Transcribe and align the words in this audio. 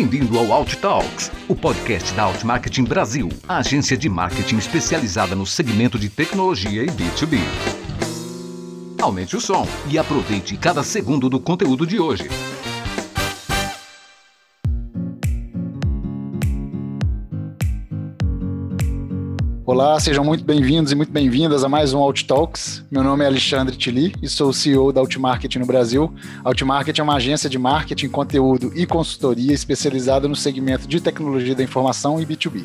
Bem-vindo 0.00 0.38
ao 0.38 0.50
Alt 0.50 0.76
Talks, 0.76 1.30
o 1.46 1.54
podcast 1.54 2.14
da 2.14 2.22
Alt 2.22 2.42
Marketing 2.42 2.84
Brasil, 2.84 3.28
a 3.46 3.58
agência 3.58 3.98
de 3.98 4.08
marketing 4.08 4.56
especializada 4.56 5.36
no 5.36 5.44
segmento 5.44 5.98
de 5.98 6.08
tecnologia 6.08 6.82
e 6.82 6.86
B2B. 6.86 7.38
Aumente 9.02 9.36
o 9.36 9.40
som 9.42 9.68
e 9.90 9.98
aproveite 9.98 10.56
cada 10.56 10.82
segundo 10.82 11.28
do 11.28 11.38
conteúdo 11.38 11.86
de 11.86 12.00
hoje. 12.00 12.30
Olá, 19.80 19.98
sejam 19.98 20.22
muito 20.22 20.44
bem-vindos 20.44 20.92
e 20.92 20.94
muito 20.94 21.10
bem-vindas 21.10 21.64
a 21.64 21.68
mais 21.68 21.94
um 21.94 22.00
Alt 22.00 22.24
Talks. 22.24 22.84
Meu 22.90 23.02
nome 23.02 23.24
é 23.24 23.26
Alexandre 23.26 23.74
Tili 23.74 24.14
e 24.22 24.28
sou 24.28 24.50
o 24.50 24.52
CEO 24.52 24.92
da 24.92 25.00
Outmarket 25.00 25.56
no 25.56 25.64
Brasil. 25.64 26.12
A 26.44 26.50
Outmarket 26.50 26.98
é 26.98 27.02
uma 27.02 27.14
agência 27.14 27.48
de 27.48 27.58
marketing, 27.58 28.10
conteúdo 28.10 28.70
e 28.76 28.84
consultoria 28.84 29.54
especializada 29.54 30.28
no 30.28 30.36
segmento 30.36 30.86
de 30.86 31.00
tecnologia 31.00 31.54
da 31.54 31.62
informação 31.62 32.20
e 32.20 32.26
B2B. 32.26 32.62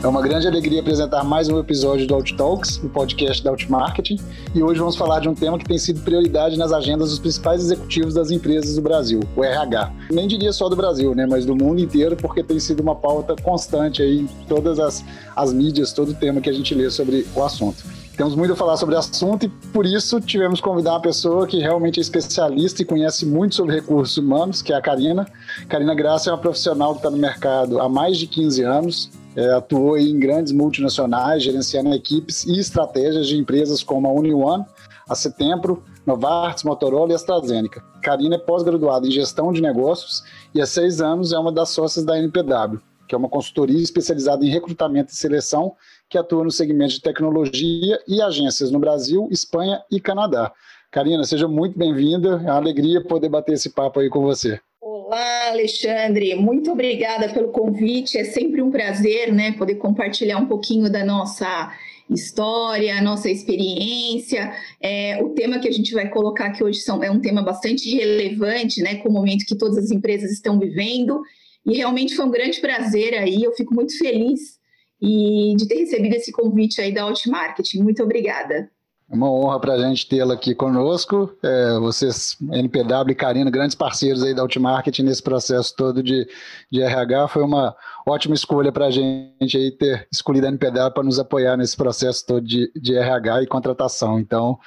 É 0.00 0.06
uma 0.06 0.22
grande 0.22 0.46
alegria 0.46 0.80
apresentar 0.80 1.24
mais 1.24 1.48
um 1.48 1.58
episódio 1.58 2.06
do 2.06 2.14
Out 2.14 2.36
Talks, 2.36 2.76
o 2.76 2.88
podcast 2.88 3.42
da 3.42 3.50
Out 3.50 3.68
Marketing, 3.68 4.16
e 4.54 4.62
hoje 4.62 4.78
vamos 4.78 4.94
falar 4.94 5.18
de 5.18 5.28
um 5.28 5.34
tema 5.34 5.58
que 5.58 5.64
tem 5.64 5.76
sido 5.76 6.00
prioridade 6.02 6.56
nas 6.56 6.70
agendas 6.70 7.10
dos 7.10 7.18
principais 7.18 7.62
executivos 7.62 8.14
das 8.14 8.30
empresas 8.30 8.76
do 8.76 8.80
Brasil, 8.80 9.20
o 9.34 9.42
RH. 9.42 9.92
Nem 10.12 10.28
diria 10.28 10.52
só 10.52 10.68
do 10.68 10.76
Brasil, 10.76 11.16
né, 11.16 11.26
mas 11.26 11.44
do 11.44 11.56
mundo 11.56 11.80
inteiro, 11.80 12.14
porque 12.16 12.44
tem 12.44 12.60
sido 12.60 12.78
uma 12.78 12.94
pauta 12.94 13.34
constante 13.42 14.00
aí 14.00 14.20
em 14.20 14.26
todas 14.48 14.78
as, 14.78 15.04
as 15.34 15.52
mídias, 15.52 15.92
todo 15.92 16.12
o 16.12 16.14
tema 16.14 16.40
que 16.40 16.48
a 16.48 16.52
gente 16.52 16.72
lê 16.76 16.88
sobre 16.90 17.26
o 17.34 17.42
assunto. 17.42 17.82
Temos 18.16 18.36
muito 18.36 18.52
a 18.52 18.56
falar 18.56 18.76
sobre 18.76 18.94
o 18.94 18.98
assunto 18.98 19.46
e 19.46 19.48
por 19.72 19.84
isso 19.84 20.20
tivemos 20.20 20.60
que 20.60 20.66
convidar 20.66 20.92
uma 20.92 21.00
pessoa 21.00 21.46
que 21.46 21.58
realmente 21.58 21.98
é 21.98 22.02
especialista 22.02 22.82
e 22.82 22.84
conhece 22.84 23.26
muito 23.26 23.54
sobre 23.54 23.76
recursos 23.76 24.16
humanos, 24.16 24.60
que 24.62 24.72
é 24.72 24.76
a 24.76 24.80
Karina. 24.80 25.26
Karina 25.68 25.94
Graça 25.94 26.30
é 26.30 26.32
uma 26.32 26.38
profissional 26.38 26.92
que 26.92 26.98
está 26.98 27.10
no 27.10 27.16
mercado 27.16 27.80
há 27.80 27.88
mais 27.88 28.18
de 28.18 28.26
15 28.26 28.62
anos, 28.62 29.10
é, 29.36 29.52
atuou 29.52 29.96
em 29.96 30.18
grandes 30.18 30.52
multinacionais, 30.52 31.42
gerenciando 31.42 31.94
equipes 31.94 32.44
e 32.44 32.58
estratégias 32.58 33.26
de 33.26 33.36
empresas 33.36 33.82
como 33.82 34.08
a 34.08 34.12
UniOne, 34.12 34.64
a 35.08 35.14
Setembro, 35.14 35.82
Novartis, 36.06 36.64
Motorola 36.64 37.12
e 37.12 37.14
AstraZeneca. 37.14 37.82
Karina 38.02 38.36
é 38.36 38.38
pós-graduada 38.38 39.06
em 39.06 39.10
gestão 39.10 39.52
de 39.52 39.60
negócios 39.60 40.22
e 40.54 40.60
há 40.60 40.66
seis 40.66 41.00
anos 41.00 41.32
é 41.32 41.38
uma 41.38 41.52
das 41.52 41.70
sócias 41.70 42.04
da 42.04 42.18
NPW, 42.18 42.80
que 43.06 43.14
é 43.14 43.18
uma 43.18 43.28
consultoria 43.28 43.82
especializada 43.82 44.44
em 44.44 44.50
recrutamento 44.50 45.12
e 45.12 45.16
seleção 45.16 45.74
que 46.08 46.18
atua 46.18 46.44
no 46.44 46.50
segmento 46.50 46.94
de 46.94 47.02
tecnologia 47.02 47.98
e 48.06 48.22
agências 48.22 48.70
no 48.70 48.78
Brasil, 48.78 49.28
Espanha 49.30 49.82
e 49.90 50.00
Canadá. 50.00 50.52
Karina, 50.90 51.22
seja 51.24 51.46
muito 51.46 51.78
bem-vinda. 51.78 52.40
É 52.44 52.50
uma 52.50 52.56
alegria 52.56 53.04
poder 53.04 53.28
bater 53.28 53.52
esse 53.52 53.70
papo 53.70 54.00
aí 54.00 54.08
com 54.08 54.22
você. 54.22 54.58
Olá, 54.90 55.50
Alexandre. 55.50 56.34
Muito 56.34 56.72
obrigada 56.72 57.28
pelo 57.28 57.52
convite. 57.52 58.16
É 58.16 58.24
sempre 58.24 58.62
um 58.62 58.70
prazer, 58.70 59.30
né, 59.30 59.52
poder 59.52 59.74
compartilhar 59.74 60.38
um 60.38 60.46
pouquinho 60.46 60.90
da 60.90 61.04
nossa 61.04 61.70
história, 62.08 63.02
nossa 63.02 63.28
experiência. 63.28 64.50
É, 64.80 65.22
o 65.22 65.34
tema 65.34 65.58
que 65.58 65.68
a 65.68 65.70
gente 65.70 65.92
vai 65.92 66.08
colocar 66.08 66.46
aqui 66.46 66.64
hoje 66.64 66.80
são, 66.80 67.04
é 67.04 67.10
um 67.10 67.20
tema 67.20 67.42
bastante 67.42 67.94
relevante, 67.94 68.80
né, 68.80 68.94
com 68.94 69.10
o 69.10 69.12
momento 69.12 69.44
que 69.44 69.58
todas 69.58 69.76
as 69.76 69.90
empresas 69.90 70.32
estão 70.32 70.58
vivendo. 70.58 71.20
E 71.66 71.76
realmente 71.76 72.16
foi 72.16 72.24
um 72.24 72.30
grande 72.30 72.58
prazer 72.58 73.12
aí. 73.12 73.42
Eu 73.42 73.52
fico 73.52 73.74
muito 73.74 73.96
feliz 73.98 74.58
e 75.02 75.54
de 75.58 75.68
ter 75.68 75.80
recebido 75.80 76.14
esse 76.14 76.32
convite 76.32 76.80
aí 76.80 76.94
da 76.94 77.02
Outmarketing. 77.02 77.82
Muito 77.82 78.02
obrigada. 78.02 78.70
É 79.10 79.14
uma 79.14 79.30
honra 79.32 79.58
para 79.58 79.72
a 79.72 79.78
gente 79.78 80.06
tê-la 80.06 80.34
aqui 80.34 80.54
conosco. 80.54 81.34
É, 81.42 81.78
vocês, 81.78 82.36
NPW 82.52 83.10
e 83.10 83.14
Karina, 83.14 83.50
grandes 83.50 83.74
parceiros 83.74 84.22
aí 84.22 84.34
da 84.34 84.42
Outmarketing 84.42 85.02
nesse 85.02 85.22
processo 85.22 85.74
todo 85.74 86.02
de, 86.02 86.28
de 86.70 86.82
RH. 86.82 87.28
Foi 87.28 87.42
uma 87.42 87.74
ótima 88.06 88.34
escolha 88.34 88.70
para 88.70 88.86
a 88.86 88.90
gente 88.90 89.56
aí 89.56 89.70
ter 89.70 90.06
escolhido 90.12 90.46
a 90.46 90.50
NPW 90.50 90.90
para 90.92 91.02
nos 91.02 91.18
apoiar 91.18 91.56
nesse 91.56 91.74
processo 91.74 92.26
todo 92.26 92.42
de, 92.42 92.70
de 92.76 92.96
RH 92.96 93.44
e 93.44 93.46
contratação. 93.46 94.20
Então, 94.20 94.58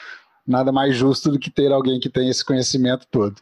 nada 0.46 0.72
mais 0.72 0.96
justo 0.96 1.32
do 1.32 1.38
que 1.38 1.52
ter 1.52 1.72
alguém 1.72 2.00
que 2.00 2.10
tem 2.10 2.28
esse 2.28 2.44
conhecimento 2.44 3.06
todo. 3.12 3.36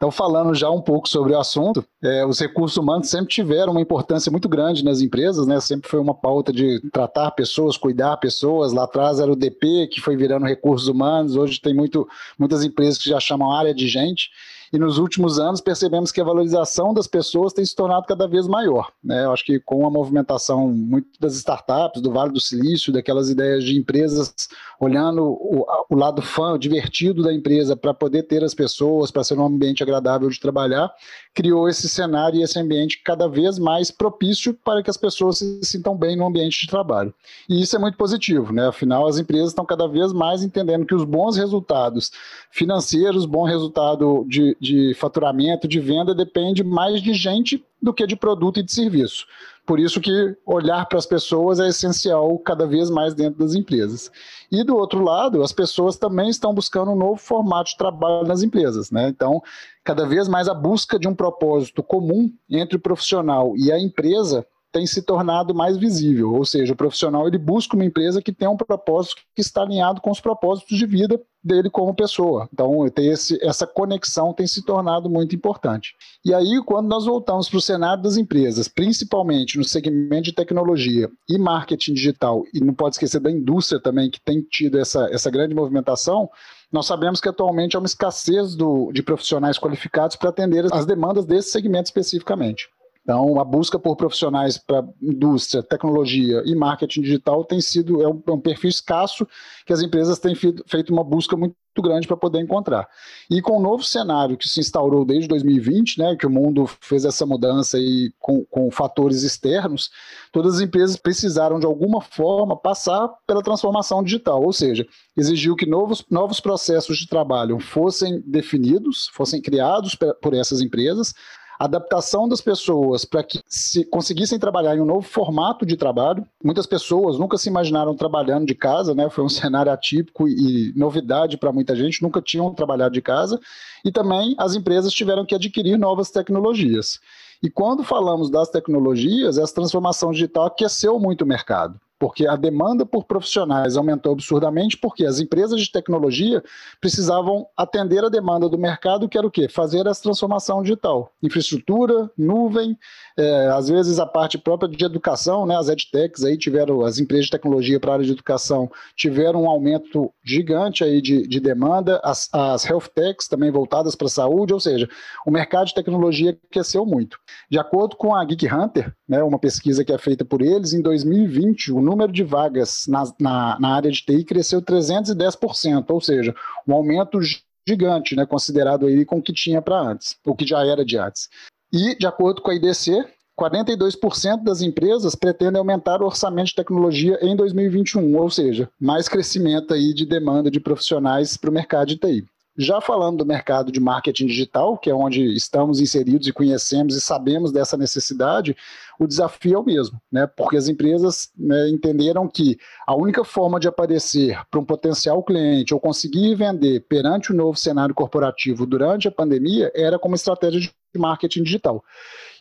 Então, 0.00 0.10
falando 0.10 0.54
já 0.54 0.70
um 0.70 0.80
pouco 0.80 1.06
sobre 1.06 1.34
o 1.34 1.38
assunto, 1.38 1.84
é, 2.02 2.24
os 2.24 2.40
recursos 2.40 2.78
humanos 2.78 3.10
sempre 3.10 3.28
tiveram 3.28 3.72
uma 3.72 3.82
importância 3.82 4.32
muito 4.32 4.48
grande 4.48 4.82
nas 4.82 5.02
empresas, 5.02 5.46
né? 5.46 5.60
Sempre 5.60 5.90
foi 5.90 6.00
uma 6.00 6.14
pauta 6.14 6.54
de 6.54 6.80
tratar 6.90 7.30
pessoas, 7.32 7.76
cuidar 7.76 8.16
pessoas. 8.16 8.72
Lá 8.72 8.84
atrás 8.84 9.20
era 9.20 9.30
o 9.30 9.36
DP, 9.36 9.88
que 9.88 10.00
foi 10.00 10.16
virando 10.16 10.46
recursos 10.46 10.88
humanos. 10.88 11.36
Hoje 11.36 11.60
tem 11.60 11.74
muito, 11.74 12.08
muitas 12.38 12.64
empresas 12.64 12.96
que 12.96 13.10
já 13.10 13.20
chamam 13.20 13.52
área 13.52 13.74
de 13.74 13.86
gente 13.86 14.30
e 14.72 14.78
nos 14.78 14.98
últimos 14.98 15.38
anos 15.38 15.60
percebemos 15.60 16.12
que 16.12 16.20
a 16.20 16.24
valorização 16.24 16.94
das 16.94 17.06
pessoas 17.06 17.52
tem 17.52 17.64
se 17.64 17.74
tornado 17.74 18.06
cada 18.06 18.28
vez 18.28 18.46
maior. 18.46 18.92
Né? 19.02 19.24
Eu 19.24 19.32
acho 19.32 19.44
que 19.44 19.58
com 19.58 19.84
a 19.86 19.90
movimentação 19.90 20.68
muito 20.68 21.08
das 21.18 21.34
startups, 21.34 22.00
do 22.00 22.12
Vale 22.12 22.32
do 22.32 22.40
Silício, 22.40 22.92
daquelas 22.92 23.28
ideias 23.28 23.64
de 23.64 23.76
empresas 23.76 24.32
olhando 24.78 25.24
o, 25.24 25.66
o 25.88 25.94
lado 25.96 26.22
fã, 26.22 26.58
divertido 26.58 27.22
da 27.22 27.32
empresa 27.32 27.76
para 27.76 27.92
poder 27.92 28.22
ter 28.24 28.44
as 28.44 28.54
pessoas, 28.54 29.10
para 29.10 29.24
ser 29.24 29.38
um 29.38 29.46
ambiente 29.46 29.82
agradável 29.82 30.28
de 30.28 30.38
trabalhar, 30.38 30.92
criou 31.34 31.68
esse 31.68 31.88
cenário 31.88 32.38
e 32.38 32.42
esse 32.42 32.58
ambiente 32.58 33.00
cada 33.04 33.28
vez 33.28 33.58
mais 33.58 33.90
propício 33.90 34.52
para 34.64 34.82
que 34.82 34.90
as 34.90 34.96
pessoas 34.96 35.38
se 35.38 35.60
sintam 35.62 35.96
bem 35.96 36.16
no 36.16 36.26
ambiente 36.26 36.60
de 36.60 36.66
trabalho. 36.66 37.14
E 37.48 37.62
isso 37.62 37.76
é 37.76 37.78
muito 37.78 37.96
positivo, 37.96 38.52
né? 38.52 38.68
Afinal, 38.68 39.06
as 39.06 39.18
empresas 39.18 39.48
estão 39.48 39.64
cada 39.64 39.86
vez 39.86 40.12
mais 40.12 40.42
entendendo 40.42 40.84
que 40.84 40.94
os 40.94 41.04
bons 41.04 41.36
resultados 41.36 42.10
financeiros, 42.50 43.26
bom 43.26 43.44
resultado 43.44 44.24
de, 44.28 44.56
de 44.60 44.94
faturamento, 44.94 45.68
de 45.68 45.78
venda, 45.78 46.14
depende 46.14 46.64
mais 46.64 47.00
de 47.00 47.14
gente 47.14 47.64
do 47.80 47.94
que 47.94 48.06
de 48.06 48.16
produto 48.16 48.60
e 48.60 48.62
de 48.62 48.72
serviço. 48.72 49.24
Por 49.70 49.78
isso 49.78 50.00
que 50.00 50.36
olhar 50.44 50.84
para 50.86 50.98
as 50.98 51.06
pessoas 51.06 51.60
é 51.60 51.68
essencial 51.68 52.36
cada 52.40 52.66
vez 52.66 52.90
mais 52.90 53.14
dentro 53.14 53.38
das 53.38 53.54
empresas. 53.54 54.10
E 54.50 54.64
do 54.64 54.76
outro 54.76 55.00
lado, 55.00 55.44
as 55.44 55.52
pessoas 55.52 55.96
também 55.96 56.28
estão 56.28 56.52
buscando 56.52 56.90
um 56.90 56.96
novo 56.96 57.20
formato 57.20 57.70
de 57.70 57.76
trabalho 57.76 58.26
nas 58.26 58.42
empresas, 58.42 58.90
né? 58.90 59.08
Então, 59.08 59.40
cada 59.84 60.04
vez 60.04 60.26
mais 60.26 60.48
a 60.48 60.54
busca 60.54 60.98
de 60.98 61.06
um 61.06 61.14
propósito 61.14 61.84
comum 61.84 62.32
entre 62.50 62.78
o 62.78 62.80
profissional 62.80 63.56
e 63.56 63.70
a 63.70 63.78
empresa 63.78 64.44
tem 64.72 64.86
se 64.86 65.02
tornado 65.02 65.54
mais 65.54 65.76
visível, 65.76 66.32
ou 66.32 66.44
seja, 66.44 66.72
o 66.72 66.76
profissional 66.76 67.26
ele 67.26 67.38
busca 67.38 67.74
uma 67.74 67.84
empresa 67.84 68.22
que 68.22 68.32
tem 68.32 68.48
um 68.48 68.56
propósito 68.56 69.22
que 69.34 69.40
está 69.40 69.62
alinhado 69.62 70.00
com 70.00 70.10
os 70.10 70.20
propósitos 70.20 70.78
de 70.78 70.86
vida 70.86 71.20
dele 71.42 71.70
como 71.70 71.94
pessoa. 71.94 72.48
Então, 72.52 72.86
ter 72.90 73.06
esse, 73.06 73.38
essa 73.42 73.66
conexão 73.66 74.32
tem 74.32 74.46
se 74.46 74.64
tornado 74.64 75.08
muito 75.08 75.34
importante. 75.34 75.94
E 76.24 76.34
aí, 76.34 76.62
quando 76.64 76.88
nós 76.88 77.06
voltamos 77.06 77.48
para 77.48 77.58
o 77.58 77.62
cenário 77.62 78.02
das 78.02 78.16
empresas, 78.16 78.68
principalmente 78.68 79.56
no 79.56 79.64
segmento 79.64 80.24
de 80.24 80.34
tecnologia 80.34 81.10
e 81.28 81.38
marketing 81.38 81.94
digital, 81.94 82.44
e 82.52 82.60
não 82.60 82.74
pode 82.74 82.96
esquecer 82.96 83.20
da 83.20 83.30
indústria 83.30 83.80
também, 83.80 84.10
que 84.10 84.20
tem 84.20 84.42
tido 84.42 84.78
essa, 84.78 85.08
essa 85.10 85.30
grande 85.30 85.54
movimentação, 85.54 86.28
nós 86.70 86.86
sabemos 86.86 87.20
que 87.20 87.28
atualmente 87.28 87.74
há 87.74 87.80
uma 87.80 87.86
escassez 87.86 88.54
do, 88.54 88.92
de 88.92 89.02
profissionais 89.02 89.58
qualificados 89.58 90.16
para 90.16 90.28
atender 90.28 90.64
as 90.72 90.86
demandas 90.86 91.24
desse 91.24 91.50
segmento 91.50 91.86
especificamente. 91.86 92.68
Então, 93.02 93.40
a 93.40 93.44
busca 93.44 93.78
por 93.78 93.96
profissionais 93.96 94.58
para 94.58 94.86
indústria, 95.00 95.62
tecnologia 95.62 96.42
e 96.44 96.54
marketing 96.54 97.00
digital 97.00 97.44
tem 97.44 97.60
sido 97.60 98.02
é 98.02 98.08
um, 98.08 98.22
é 98.26 98.30
um 98.30 98.40
perfil 98.40 98.68
escasso 98.68 99.26
que 99.64 99.72
as 99.72 99.80
empresas 99.80 100.18
têm 100.18 100.34
feito 100.34 100.92
uma 100.92 101.02
busca 101.02 101.36
muito 101.36 101.56
grande 101.80 102.06
para 102.06 102.16
poder 102.16 102.40
encontrar. 102.40 102.86
E 103.30 103.40
com 103.40 103.56
o 103.56 103.62
novo 103.62 103.82
cenário 103.82 104.36
que 104.36 104.48
se 104.48 104.60
instaurou 104.60 105.04
desde 105.04 105.28
2020, 105.28 105.98
né, 105.98 106.16
que 106.16 106.26
o 106.26 106.30
mundo 106.30 106.66
fez 106.80 107.04
essa 107.04 107.24
mudança 107.24 107.78
e 107.78 108.12
com, 108.18 108.44
com 108.44 108.70
fatores 108.70 109.22
externos, 109.22 109.90
todas 110.30 110.56
as 110.56 110.60
empresas 110.60 110.96
precisaram 110.96 111.58
de 111.58 111.66
alguma 111.66 112.02
forma 112.02 112.56
passar 112.56 113.08
pela 113.26 113.42
transformação 113.42 114.02
digital, 114.02 114.42
ou 114.42 114.52
seja, 114.52 114.86
exigiu 115.16 115.56
que 115.56 115.64
novos, 115.64 116.04
novos 116.10 116.38
processos 116.38 116.98
de 116.98 117.08
trabalho 117.08 117.58
fossem 117.58 118.20
definidos, 118.26 119.08
fossem 119.12 119.40
criados 119.40 119.96
por 120.20 120.34
essas 120.34 120.60
empresas, 120.60 121.14
adaptação 121.60 122.26
das 122.26 122.40
pessoas 122.40 123.04
para 123.04 123.22
que 123.22 123.38
se 123.46 123.84
conseguissem 123.84 124.38
trabalhar 124.38 124.74
em 124.74 124.80
um 124.80 124.86
novo 124.86 125.02
formato 125.02 125.66
de 125.66 125.76
trabalho. 125.76 126.26
Muitas 126.42 126.64
pessoas 126.64 127.18
nunca 127.18 127.36
se 127.36 127.50
imaginaram 127.50 127.94
trabalhando 127.94 128.46
de 128.46 128.54
casa, 128.54 128.94
né? 128.94 129.10
Foi 129.10 129.22
um 129.22 129.28
cenário 129.30 129.70
atípico 129.70 130.26
e 130.26 130.72
novidade 130.74 131.36
para 131.36 131.52
muita 131.52 131.76
gente, 131.76 132.02
nunca 132.02 132.22
tinham 132.22 132.54
trabalhado 132.54 132.94
de 132.94 133.02
casa. 133.02 133.38
E 133.84 133.92
também 133.92 134.34
as 134.38 134.54
empresas 134.54 134.90
tiveram 134.90 135.26
que 135.26 135.34
adquirir 135.34 135.76
novas 135.76 136.10
tecnologias. 136.10 136.98
E 137.42 137.50
quando 137.50 137.84
falamos 137.84 138.30
das 138.30 138.48
tecnologias, 138.48 139.36
essa 139.36 139.54
transformação 139.54 140.12
digital 140.12 140.46
aqueceu 140.46 140.98
muito 140.98 141.22
o 141.22 141.26
mercado. 141.26 141.78
Porque 142.00 142.26
a 142.26 142.34
demanda 142.34 142.86
por 142.86 143.04
profissionais 143.04 143.76
aumentou 143.76 144.14
absurdamente, 144.14 144.78
porque 144.78 145.04
as 145.04 145.20
empresas 145.20 145.60
de 145.60 145.70
tecnologia 145.70 146.42
precisavam 146.80 147.46
atender 147.54 148.02
a 148.02 148.08
demanda 148.08 148.48
do 148.48 148.56
mercado, 148.56 149.06
que 149.06 149.18
era 149.18 149.26
o 149.26 149.30
quê? 149.30 149.50
Fazer 149.50 149.86
essa 149.86 150.02
transformação 150.02 150.62
digital. 150.62 151.12
Infraestrutura, 151.22 152.10
nuvem, 152.16 152.76
é, 153.18 153.48
às 153.48 153.68
vezes 153.68 153.98
a 153.98 154.06
parte 154.06 154.38
própria 154.38 154.66
de 154.66 154.82
educação, 154.82 155.44
né? 155.44 155.54
As 155.54 155.68
edtechs 155.68 156.24
aí 156.24 156.38
tiveram, 156.38 156.80
as 156.86 156.98
empresas 156.98 157.26
de 157.26 157.32
tecnologia 157.32 157.78
para 157.78 157.90
a 157.90 157.94
área 157.94 158.06
de 158.06 158.12
educação 158.12 158.70
tiveram 158.96 159.42
um 159.42 159.50
aumento 159.50 160.10
gigante 160.24 160.82
aí 160.82 161.02
de, 161.02 161.28
de 161.28 161.38
demanda, 161.38 162.00
as, 162.02 162.30
as 162.32 162.64
health 162.64 162.88
techs 162.94 163.28
também 163.28 163.50
voltadas 163.50 163.94
para 163.94 164.06
a 164.06 164.10
saúde, 164.10 164.54
ou 164.54 164.60
seja, 164.60 164.88
o 165.26 165.30
mercado 165.30 165.66
de 165.66 165.74
tecnologia 165.74 166.38
cresceu 166.50 166.86
muito. 166.86 167.18
De 167.50 167.58
acordo 167.58 167.94
com 167.94 168.14
a 168.14 168.24
Geek 168.24 168.46
Hunter, 168.46 168.94
né, 169.06 169.22
uma 169.22 169.38
pesquisa 169.38 169.84
que 169.84 169.92
é 169.92 169.98
feita 169.98 170.24
por 170.24 170.40
eles, 170.40 170.72
em 170.72 170.80
2020 170.80 171.72
o 171.72 171.89
número 171.90 172.12
de 172.12 172.22
vagas 172.22 172.86
na, 172.86 173.04
na, 173.18 173.58
na 173.58 173.74
área 173.74 173.90
de 173.90 174.02
TI 174.02 174.24
cresceu 174.24 174.62
310%, 174.62 175.84
ou 175.88 176.00
seja, 176.00 176.34
um 176.66 176.72
aumento 176.72 177.18
gigante, 177.66 178.14
né, 178.14 178.24
considerado 178.24 178.86
aí 178.86 179.04
com 179.04 179.18
o 179.18 179.22
que 179.22 179.32
tinha 179.32 179.60
para 179.60 179.80
antes, 179.80 180.16
o 180.24 180.34
que 180.34 180.46
já 180.46 180.64
era 180.64 180.84
de 180.84 180.96
antes. 180.96 181.28
E, 181.72 181.96
de 181.96 182.06
acordo 182.06 182.42
com 182.42 182.50
a 182.50 182.54
IDC, 182.54 183.04
42% 183.38 184.42
das 184.42 184.60
empresas 184.60 185.14
pretendem 185.14 185.58
aumentar 185.58 186.02
o 186.02 186.06
orçamento 186.06 186.48
de 186.48 186.54
tecnologia 186.54 187.18
em 187.22 187.34
2021, 187.34 188.16
ou 188.16 188.30
seja, 188.30 188.68
mais 188.78 189.08
crescimento 189.08 189.72
aí 189.72 189.94
de 189.94 190.04
demanda 190.04 190.50
de 190.50 190.60
profissionais 190.60 191.36
para 191.36 191.50
o 191.50 191.52
mercado 191.52 191.88
de 191.88 191.96
TI. 191.96 192.24
Já 192.58 192.80
falando 192.80 193.18
do 193.18 193.26
mercado 193.26 193.72
de 193.72 193.80
marketing 193.80 194.26
digital, 194.26 194.76
que 194.76 194.90
é 194.90 194.94
onde 194.94 195.24
estamos 195.34 195.80
inseridos 195.80 196.26
e 196.26 196.32
conhecemos 196.32 196.94
e 196.94 197.00
sabemos 197.00 197.52
dessa 197.52 197.76
necessidade, 197.76 198.54
o 199.00 199.06
desafio 199.06 199.54
é 199.54 199.58
o 199.58 199.64
mesmo, 199.64 199.98
né? 200.12 200.26
porque 200.26 200.58
as 200.58 200.68
empresas 200.68 201.32
né, 201.34 201.70
entenderam 201.70 202.28
que 202.28 202.58
a 202.86 202.94
única 202.94 203.24
forma 203.24 203.58
de 203.58 203.66
aparecer 203.66 204.38
para 204.50 204.60
um 204.60 204.64
potencial 204.64 205.22
cliente 205.22 205.72
ou 205.72 205.80
conseguir 205.80 206.34
vender 206.34 206.80
perante 206.80 207.32
o 207.32 207.34
novo 207.34 207.56
cenário 207.56 207.94
corporativo 207.94 208.66
durante 208.66 209.08
a 209.08 209.10
pandemia 209.10 209.72
era 209.74 209.98
como 209.98 210.14
estratégia 210.14 210.60
de 210.60 210.70
marketing 210.98 211.44
digital. 211.44 211.82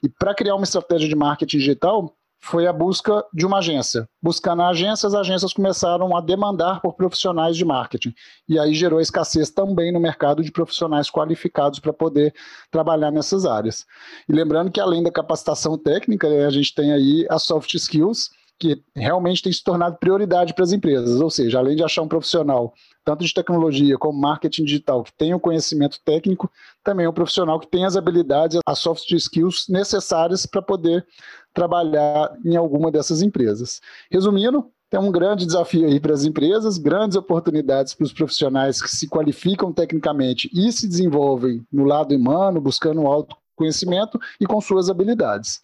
E 0.04 0.10
para 0.10 0.36
criar 0.36 0.56
uma 0.56 0.66
estratégia 0.66 1.08
de 1.08 1.16
marketing 1.16 1.60
digital, 1.60 2.14
foi 2.42 2.66
a 2.66 2.74
busca 2.74 3.24
de 3.34 3.46
uma 3.46 3.58
agência. 3.58 4.08
Buscando 4.22 4.62
a 4.62 4.70
agência, 4.70 5.08
as 5.08 5.14
agências 5.14 5.54
começaram 5.54 6.16
a 6.16 6.22
demandar 6.22 6.82
por 6.82 6.94
profissionais 6.94 7.58
de 7.58 7.66
marketing. 7.66 8.14
E 8.48 8.58
aí 8.58 8.74
gerou 8.74 9.02
escassez 9.02 9.50
também 9.50 9.92
no 9.92 10.00
mercado 10.00 10.42
de 10.42 10.52
profissionais 10.52 11.10
qualificados 11.10 11.80
para 11.80 11.92
poder 11.92 12.34
trabalhar 12.72 13.12
nessas 13.12 13.46
áreas. 13.46 13.86
E 14.28 14.34
lembrando 14.34 14.72
que 14.72 14.80
além 14.80 15.04
da 15.04 15.12
capacitação 15.12 15.78
técnica, 15.78 16.30
né, 16.30 16.46
a 16.46 16.50
gente 16.50 16.74
tem 16.74 16.94
aí 16.94 17.26
as 17.30 17.44
soft 17.44 17.74
skills, 17.74 18.30
que 18.60 18.84
realmente 18.94 19.42
tem 19.42 19.54
se 19.54 19.64
tornado 19.64 19.98
prioridade 19.98 20.54
para 20.54 20.64
as 20.64 20.74
empresas. 20.74 21.22
Ou 21.22 21.30
seja, 21.30 21.60
além 21.60 21.76
de 21.76 21.84
achar 21.84 22.02
um 22.02 22.08
profissional 22.08 22.74
tanto 23.06 23.24
de 23.24 23.34
tecnologia 23.34 23.98
como 23.98 24.20
marketing 24.20 24.66
digital, 24.66 25.04
que 25.04 25.14
tenha 25.14 25.36
o 25.36 25.40
conhecimento 25.40 26.00
técnico, 26.04 26.52
também 26.84 27.08
um 27.08 27.14
profissional 27.14 27.60
que 27.60 27.68
tenha 27.68 27.88
as 27.88 27.96
habilidades, 27.96 28.60
as 28.66 28.80
soft 28.80 29.10
skills 29.12 29.66
necessárias 29.70 30.46
para 30.46 30.62
poder 30.62 31.06
trabalhar 31.54 32.32
em 32.46 32.56
alguma 32.56 32.92
dessas 32.92 33.22
empresas. 33.22 33.82
Resumindo, 34.12 34.70
tem 34.90 35.00
um 35.00 35.12
grande 35.12 35.46
desafio 35.46 35.88
aí 35.88 36.00
para 36.00 36.14
as 36.14 36.26
empresas, 36.26 36.78
grandes 36.78 37.16
oportunidades 37.16 37.94
para 37.94 38.06
os 38.06 38.14
profissionais 38.14 38.82
que 38.82 38.90
se 38.90 39.08
qualificam 39.08 39.72
tecnicamente 39.72 40.50
e 40.54 40.72
se 40.72 40.88
desenvolvem 40.88 41.66
no 41.72 41.86
lado 41.86 42.16
humano, 42.16 42.60
buscando 42.60 43.02
um 43.02 43.08
autoconhecimento 43.08 44.20
e 44.40 44.46
com 44.46 44.60
suas 44.60 44.90
habilidades. 44.90 45.62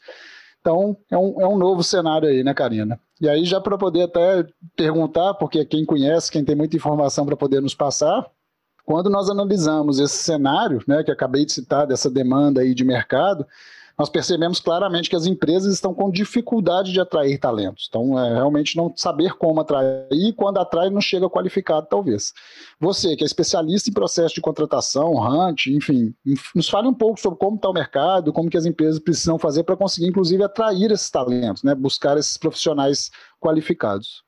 Então, 0.65 0.97
é 1.11 1.15
um, 1.15 1.39
é 1.39 1.47
um 1.47 1.59
novo 1.59 1.83
cenário 1.83 2.27
aí, 2.27 2.43
né, 2.43 2.51
Karina? 2.51 2.99
E 3.21 3.29
aí, 3.29 3.45
já 3.45 3.61
para 3.61 3.77
poder 3.77 4.01
até 4.01 4.43
perguntar, 4.75 5.35
porque 5.35 5.63
quem 5.63 5.85
conhece, 5.85 6.31
quem 6.31 6.43
tem 6.43 6.55
muita 6.55 6.75
informação 6.75 7.23
para 7.23 7.37
poder 7.37 7.61
nos 7.61 7.75
passar, 7.75 8.25
quando 8.83 9.07
nós 9.07 9.29
analisamos 9.29 9.99
esse 9.99 10.23
cenário, 10.23 10.81
né, 10.87 11.03
que 11.03 11.11
acabei 11.11 11.45
de 11.45 11.53
citar, 11.53 11.85
dessa 11.85 12.09
demanda 12.09 12.61
aí 12.61 12.73
de 12.73 12.83
mercado, 12.83 13.45
nós 13.97 14.09
percebemos 14.09 14.59
claramente 14.59 15.09
que 15.09 15.15
as 15.15 15.25
empresas 15.25 15.73
estão 15.73 15.93
com 15.93 16.11
dificuldade 16.11 16.91
de 16.91 16.99
atrair 16.99 17.39
talentos. 17.39 17.87
Então, 17.87 18.19
é 18.19 18.33
realmente 18.33 18.75
não 18.75 18.91
saber 18.95 19.33
como 19.37 19.61
atrair 19.61 20.07
e 20.11 20.33
quando 20.33 20.57
atrai 20.57 20.89
não 20.89 20.99
chega 20.99 21.29
qualificado, 21.29 21.87
talvez. 21.89 22.33
Você, 22.79 23.15
que 23.15 23.23
é 23.23 23.25
especialista 23.25 23.89
em 23.89 23.93
processo 23.93 24.35
de 24.35 24.41
contratação, 24.41 25.13
hunt, 25.13 25.67
enfim, 25.67 26.13
nos 26.53 26.69
fale 26.69 26.87
um 26.87 26.93
pouco 26.93 27.19
sobre 27.19 27.39
como 27.39 27.55
está 27.55 27.69
o 27.69 27.73
mercado, 27.73 28.33
como 28.33 28.49
que 28.49 28.57
as 28.57 28.65
empresas 28.65 28.99
precisam 28.99 29.39
fazer 29.39 29.63
para 29.63 29.77
conseguir, 29.77 30.07
inclusive, 30.07 30.43
atrair 30.43 30.91
esses 30.91 31.09
talentos, 31.09 31.63
né? 31.63 31.73
buscar 31.73 32.17
esses 32.17 32.37
profissionais 32.37 33.09
qualificados. 33.39 34.23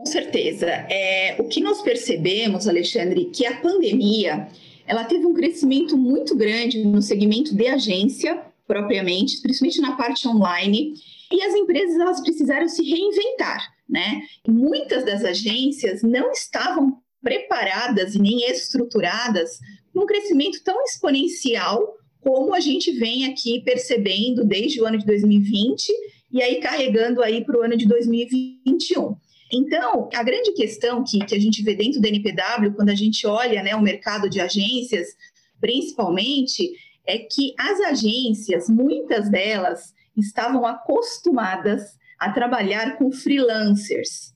Com 0.00 0.06
certeza. 0.06 0.66
É, 0.66 1.36
o 1.40 1.48
que 1.48 1.60
nós 1.60 1.80
percebemos, 1.80 2.68
Alexandre, 2.68 3.26
que 3.26 3.46
a 3.46 3.60
pandemia 3.60 4.48
ela 4.86 5.04
teve 5.04 5.26
um 5.26 5.34
crescimento 5.34 5.96
muito 5.96 6.36
grande 6.36 6.82
no 6.84 7.02
segmento 7.02 7.54
de 7.54 7.66
agência 7.66 8.42
propriamente, 8.68 9.40
principalmente 9.40 9.80
na 9.80 9.96
parte 9.96 10.28
online, 10.28 10.94
e 11.32 11.42
as 11.42 11.54
empresas 11.54 11.98
elas 11.98 12.20
precisaram 12.20 12.68
se 12.68 12.82
reinventar, 12.82 13.74
né? 13.88 14.22
muitas 14.46 15.04
das 15.04 15.24
agências 15.24 16.02
não 16.02 16.30
estavam 16.30 17.00
preparadas 17.22 18.14
e 18.14 18.20
nem 18.20 18.48
estruturadas 18.48 19.58
para 19.92 20.02
um 20.02 20.06
crescimento 20.06 20.62
tão 20.62 20.84
exponencial 20.84 21.96
como 22.20 22.54
a 22.54 22.60
gente 22.60 22.92
vem 22.92 23.26
aqui 23.26 23.60
percebendo 23.64 24.44
desde 24.44 24.80
o 24.80 24.86
ano 24.86 24.98
de 24.98 25.06
2020 25.06 25.90
e 26.30 26.42
aí 26.42 26.60
carregando 26.60 27.22
aí 27.22 27.44
para 27.44 27.58
o 27.58 27.62
ano 27.62 27.76
de 27.76 27.86
2021. 27.86 29.16
Então, 29.50 30.10
a 30.14 30.22
grande 30.22 30.52
questão 30.52 31.02
que, 31.02 31.24
que 31.24 31.34
a 31.34 31.40
gente 31.40 31.62
vê 31.62 31.74
dentro 31.74 32.00
da 32.00 32.08
NPW, 32.08 32.74
quando 32.76 32.90
a 32.90 32.94
gente 32.94 33.26
olha 33.26 33.62
né, 33.62 33.74
o 33.74 33.80
mercado 33.80 34.28
de 34.28 34.40
agências, 34.40 35.08
principalmente, 35.58 36.70
é 37.08 37.18
que 37.18 37.54
as 37.58 37.80
agências, 37.80 38.68
muitas 38.68 39.30
delas, 39.30 39.94
estavam 40.14 40.66
acostumadas 40.66 41.96
a 42.18 42.30
trabalhar 42.30 42.98
com 42.98 43.10
freelancers. 43.10 44.34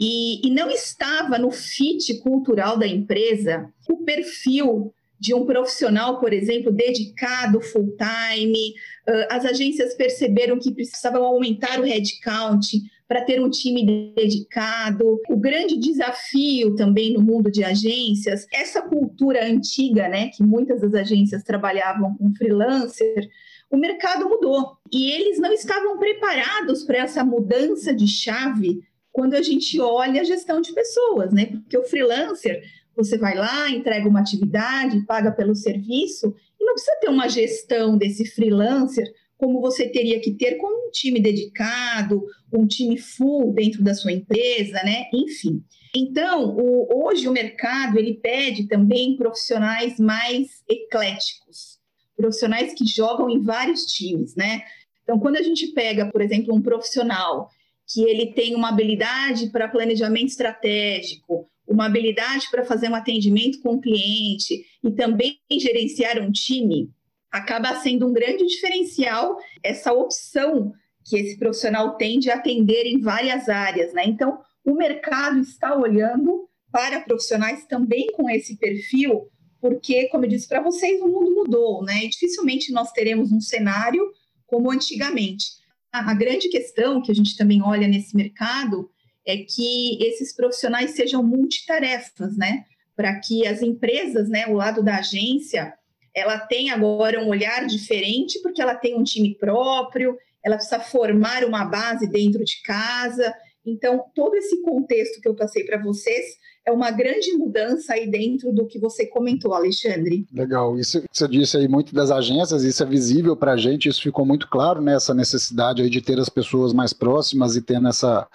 E, 0.00 0.46
e 0.46 0.50
não 0.50 0.70
estava 0.70 1.38
no 1.38 1.50
fit 1.50 2.18
cultural 2.20 2.76
da 2.76 2.86
empresa 2.86 3.72
o 3.88 4.04
perfil 4.04 4.92
de 5.18 5.34
um 5.34 5.44
profissional, 5.44 6.20
por 6.20 6.32
exemplo, 6.32 6.70
dedicado 6.70 7.60
full 7.60 7.96
time. 7.96 8.74
Uh, 9.08 9.26
as 9.30 9.44
agências 9.44 9.94
perceberam 9.94 10.58
que 10.58 10.72
precisavam 10.72 11.24
aumentar 11.24 11.80
o 11.80 11.84
headcount 11.84 12.80
para 13.08 13.24
ter 13.24 13.40
um 13.40 13.48
time 13.48 14.12
dedicado. 14.14 15.18
O 15.30 15.36
grande 15.36 15.78
desafio 15.78 16.76
também 16.76 17.14
no 17.14 17.22
mundo 17.22 17.50
de 17.50 17.64
agências, 17.64 18.46
essa 18.52 18.82
cultura 18.82 19.46
antiga, 19.46 20.06
né, 20.08 20.28
que 20.28 20.42
muitas 20.42 20.82
das 20.82 20.94
agências 20.94 21.42
trabalhavam 21.42 22.14
com 22.16 22.34
freelancer, 22.34 23.28
o 23.70 23.76
mercado 23.76 24.28
mudou 24.28 24.76
e 24.92 25.10
eles 25.10 25.38
não 25.38 25.52
estavam 25.52 25.98
preparados 25.98 26.84
para 26.84 26.98
essa 26.98 27.24
mudança 27.24 27.94
de 27.94 28.06
chave 28.06 28.80
quando 29.10 29.34
a 29.34 29.42
gente 29.42 29.80
olha 29.80 30.20
a 30.20 30.24
gestão 30.24 30.60
de 30.60 30.72
pessoas, 30.72 31.32
né? 31.32 31.46
Porque 31.46 31.76
o 31.76 31.84
freelancer, 31.84 32.62
você 32.96 33.18
vai 33.18 33.34
lá, 33.34 33.68
entrega 33.70 34.08
uma 34.08 34.20
atividade, 34.20 35.04
paga 35.06 35.32
pelo 35.32 35.54
serviço 35.54 36.34
e 36.58 36.64
não 36.64 36.74
precisa 36.74 36.96
ter 37.00 37.10
uma 37.10 37.28
gestão 37.28 37.98
desse 37.98 38.24
freelancer 38.26 39.06
como 39.38 39.60
você 39.60 39.88
teria 39.88 40.20
que 40.20 40.32
ter 40.32 40.56
com 40.56 40.88
um 40.88 40.90
time 40.90 41.20
dedicado, 41.20 42.24
um 42.52 42.66
time 42.66 42.98
full 42.98 43.54
dentro 43.54 43.82
da 43.82 43.94
sua 43.94 44.12
empresa, 44.12 44.82
né? 44.82 45.06
Enfim. 45.14 45.62
Então, 45.94 46.56
o, 46.58 47.06
hoje 47.06 47.28
o 47.28 47.32
mercado 47.32 47.98
ele 47.98 48.14
pede 48.14 48.66
também 48.66 49.16
profissionais 49.16 49.98
mais 49.98 50.62
ecléticos, 50.68 51.78
profissionais 52.16 52.74
que 52.74 52.84
jogam 52.84 53.30
em 53.30 53.40
vários 53.40 53.84
times, 53.86 54.34
né? 54.34 54.62
Então, 55.04 55.18
quando 55.18 55.36
a 55.36 55.42
gente 55.42 55.68
pega, 55.68 56.10
por 56.10 56.20
exemplo, 56.20 56.54
um 56.54 56.60
profissional 56.60 57.48
que 57.90 58.02
ele 58.02 58.34
tem 58.34 58.54
uma 58.54 58.68
habilidade 58.68 59.50
para 59.50 59.68
planejamento 59.68 60.28
estratégico, 60.28 61.48
uma 61.66 61.86
habilidade 61.86 62.50
para 62.50 62.64
fazer 62.64 62.90
um 62.90 62.94
atendimento 62.94 63.60
com 63.60 63.74
o 63.74 63.80
cliente 63.80 64.64
e 64.82 64.90
também 64.90 65.38
gerenciar 65.58 66.18
um 66.20 66.30
time, 66.30 66.90
acaba 67.30 67.74
sendo 67.76 68.06
um 68.06 68.12
grande 68.12 68.46
diferencial 68.46 69.36
essa 69.62 69.92
opção 69.92 70.72
que 71.04 71.16
esse 71.16 71.38
profissional 71.38 71.96
tem 71.96 72.18
de 72.18 72.30
atender 72.30 72.84
em 72.84 73.00
várias 73.00 73.48
áreas, 73.48 73.92
né? 73.94 74.04
Então, 74.06 74.38
o 74.64 74.74
mercado 74.74 75.40
está 75.40 75.74
olhando 75.74 76.48
para 76.70 77.00
profissionais 77.00 77.64
também 77.66 78.08
com 78.12 78.28
esse 78.28 78.56
perfil, 78.56 79.28
porque, 79.60 80.08
como 80.08 80.24
eu 80.24 80.28
disse 80.28 80.46
para 80.46 80.60
vocês, 80.60 81.00
o 81.00 81.08
mundo 81.08 81.34
mudou, 81.34 81.82
né? 81.82 82.04
E 82.04 82.08
dificilmente 82.10 82.72
nós 82.72 82.92
teremos 82.92 83.32
um 83.32 83.40
cenário 83.40 84.02
como 84.46 84.70
antigamente. 84.70 85.46
A, 85.90 86.10
a 86.10 86.14
grande 86.14 86.48
questão 86.48 87.00
que 87.00 87.10
a 87.10 87.14
gente 87.14 87.36
também 87.36 87.62
olha 87.62 87.88
nesse 87.88 88.14
mercado 88.14 88.90
é 89.26 89.38
que 89.38 90.02
esses 90.02 90.34
profissionais 90.34 90.90
sejam 90.92 91.22
multitarefas, 91.22 92.36
né? 92.36 92.64
Para 92.94 93.18
que 93.20 93.46
as 93.46 93.62
empresas, 93.62 94.28
né, 94.28 94.46
o 94.46 94.54
lado 94.54 94.82
da 94.82 94.98
agência, 94.98 95.72
ela 96.18 96.38
tem 96.38 96.70
agora 96.70 97.22
um 97.22 97.28
olhar 97.28 97.66
diferente, 97.66 98.40
porque 98.42 98.60
ela 98.60 98.74
tem 98.74 98.96
um 98.96 99.04
time 99.04 99.34
próprio, 99.34 100.16
ela 100.44 100.56
precisa 100.56 100.80
formar 100.80 101.44
uma 101.44 101.64
base 101.64 102.06
dentro 102.06 102.44
de 102.44 102.62
casa. 102.62 103.34
Então, 103.64 104.04
todo 104.14 104.34
esse 104.34 104.62
contexto 104.62 105.20
que 105.20 105.28
eu 105.28 105.34
passei 105.34 105.64
para 105.64 105.82
vocês 105.82 106.36
é 106.66 106.72
uma 106.72 106.90
grande 106.90 107.32
mudança 107.32 107.94
aí 107.94 108.06
dentro 108.10 108.52
do 108.52 108.66
que 108.66 108.78
você 108.78 109.06
comentou, 109.06 109.54
Alexandre. 109.54 110.26
Legal. 110.32 110.78
Isso 110.78 111.02
você 111.10 111.26
disse 111.26 111.56
aí 111.56 111.66
muito 111.66 111.94
das 111.94 112.10
agências, 112.10 112.62
isso 112.62 112.82
é 112.82 112.86
visível 112.86 113.34
para 113.34 113.52
a 113.52 113.56
gente, 113.56 113.88
isso 113.88 114.02
ficou 114.02 114.26
muito 114.26 114.48
claro, 114.48 114.82
né? 114.82 114.94
Essa 114.94 115.14
necessidade 115.14 115.80
aí 115.80 115.88
de 115.88 116.02
ter 116.02 116.18
as 116.18 116.28
pessoas 116.28 116.74
mais 116.74 116.92
próximas 116.92 117.56
e 117.56 117.62
tendo 117.62 117.88
essa, 117.88 118.28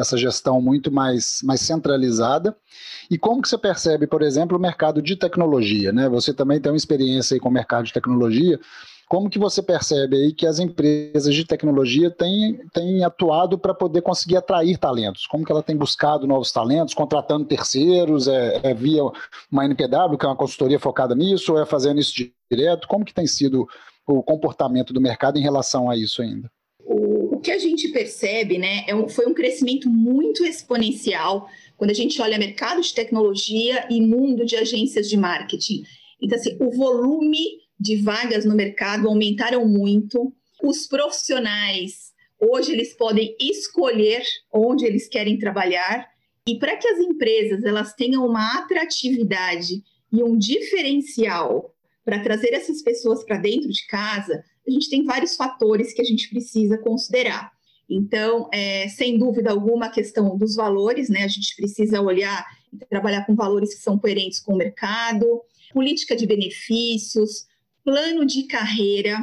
essa 0.00 0.16
gestão 0.16 0.60
muito 0.60 0.90
mais, 0.90 1.40
mais 1.44 1.60
centralizada. 1.60 2.56
E 3.10 3.18
como 3.18 3.42
que 3.42 3.48
você 3.48 3.58
percebe, 3.58 4.06
por 4.06 4.22
exemplo, 4.22 4.56
o 4.56 4.60
mercado 4.60 5.02
de 5.02 5.16
tecnologia, 5.16 5.92
né? 5.92 6.08
Você 6.08 6.32
também 6.32 6.60
tem 6.60 6.70
uma 6.70 6.78
experiência 6.78 7.34
aí 7.34 7.40
com 7.40 7.48
o 7.48 7.52
mercado 7.52 7.84
de 7.84 7.92
tecnologia. 7.92 8.58
Como 9.10 9.28
que 9.28 9.40
você 9.40 9.60
percebe 9.60 10.16
aí 10.16 10.32
que 10.32 10.46
as 10.46 10.60
empresas 10.60 11.34
de 11.34 11.44
tecnologia 11.44 12.12
têm, 12.12 12.60
têm 12.72 13.02
atuado 13.02 13.58
para 13.58 13.74
poder 13.74 14.02
conseguir 14.02 14.36
atrair 14.36 14.78
talentos? 14.78 15.26
Como 15.26 15.44
que 15.44 15.50
ela 15.50 15.64
tem 15.64 15.76
buscado 15.76 16.28
novos 16.28 16.52
talentos, 16.52 16.94
contratando 16.94 17.44
terceiros, 17.44 18.28
é, 18.28 18.60
é 18.62 18.72
via 18.72 19.02
uma 19.50 19.64
NPW, 19.64 20.16
que 20.16 20.24
é 20.24 20.28
uma 20.28 20.36
consultoria 20.36 20.78
focada 20.78 21.12
nisso, 21.16 21.52
ou 21.52 21.60
é 21.60 21.66
fazendo 21.66 21.98
isso 21.98 22.14
direto? 22.48 22.86
Como 22.86 23.04
que 23.04 23.12
tem 23.12 23.26
sido 23.26 23.68
o 24.06 24.22
comportamento 24.22 24.92
do 24.92 25.00
mercado 25.00 25.38
em 25.38 25.42
relação 25.42 25.90
a 25.90 25.96
isso 25.96 26.22
ainda? 26.22 26.48
O, 26.84 27.19
que 27.40 27.50
a 27.50 27.58
gente 27.58 27.88
percebe, 27.88 28.58
né, 28.58 28.84
é 28.86 28.94
um, 28.94 29.08
foi 29.08 29.26
um 29.26 29.34
crescimento 29.34 29.88
muito 29.88 30.44
exponencial 30.44 31.48
quando 31.76 31.90
a 31.90 31.94
gente 31.94 32.20
olha 32.20 32.38
mercado 32.38 32.80
de 32.80 32.94
tecnologia 32.94 33.86
e 33.90 34.00
mundo 34.00 34.44
de 34.44 34.56
agências 34.56 35.08
de 35.08 35.16
marketing. 35.16 35.82
Então, 36.20 36.38
assim, 36.38 36.56
o 36.60 36.70
volume 36.70 37.38
de 37.78 37.96
vagas 37.96 38.44
no 38.44 38.54
mercado 38.54 39.08
aumentaram 39.08 39.66
muito. 39.66 40.32
Os 40.62 40.86
profissionais, 40.86 42.12
hoje, 42.38 42.72
eles 42.72 42.94
podem 42.94 43.34
escolher 43.40 44.22
onde 44.52 44.84
eles 44.84 45.08
querem 45.08 45.38
trabalhar. 45.38 46.06
E 46.46 46.58
para 46.58 46.76
que 46.76 46.86
as 46.86 46.98
empresas 46.98 47.64
elas 47.64 47.94
tenham 47.94 48.26
uma 48.26 48.58
atratividade 48.58 49.82
e 50.12 50.22
um 50.22 50.36
diferencial 50.36 51.74
para 52.04 52.20
trazer 52.20 52.52
essas 52.52 52.82
pessoas 52.82 53.24
para 53.24 53.38
dentro 53.38 53.70
de 53.70 53.86
casa, 53.86 54.44
a 54.66 54.70
gente 54.70 54.88
tem 54.90 55.04
vários 55.04 55.36
fatores 55.36 55.92
que 55.92 56.00
a 56.00 56.04
gente 56.04 56.28
precisa 56.28 56.78
considerar. 56.78 57.50
Então, 57.88 58.48
é, 58.52 58.88
sem 58.88 59.18
dúvida 59.18 59.50
alguma, 59.50 59.86
a 59.86 59.90
questão 59.90 60.36
dos 60.36 60.54
valores, 60.54 61.08
né? 61.08 61.24
A 61.24 61.28
gente 61.28 61.56
precisa 61.56 62.00
olhar 62.00 62.46
e 62.72 62.76
trabalhar 62.86 63.26
com 63.26 63.34
valores 63.34 63.74
que 63.74 63.80
são 63.80 63.98
coerentes 63.98 64.38
com 64.38 64.54
o 64.54 64.56
mercado, 64.56 65.26
política 65.72 66.14
de 66.14 66.26
benefícios, 66.26 67.46
plano 67.84 68.24
de 68.24 68.44
carreira, 68.44 69.16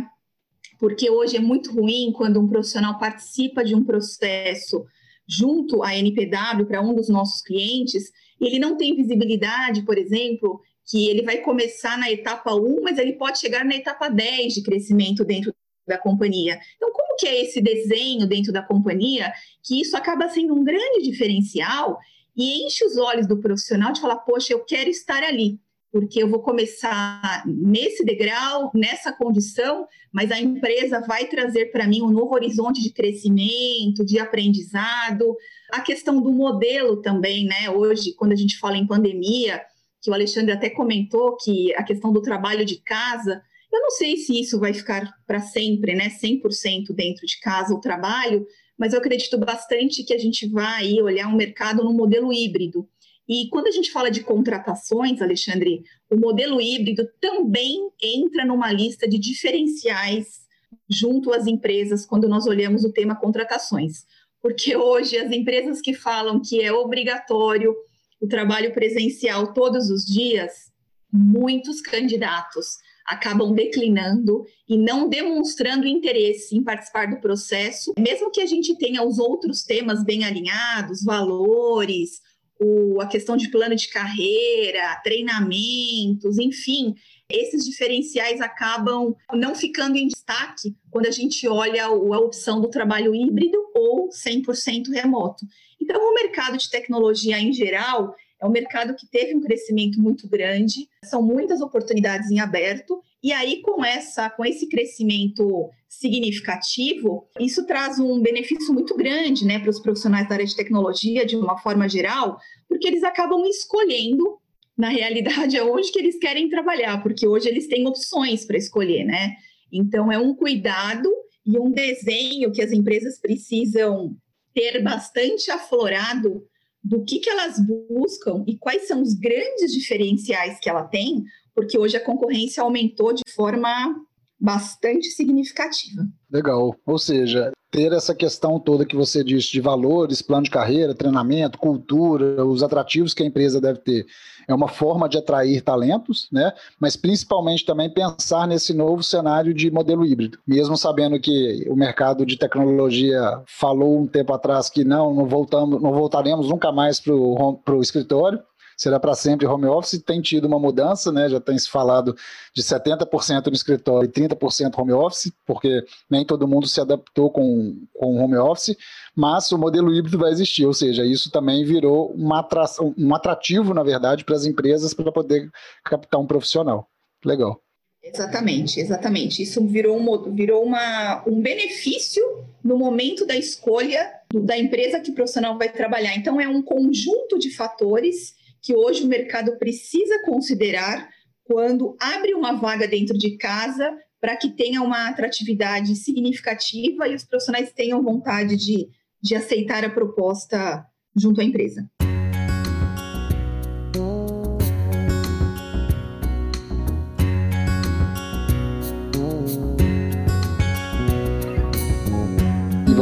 porque 0.79 1.09
hoje 1.09 1.37
é 1.37 1.39
muito 1.39 1.71
ruim 1.71 2.11
quando 2.11 2.39
um 2.39 2.47
profissional 2.47 2.99
participa 2.99 3.63
de 3.63 3.73
um 3.73 3.83
processo 3.83 4.85
junto 5.27 5.83
à 5.83 5.95
NPW 5.95 6.65
para 6.67 6.81
um 6.81 6.93
dos 6.93 7.09
nossos 7.09 7.41
clientes, 7.41 8.11
e 8.39 8.47
ele 8.47 8.59
não 8.59 8.77
tem 8.77 8.95
visibilidade, 8.95 9.81
por 9.83 9.97
exemplo, 9.97 10.61
que 10.87 11.09
ele 11.09 11.21
vai 11.21 11.39
começar 11.39 11.97
na 11.97 12.09
etapa 12.09 12.55
1, 12.55 12.81
mas 12.81 12.97
ele 12.97 13.13
pode 13.13 13.39
chegar 13.39 13.65
na 13.65 13.75
etapa 13.75 14.09
10 14.09 14.53
de 14.53 14.63
crescimento 14.63 15.25
dentro 15.25 15.53
da 15.85 15.97
companhia. 15.97 16.59
Então, 16.75 16.91
como 16.91 17.15
que 17.17 17.27
é 17.27 17.43
esse 17.43 17.61
desenho 17.61 18.27
dentro 18.27 18.51
da 18.51 18.61
companhia 18.61 19.31
que 19.63 19.81
isso 19.81 19.95
acaba 19.95 20.29
sendo 20.29 20.53
um 20.53 20.63
grande 20.63 21.01
diferencial 21.01 21.97
e 22.35 22.65
enche 22.65 22.85
os 22.85 22.97
olhos 22.97 23.27
do 23.27 23.37
profissional 23.39 23.91
de 23.91 24.01
falar, 24.01 24.17
poxa, 24.17 24.53
eu 24.53 24.63
quero 24.63 24.89
estar 24.89 25.23
ali 25.23 25.59
porque 25.91 26.21
eu 26.21 26.29
vou 26.29 26.41
começar 26.41 27.43
nesse 27.45 28.03
degrau, 28.03 28.69
nessa 28.73 29.11
condição, 29.11 29.87
mas 30.11 30.31
a 30.31 30.39
empresa 30.39 31.01
vai 31.01 31.25
trazer 31.25 31.71
para 31.71 31.87
mim 31.87 32.01
um 32.01 32.11
novo 32.11 32.33
horizonte 32.35 32.83
de 32.83 32.91
crescimento, 32.91 34.05
de 34.05 34.19
aprendizado. 34.19 35.35
A 35.71 35.81
questão 35.81 36.21
do 36.21 36.31
modelo 36.31 37.01
também, 37.01 37.45
né? 37.45 37.69
Hoje, 37.69 38.13
quando 38.13 38.33
a 38.33 38.35
gente 38.35 38.59
fala 38.59 38.77
em 38.77 38.85
pandemia, 38.85 39.61
que 40.01 40.09
o 40.09 40.13
Alexandre 40.13 40.51
até 40.51 40.69
comentou 40.69 41.35
que 41.37 41.73
a 41.75 41.83
questão 41.83 42.11
do 42.11 42.21
trabalho 42.21 42.65
de 42.65 42.81
casa, 42.81 43.41
eu 43.71 43.81
não 43.81 43.91
sei 43.91 44.17
se 44.17 44.39
isso 44.39 44.59
vai 44.59 44.73
ficar 44.73 45.11
para 45.25 45.39
sempre, 45.39 45.95
né? 45.95 46.09
100% 46.09 46.93
dentro 46.93 47.25
de 47.25 47.39
casa 47.39 47.73
o 47.73 47.81
trabalho, 47.81 48.45
mas 48.77 48.93
eu 48.93 48.99
acredito 48.99 49.37
bastante 49.37 50.03
que 50.03 50.13
a 50.13 50.17
gente 50.17 50.47
vai 50.47 50.93
olhar 51.01 51.27
um 51.27 51.35
mercado 51.35 51.83
no 51.83 51.93
modelo 51.93 52.31
híbrido 52.31 52.87
e 53.27 53.49
quando 53.49 53.67
a 53.67 53.71
gente 53.71 53.91
fala 53.91 54.09
de 54.09 54.23
contratações, 54.23 55.21
Alexandre, 55.21 55.83
o 56.09 56.15
modelo 56.15 56.61
híbrido 56.61 57.05
também 57.19 57.89
entra 58.01 58.45
numa 58.45 58.71
lista 58.71 59.07
de 59.07 59.19
diferenciais 59.19 60.47
junto 60.89 61.33
às 61.33 61.45
empresas 61.45 62.05
quando 62.05 62.29
nós 62.29 62.47
olhamos 62.47 62.85
o 62.85 62.93
tema 62.93 63.19
contratações. 63.19 64.05
Porque 64.41 64.77
hoje 64.77 65.17
as 65.17 65.29
empresas 65.31 65.81
que 65.81 65.93
falam 65.93 66.41
que 66.41 66.61
é 66.61 66.71
obrigatório 66.71 67.75
o 68.19 68.27
trabalho 68.27 68.73
presencial 68.73 69.53
todos 69.53 69.89
os 69.89 70.05
dias, 70.05 70.71
muitos 71.11 71.81
candidatos 71.81 72.77
acabam 73.05 73.53
declinando 73.53 74.43
e 74.67 74.77
não 74.77 75.07
demonstrando 75.07 75.87
interesse 75.87 76.55
em 76.55 76.63
participar 76.63 77.07
do 77.07 77.21
processo, 77.21 77.93
mesmo 77.97 78.29
que 78.29 78.41
a 78.41 78.45
gente 78.45 78.77
tenha 78.77 79.01
os 79.01 79.17
outros 79.17 79.63
temas 79.63 80.03
bem 80.03 80.25
alinhados, 80.25 81.03
valores, 81.03 82.21
o, 82.59 82.99
a 82.99 83.07
questão 83.07 83.37
de 83.37 83.49
plano 83.49 83.75
de 83.75 83.87
carreira, 83.89 84.99
treinamentos, 85.03 86.37
enfim, 86.37 86.95
esses 87.29 87.65
diferenciais 87.65 88.41
acabam 88.41 89.15
não 89.33 89.53
ficando 89.53 89.97
em 89.97 90.07
destaque 90.07 90.75
quando 90.89 91.07
a 91.07 91.11
gente 91.11 91.47
olha 91.47 91.85
a 91.85 91.91
opção 91.91 92.59
do 92.59 92.69
trabalho 92.69 93.13
híbrido 93.13 93.57
ou 93.75 94.09
100% 94.09 94.89
remoto. 94.91 95.45
Então, 95.89 96.01
o 96.01 96.13
mercado 96.13 96.57
de 96.57 96.69
tecnologia 96.69 97.39
em 97.39 97.53
geral 97.53 98.13
é 98.41 98.45
um 98.45 98.51
mercado 98.51 98.93
que 98.93 99.07
teve 99.07 99.33
um 99.33 99.39
crescimento 99.39 100.01
muito 100.01 100.27
grande, 100.27 100.89
são 101.05 101.23
muitas 101.23 101.61
oportunidades 101.61 102.29
em 102.29 102.41
aberto, 102.41 103.01
e 103.23 103.31
aí 103.31 103.61
com 103.61 103.83
essa 103.83 104.29
com 104.29 104.45
esse 104.45 104.67
crescimento 104.67 105.69
significativo, 105.87 107.25
isso 107.39 107.65
traz 107.65 107.99
um 107.99 108.21
benefício 108.21 108.73
muito 108.73 108.97
grande, 108.97 109.45
né, 109.45 109.59
para 109.59 109.69
os 109.69 109.79
profissionais 109.79 110.27
da 110.27 110.35
área 110.35 110.45
de 110.45 110.57
tecnologia 110.57 111.25
de 111.25 111.37
uma 111.37 111.57
forma 111.57 111.87
geral, 111.87 112.37
porque 112.67 112.85
eles 112.85 113.03
acabam 113.03 113.45
escolhendo 113.45 114.39
na 114.77 114.89
realidade 114.89 115.55
aonde 115.57 115.89
que 115.89 115.99
eles 115.99 116.19
querem 116.19 116.49
trabalhar, 116.49 117.01
porque 117.01 117.25
hoje 117.25 117.47
eles 117.47 117.65
têm 117.67 117.87
opções 117.87 118.43
para 118.45 118.57
escolher, 118.57 119.05
né? 119.05 119.37
Então 119.71 120.11
é 120.11 120.19
um 120.19 120.35
cuidado 120.35 121.09
e 121.45 121.57
um 121.57 121.71
desenho 121.71 122.51
que 122.51 122.61
as 122.61 122.73
empresas 122.73 123.17
precisam 123.21 124.17
ter 124.57 124.81
bastante 124.81 125.51
aflorado 125.51 126.43
do 126.83 127.03
que, 127.03 127.19
que 127.19 127.29
elas 127.29 127.57
buscam 127.59 128.43
e 128.47 128.57
quais 128.57 128.87
são 128.87 129.03
os 129.03 129.13
grandes 129.13 129.71
diferenciais 129.71 130.59
que 130.59 130.67
ela 130.67 130.83
tem, 130.83 131.23
porque 131.53 131.77
hoje 131.77 131.95
a 131.95 132.03
concorrência 132.03 132.63
aumentou 132.63 133.13
de 133.13 133.21
forma 133.35 133.95
bastante 134.39 135.09
significativa. 135.09 136.07
Legal. 136.31 136.75
Ou 136.87 136.97
seja, 136.97 137.51
ter 137.69 137.91
essa 137.91 138.15
questão 138.15 138.59
toda 138.59 138.85
que 138.85 138.95
você 138.95 139.23
disse 139.23 139.51
de 139.51 139.61
valores, 139.61 140.21
plano 140.21 140.43
de 140.43 140.49
carreira, 140.49 140.95
treinamento, 140.95 141.57
cultura, 141.57 142.45
os 142.45 142.63
atrativos 142.63 143.13
que 143.13 143.23
a 143.23 143.25
empresa 143.25 143.59
deve 143.59 143.79
ter, 143.79 144.05
é 144.47 144.53
uma 144.53 144.69
forma 144.69 145.09
de 145.09 145.17
atrair 145.17 145.61
talentos, 145.61 146.27
né? 146.31 146.53
Mas 146.79 146.95
principalmente 146.95 147.65
também 147.65 147.89
pensar 147.89 148.47
nesse 148.47 148.73
novo 148.73 149.03
cenário 149.03 149.53
de 149.53 149.69
modelo 149.69 150.05
híbrido. 150.05 150.39
Mesmo 150.47 150.77
sabendo 150.77 151.19
que 151.19 151.65
o 151.69 151.75
mercado 151.75 152.25
de 152.25 152.37
tecnologia 152.37 153.41
falou 153.45 153.99
um 153.99 154.07
tempo 154.07 154.33
atrás 154.33 154.69
que 154.69 154.85
não, 154.85 155.13
não 155.13 155.25
voltamos, 155.25 155.81
não 155.81 155.91
voltaremos 155.91 156.49
nunca 156.49 156.71
mais 156.71 156.99
para 156.99 157.13
o 157.13 157.81
escritório, 157.81 158.39
será 158.77 158.99
para 158.99 159.15
sempre 159.15 159.47
home 159.47 159.65
office, 159.65 160.01
tem 160.03 160.21
tido 160.21 160.45
uma 160.45 160.59
mudança, 160.59 161.11
né? 161.11 161.27
Já 161.27 161.41
tem 161.41 161.57
se 161.57 161.67
falado 161.67 162.15
de 162.53 162.61
70% 162.61 163.47
no 163.47 163.53
escritório 163.53 164.07
e 164.07 164.11
30% 164.11 164.77
home 164.77 164.93
office, 164.93 165.31
porque 165.45 165.83
nem 166.07 166.23
todo 166.23 166.47
mundo 166.47 166.67
se 166.67 166.79
adaptou 166.79 167.31
com, 167.31 167.75
com 167.93 168.23
home 168.23 168.37
office, 168.37 168.77
mas 169.15 169.51
o 169.51 169.57
modelo 169.57 169.91
híbrido 169.91 170.19
vai 170.19 170.31
existir, 170.31 170.65
ou 170.67 170.73
seja, 170.73 171.03
isso 171.03 171.31
também 171.31 171.65
virou 171.65 172.11
uma 172.11 172.41
atração, 172.41 172.93
um 172.95 173.15
atrativo, 173.15 173.73
na 173.73 173.81
verdade, 173.81 174.23
para 174.23 174.35
as 174.35 174.45
empresas 174.45 174.93
para 174.93 175.11
poder 175.11 175.49
captar 175.83 176.21
um 176.21 176.27
profissional. 176.27 176.87
Legal. 177.25 177.59
Exatamente, 178.03 178.79
exatamente. 178.79 179.41
Isso 179.41 179.65
virou, 179.65 179.97
um, 179.97 180.33
virou 180.33 180.63
uma, 180.63 181.23
um 181.27 181.41
benefício 181.41 182.23
no 182.63 182.77
momento 182.77 183.25
da 183.25 183.35
escolha 183.35 184.13
da 184.33 184.57
empresa 184.57 184.99
que 184.99 185.11
o 185.11 185.13
profissional 185.15 185.57
vai 185.57 185.69
trabalhar. 185.69 186.15
Então, 186.15 186.39
é 186.39 186.47
um 186.47 186.61
conjunto 186.61 187.37
de 187.37 187.49
fatores 187.49 188.35
que 188.67 188.75
hoje 188.75 189.05
o 189.05 189.07
mercado 189.07 189.57
precisa 189.57 190.21
considerar 190.25 191.07
quando 191.45 191.95
abre 192.01 192.33
uma 192.33 192.51
vaga 192.51 192.85
dentro 192.85 193.17
de 193.17 193.37
casa 193.37 193.97
para 194.19 194.35
que 194.35 194.49
tenha 194.49 194.81
uma 194.81 195.07
atratividade 195.07 195.95
significativa 195.95 197.07
e 197.07 197.15
os 197.15 197.23
profissionais 197.23 197.71
tenham 197.71 198.03
vontade 198.03 198.57
de, 198.57 198.89
de 199.21 199.35
aceitar 199.35 199.85
a 199.85 199.89
proposta 199.89 200.85
junto 201.15 201.39
à 201.39 201.45
empresa. 201.45 201.89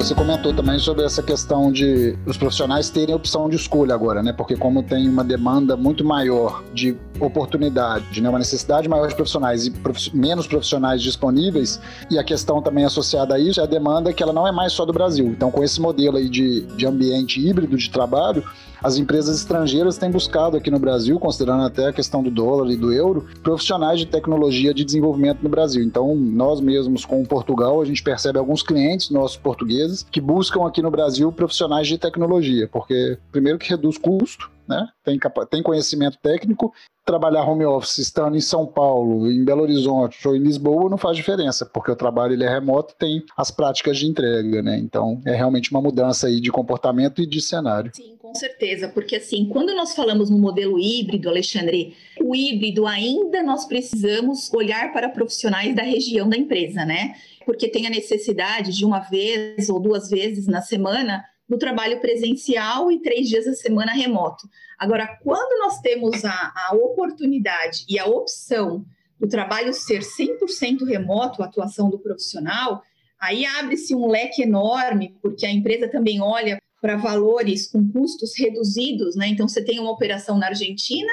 Você 0.05 0.13
comentou 0.13 0.53
também 0.53 0.77
sobre 0.77 1.03
essa 1.03 1.23
questão 1.23 1.71
de 1.71 2.15
os 2.27 2.37
profissionais 2.37 2.91
terem 2.91 3.15
opção 3.15 3.49
de 3.49 3.55
escolha 3.55 3.95
agora, 3.95 4.21
né? 4.21 4.31
Porque 4.31 4.55
como 4.55 4.83
tem 4.83 5.09
uma 5.09 5.23
demanda 5.23 5.75
muito 5.75 6.05
maior 6.05 6.63
de 6.75 6.95
oportunidade, 7.19 8.21
né? 8.21 8.29
uma 8.29 8.37
necessidade 8.37 8.87
maior 8.87 9.07
de 9.07 9.15
profissionais 9.15 9.65
e 9.65 9.71
prof... 9.71 10.15
menos 10.15 10.45
profissionais 10.45 11.01
disponíveis, 11.01 11.81
e 12.11 12.19
a 12.19 12.23
questão 12.23 12.61
também 12.61 12.85
associada 12.85 13.33
a 13.33 13.39
isso 13.39 13.59
é 13.59 13.63
a 13.63 13.65
demanda 13.65 14.13
que 14.13 14.21
ela 14.21 14.31
não 14.31 14.47
é 14.47 14.51
mais 14.51 14.73
só 14.73 14.85
do 14.85 14.93
Brasil. 14.93 15.25
Então, 15.25 15.49
com 15.49 15.63
esse 15.63 15.81
modelo 15.81 16.17
aí 16.17 16.29
de, 16.29 16.61
de 16.61 16.85
ambiente 16.85 17.39
híbrido 17.43 17.75
de 17.75 17.89
trabalho, 17.89 18.43
as 18.83 18.97
empresas 18.97 19.37
estrangeiras 19.37 19.97
têm 19.97 20.11
buscado 20.11 20.57
aqui 20.57 20.69
no 20.69 20.79
Brasil, 20.79 21.19
considerando 21.19 21.63
até 21.63 21.87
a 21.87 21.93
questão 21.93 22.21
do 22.21 22.31
dólar 22.31 22.71
e 22.71 22.77
do 22.77 22.91
euro, 22.91 23.25
profissionais 23.43 23.99
de 23.99 24.05
tecnologia 24.05 24.73
de 24.73 24.83
desenvolvimento 24.83 25.41
no 25.41 25.49
Brasil. 25.49 25.83
Então, 25.83 26.15
nós 26.15 26.61
mesmos 26.61 27.05
com 27.05 27.23
Portugal, 27.23 27.81
a 27.81 27.85
gente 27.85 28.03
percebe 28.03 28.39
alguns 28.39 28.61
clientes 28.61 29.09
nossos 29.09 29.37
portugueses 29.37 30.05
que 30.09 30.21
buscam 30.21 30.65
aqui 30.65 30.81
no 30.81 30.91
Brasil 30.91 31.31
profissionais 31.31 31.87
de 31.87 31.97
tecnologia, 31.97 32.67
porque 32.71 33.17
primeiro 33.31 33.59
que 33.59 33.69
reduz 33.69 33.97
custo, 33.97 34.49
né? 34.67 34.87
Tem, 35.03 35.19
tem 35.49 35.63
conhecimento 35.63 36.17
técnico. 36.21 36.73
Trabalhar 37.05 37.43
home 37.43 37.65
office 37.65 37.99
estando 37.99 38.35
em 38.35 38.41
São 38.41 38.65
Paulo, 38.65 39.31
em 39.31 39.45
Belo 39.45 39.61
Horizonte 39.61 40.27
ou 40.27 40.35
em 40.35 40.39
Lisboa 40.39 40.89
não 40.89 40.97
faz 40.97 41.15
diferença, 41.15 41.63
porque 41.65 41.91
o 41.91 41.95
trabalho 41.95 42.33
ele 42.33 42.43
é 42.43 42.49
remoto 42.49 42.93
e 42.93 42.97
tem 42.97 43.23
as 43.37 43.51
práticas 43.51 43.99
de 43.99 44.07
entrega, 44.07 44.63
né? 44.63 44.77
Então 44.79 45.21
é 45.23 45.35
realmente 45.35 45.69
uma 45.69 45.81
mudança 45.81 46.27
aí 46.27 46.41
de 46.41 46.51
comportamento 46.51 47.21
e 47.21 47.27
de 47.27 47.39
cenário. 47.41 47.91
Sim, 47.93 48.15
com 48.19 48.33
certeza, 48.33 48.89
porque 48.89 49.17
assim, 49.17 49.47
quando 49.47 49.75
nós 49.75 49.95
falamos 49.95 50.31
no 50.31 50.37
modelo 50.39 50.79
híbrido, 50.79 51.29
Alexandre, 51.29 51.95
o 52.19 52.35
híbrido 52.35 52.87
ainda 52.87 53.43
nós 53.43 53.65
precisamos 53.65 54.51
olhar 54.51 54.91
para 54.91 55.07
profissionais 55.07 55.75
da 55.75 55.83
região 55.83 56.27
da 56.27 56.35
empresa, 56.35 56.83
né? 56.85 57.13
Porque 57.45 57.67
tem 57.67 57.85
a 57.85 57.91
necessidade 57.91 58.71
de 58.71 58.83
uma 58.83 58.99
vez 58.99 59.69
ou 59.69 59.79
duas 59.79 60.09
vezes 60.09 60.47
na 60.47 60.61
semana 60.61 61.23
no 61.47 61.57
trabalho 61.57 61.99
presencial 61.99 62.91
e 62.91 63.01
três 63.01 63.27
dias 63.27 63.47
a 63.47 63.53
semana 63.53 63.93
remoto. 63.93 64.47
Agora, 64.77 65.07
quando 65.23 65.59
nós 65.59 65.79
temos 65.79 66.25
a, 66.25 66.53
a 66.69 66.75
oportunidade 66.75 67.85
e 67.87 67.99
a 67.99 68.05
opção 68.05 68.85
do 69.19 69.27
trabalho 69.27 69.73
ser 69.73 70.01
100% 70.01 70.85
remoto, 70.85 71.41
a 71.41 71.45
atuação 71.45 71.89
do 71.89 71.99
profissional, 71.99 72.81
aí 73.19 73.45
abre-se 73.45 73.95
um 73.95 74.07
leque 74.07 74.41
enorme, 74.41 75.15
porque 75.21 75.45
a 75.45 75.51
empresa 75.51 75.87
também 75.87 76.21
olha 76.21 76.59
para 76.81 76.97
valores 76.97 77.67
com 77.67 77.89
custos 77.91 78.37
reduzidos, 78.37 79.15
né? 79.15 79.27
Então, 79.27 79.47
você 79.47 79.63
tem 79.63 79.79
uma 79.79 79.91
operação 79.91 80.37
na 80.37 80.47
Argentina 80.47 81.11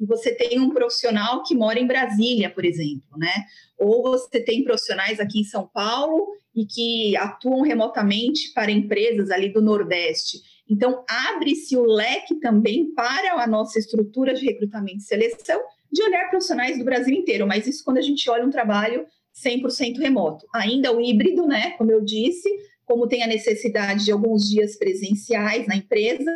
e 0.00 0.06
você 0.06 0.34
tem 0.34 0.58
um 0.58 0.70
profissional 0.70 1.42
que 1.42 1.54
mora 1.54 1.78
em 1.78 1.86
Brasília, 1.86 2.50
por 2.50 2.64
exemplo, 2.64 3.16
né? 3.16 3.32
Ou 3.78 4.02
você 4.02 4.40
tem 4.40 4.64
profissionais 4.64 5.20
aqui 5.20 5.40
em 5.40 5.44
São 5.44 5.68
Paulo 5.72 6.26
e 6.54 6.64
que 6.66 7.16
atuam 7.16 7.62
remotamente 7.62 8.52
para 8.52 8.70
empresas 8.70 9.30
ali 9.30 9.52
do 9.52 9.62
Nordeste. 9.62 10.38
Então, 10.68 11.04
abre-se 11.08 11.76
o 11.76 11.84
leque 11.84 12.36
também 12.36 12.92
para 12.94 13.42
a 13.42 13.46
nossa 13.46 13.78
estrutura 13.78 14.34
de 14.34 14.44
recrutamento 14.44 14.98
e 14.98 15.02
seleção 15.02 15.60
de 15.92 16.02
olhar 16.02 16.28
profissionais 16.30 16.78
do 16.78 16.84
Brasil 16.84 17.14
inteiro, 17.14 17.46
mas 17.46 17.66
isso 17.66 17.84
quando 17.84 17.98
a 17.98 18.02
gente 18.02 18.28
olha 18.28 18.44
um 18.44 18.50
trabalho 18.50 19.06
100% 19.34 19.98
remoto. 19.98 20.46
Ainda 20.54 20.92
o 20.92 21.00
híbrido, 21.00 21.46
né, 21.46 21.72
como 21.72 21.90
eu 21.90 22.00
disse, 22.00 22.48
como 22.84 23.06
tem 23.06 23.22
a 23.22 23.26
necessidade 23.26 24.04
de 24.04 24.12
alguns 24.12 24.48
dias 24.48 24.76
presenciais 24.76 25.66
na 25.66 25.76
empresa, 25.76 26.30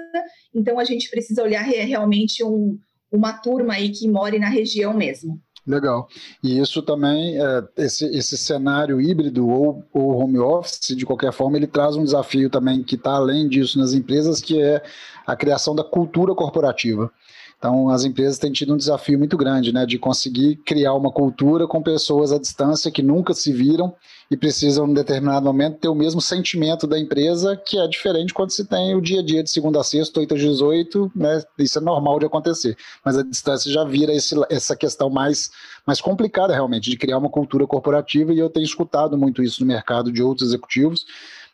então 0.55 0.79
a 0.79 0.85
gente 0.85 1.11
precisa 1.11 1.43
olhar 1.43 1.63
realmente 1.63 2.43
um, 2.43 2.79
uma 3.11 3.33
turma 3.33 3.75
aí 3.75 3.91
que 3.91 4.09
more 4.09 4.39
na 4.39 4.49
região 4.49 4.95
mesmo. 4.95 5.41
Legal. 5.67 6.09
E 6.43 6.59
isso 6.59 6.81
também, 6.83 7.39
é, 7.39 7.63
esse, 7.77 8.07
esse 8.07 8.39
cenário 8.39 8.99
híbrido 9.01 9.47
ou, 9.47 9.85
ou 9.93 10.17
home 10.17 10.39
office, 10.39 10.97
de 10.97 11.05
qualquer 11.05 11.31
forma, 11.31 11.59
ele 11.59 11.67
traz 11.67 11.95
um 11.95 12.05
desafio 12.05 12.49
também 12.49 12.83
que 12.83 12.95
está 12.95 13.13
além 13.13 13.47
disso 13.47 13.79
nas 13.79 13.93
empresas, 13.93 14.41
que 14.41 14.61
é 14.61 14.83
a 15.27 15.37
criação 15.37 15.75
da 15.75 15.85
cultura 15.85 16.35
corporativa. 16.35 17.13
Então, 17.59 17.89
as 17.89 18.05
empresas 18.05 18.39
têm 18.39 18.53
tido 18.53 18.73
um 18.73 18.77
desafio 18.77 19.19
muito 19.19 19.37
grande, 19.37 19.73
né, 19.73 19.85
de 19.85 19.99
conseguir 19.99 20.57
criar 20.65 20.95
uma 20.95 21.11
cultura 21.11 21.67
com 21.67 21.83
pessoas 21.83 22.31
à 22.31 22.39
distância 22.39 22.89
que 22.89 23.03
nunca 23.03 23.35
se 23.35 23.53
viram 23.53 23.93
e 24.31 24.37
precisam, 24.37 24.87
em 24.87 24.95
determinado 24.95 25.45
momento, 25.47 25.79
ter 25.79 25.89
o 25.89 25.95
mesmo 25.95 26.21
sentimento 26.21 26.87
da 26.87 26.97
empresa, 26.97 27.57
que 27.57 27.77
é 27.77 27.89
diferente 27.89 28.33
quando 28.33 28.53
se 28.53 28.65
tem 28.65 28.95
o 28.95 29.01
dia 29.01 29.21
a 29.21 29.25
dia 29.25 29.43
de 29.43 29.51
segunda 29.51 29.81
a 29.81 29.85
sexta, 29.85 30.21
8 30.21 30.35
a 30.35 30.37
18, 30.37 31.13
né, 31.17 31.43
isso 31.59 31.79
é 31.79 31.83
normal 31.83 32.21
de 32.21 32.27
acontecer. 32.27 32.77
Mas 33.05 33.19
a 33.19 33.25
distância 33.25 33.73
já 33.73 33.83
vira 33.83 34.13
esse, 34.13 34.37
essa 34.49 34.77
questão 34.77 35.11
mais, 35.11 35.51
mais 35.85 36.01
complicada, 36.01 36.55
realmente, 36.55 36.89
de 36.89 36.97
criar 36.97 37.19
uma 37.19 37.29
cultura 37.29 37.67
corporativa, 37.67 38.33
e 38.33 38.39
eu 38.39 38.49
tenho 38.49 38.65
escutado 38.65 39.19
muito 39.19 39.43
isso 39.43 39.63
no 39.63 39.67
mercado 39.67 40.13
de 40.13 40.23
outros 40.23 40.51
executivos, 40.51 41.05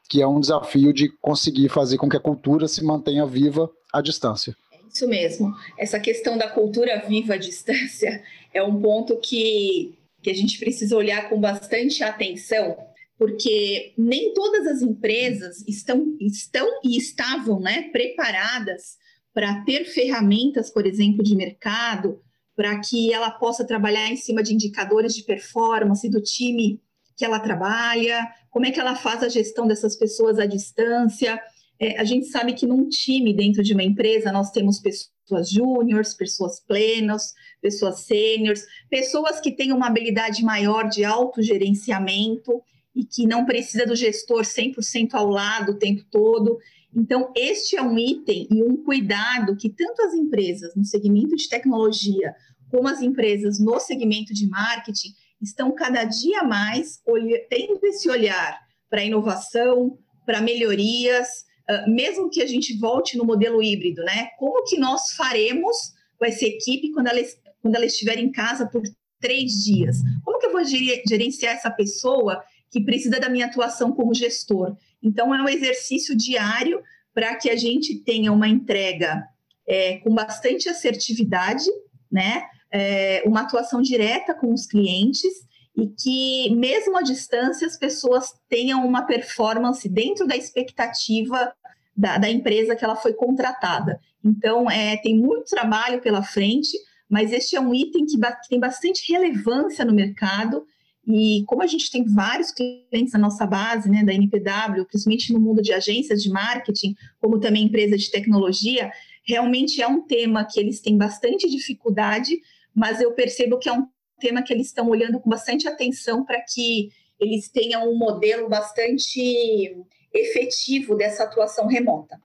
que 0.07 0.21
é 0.21 0.27
um 0.27 0.39
desafio 0.39 0.93
de 0.93 1.09
conseguir 1.23 1.71
fazer 1.71 1.97
com 1.97 2.11
que 2.11 2.17
a 2.17 2.21
cultura 2.21 2.69
se 2.69 2.85
mantenha 2.85 3.25
viva 3.25 3.71
à 3.91 4.03
distância. 4.03 4.55
Isso 4.95 5.09
mesmo. 5.09 5.53
Essa 5.77 5.99
questão 5.99 6.39
da 6.39 6.49
cultura 6.49 7.03
viva 7.07 7.35
à 7.35 7.37
distância 7.37 8.23
é 8.53 8.63
um 8.63 8.81
ponto 8.81 9.19
que, 9.19 9.99
que 10.23 10.31
a 10.31 10.35
gente 10.35 10.57
precisa 10.59 10.97
olhar 10.97 11.29
com 11.29 11.41
bastante 11.41 12.05
atenção, 12.05 12.77
porque 13.19 13.93
nem 13.99 14.33
todas 14.33 14.69
as 14.69 14.83
empresas 14.83 15.65
estão, 15.67 16.17
estão 16.21 16.69
e 16.85 16.97
estavam 16.97 17.59
né, 17.59 17.89
preparadas 17.91 18.97
para 19.33 19.65
ter 19.65 19.85
ferramentas, 19.85 20.71
por 20.71 20.87
exemplo, 20.87 21.25
de 21.25 21.35
mercado, 21.35 22.23
para 22.55 22.79
que 22.79 23.13
ela 23.13 23.33
possa 23.33 23.65
trabalhar 23.65 24.09
em 24.09 24.17
cima 24.17 24.45
de 24.45 24.55
indicadores 24.55 25.13
de 25.13 25.25
performance 25.25 26.09
do 26.09 26.23
time 26.23 26.81
que 27.17 27.25
ela 27.25 27.41
trabalha, 27.41 28.29
como 28.49 28.67
é 28.67 28.71
que 28.71 28.79
ela 28.79 28.95
faz 28.95 29.25
a 29.25 29.29
gestão 29.29 29.67
dessas 29.67 29.97
pessoas 29.97 30.39
à 30.39 30.47
distância. 30.47 31.41
É, 31.81 31.99
a 31.99 32.05
gente 32.05 32.27
sabe 32.27 32.53
que 32.53 32.67
num 32.67 32.89
time 32.89 33.35
dentro 33.35 33.63
de 33.63 33.73
uma 33.73 33.83
empresa 33.83 34.33
nós 34.33 34.51
temos 34.51 34.79
pessoas 34.79 35.51
júniores, 35.51 36.15
pessoas 36.15 36.61
plenas, 36.61 37.33
pessoas 37.61 38.01
sêniores, 38.01 38.65
pessoas 38.89 39.41
que 39.41 39.53
têm 39.53 39.73
uma 39.73 39.87
habilidade 39.87 40.43
maior 40.43 40.89
de 40.89 41.05
autogerenciamento 41.05 42.63
e 42.95 43.05
que 43.05 43.27
não 43.27 43.45
precisa 43.45 43.87
do 43.87 43.97
gestor 43.97 44.43
100% 44.43 45.15
ao 45.15 45.29
lado 45.29 45.73
o 45.73 45.79
tempo 45.79 46.05
todo. 46.11 46.59
Então, 46.95 47.33
este 47.35 47.77
é 47.77 47.83
um 47.83 47.99
item 47.99 48.47
e 48.51 48.63
um 48.63 48.77
cuidado 48.77 49.57
que 49.57 49.69
tanto 49.69 50.03
as 50.03 50.15
empresas 50.15 50.77
no 50.77 50.85
segmento 50.85 51.35
de 51.35 51.49
tecnologia 51.49 52.35
como 52.71 52.89
as 52.89 53.03
empresas 53.03 53.59
no 53.59 53.79
segmento 53.81 54.33
de 54.33 54.49
marketing 54.49 55.13
estão 55.41 55.73
cada 55.73 56.05
dia 56.05 56.43
mais 56.43 57.01
tendo 57.49 57.85
esse 57.85 58.09
olhar 58.09 58.61
para 58.89 59.05
inovação, 59.05 59.99
para 60.25 60.41
melhorias, 60.41 61.45
uh, 61.71 61.91
mesmo 61.91 62.31
que 62.31 62.43
a 62.43 62.47
gente 62.47 62.77
volte 62.79 63.17
no 63.17 63.25
modelo 63.25 63.63
híbrido, 63.63 64.03
né? 64.03 64.29
Como 64.39 64.65
que 64.65 64.79
nós 64.79 65.13
faremos 65.13 65.77
com 66.19 66.25
essa 66.25 66.45
equipe 66.45 66.93
quando 66.93 67.09
ela, 67.09 67.21
quando 67.61 67.75
ela 67.75 67.87
estiver 67.87 68.19
em 68.19 68.31
casa 68.31 68.67
por 68.67 68.83
três 69.21 69.65
dias? 69.65 69.99
Como 70.25 70.39
que 70.39 70.47
eu 70.47 70.53
vou 70.53 70.65
gerenciar 70.65 71.55
essa 71.55 71.71
pessoa 71.71 72.43
que 72.71 72.81
precisa 72.81 73.19
da 73.19 73.29
minha 73.29 73.47
atuação 73.47 73.93
como 73.93 74.15
gestor? 74.15 74.77
Então, 75.03 75.35
é 75.35 75.43
um 75.43 75.49
exercício 75.49 76.17
diário 76.17 76.83
para 77.13 77.37
que 77.37 77.49
a 77.49 77.57
gente 77.57 78.01
tenha 78.01 78.33
uma 78.33 78.49
entrega 78.49 79.25
é, 79.67 79.99
com 79.99 80.13
bastante 80.15 80.69
assertividade, 80.69 81.69
né? 82.11 82.43
É, 82.71 83.23
uma 83.25 83.43
atuação 83.43 83.81
direta 83.81 84.35
com 84.35 84.53
os 84.53 84.67
clientes 84.67 85.33
e 85.77 85.89
que, 85.89 86.55
mesmo 86.55 86.97
à 86.97 87.03
distância, 87.03 87.67
as 87.67 87.77
pessoas 87.77 88.33
tenham 88.49 88.87
uma 88.87 89.03
performance 89.03 89.89
dentro 89.89 90.27
da 90.27 90.37
expectativa 90.37 91.53
da, 91.97 92.19
da 92.19 92.31
empresa 92.31 92.77
que 92.77 92.85
ela 92.85 92.97
foi 92.97 93.13
contratada. 93.13 94.01
Então, 94.25 94.71
é, 94.71 94.97
tem 94.97 95.19
muito 95.19 95.45
trabalho 95.51 96.01
pela 96.01 96.23
frente, 96.23 96.77
mas 97.09 97.33
este 97.33 97.57
é 97.57 97.61
um 97.61 97.75
item 97.75 98.07
que, 98.07 98.19
tem 98.49 98.59
bastante 98.59 99.13
relevância 99.13 99.85
no 99.85 99.93
mercado. 99.93 100.65
E 101.07 101.45
como 101.47 101.63
a 101.63 101.67
gente 101.67 101.91
tem 101.91 102.05
vários 102.05 102.51
clientes 102.51 103.13
na 103.13 103.19
nossa 103.19 103.47
base, 103.47 103.91
né, 103.91 104.05
da 104.05 104.15
NPW, 104.15 104.87
principalmente 104.87 105.33
no 105.33 105.41
mundo 105.41 105.61
de 105.61 105.73
agências 105.73 106.23
de 106.23 106.31
marketing, 106.31 106.95
como 107.21 107.39
também 107.39 107.65
empresas 107.65 108.03
de 108.03 108.11
tecnologia, 108.11 108.91
realmente 109.27 109.83
é 109.83 109.89
um 109.89 110.03
tema 110.03 110.45
que 110.45 110.59
eles 110.59 110.81
têm 110.81 110.97
bastante 110.97 111.49
dificuldade, 111.51 112.39
mas 112.75 113.01
eu 113.01 113.13
percebo 113.13 113.59
que 113.59 113.69
é 113.69 113.73
um 113.73 113.87
tema 114.21 114.43
que 114.43 114.53
eles 114.53 114.69
estão 114.69 114.89
olhando 114.89 115.21
com 115.21 115.29
bastante 115.29 115.69
atenção 115.69 116.25
para 116.25 116.41
que 116.41 116.91
eles 117.21 117.49
tenham 117.49 117.89
um 117.89 117.97
modelo 117.97 118.49
bastante 118.49 119.77
efetivo 120.13 120.95
dessa 120.97 121.25
atuação 121.25 121.67
remota. 121.67 122.19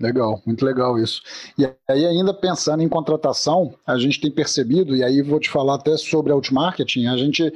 Legal, 0.00 0.40
muito 0.46 0.64
legal 0.64 0.98
isso. 0.98 1.22
E 1.58 1.64
aí, 1.86 2.06
ainda 2.06 2.32
pensando 2.32 2.82
em 2.82 2.88
contratação, 2.88 3.74
a 3.86 3.98
gente 3.98 4.18
tem 4.18 4.30
percebido, 4.30 4.96
e 4.96 5.04
aí 5.04 5.20
vou 5.20 5.38
te 5.38 5.50
falar 5.50 5.74
até 5.74 5.94
sobre 5.98 6.32
outmarketing, 6.32 7.06
a 7.06 7.18
gente 7.18 7.52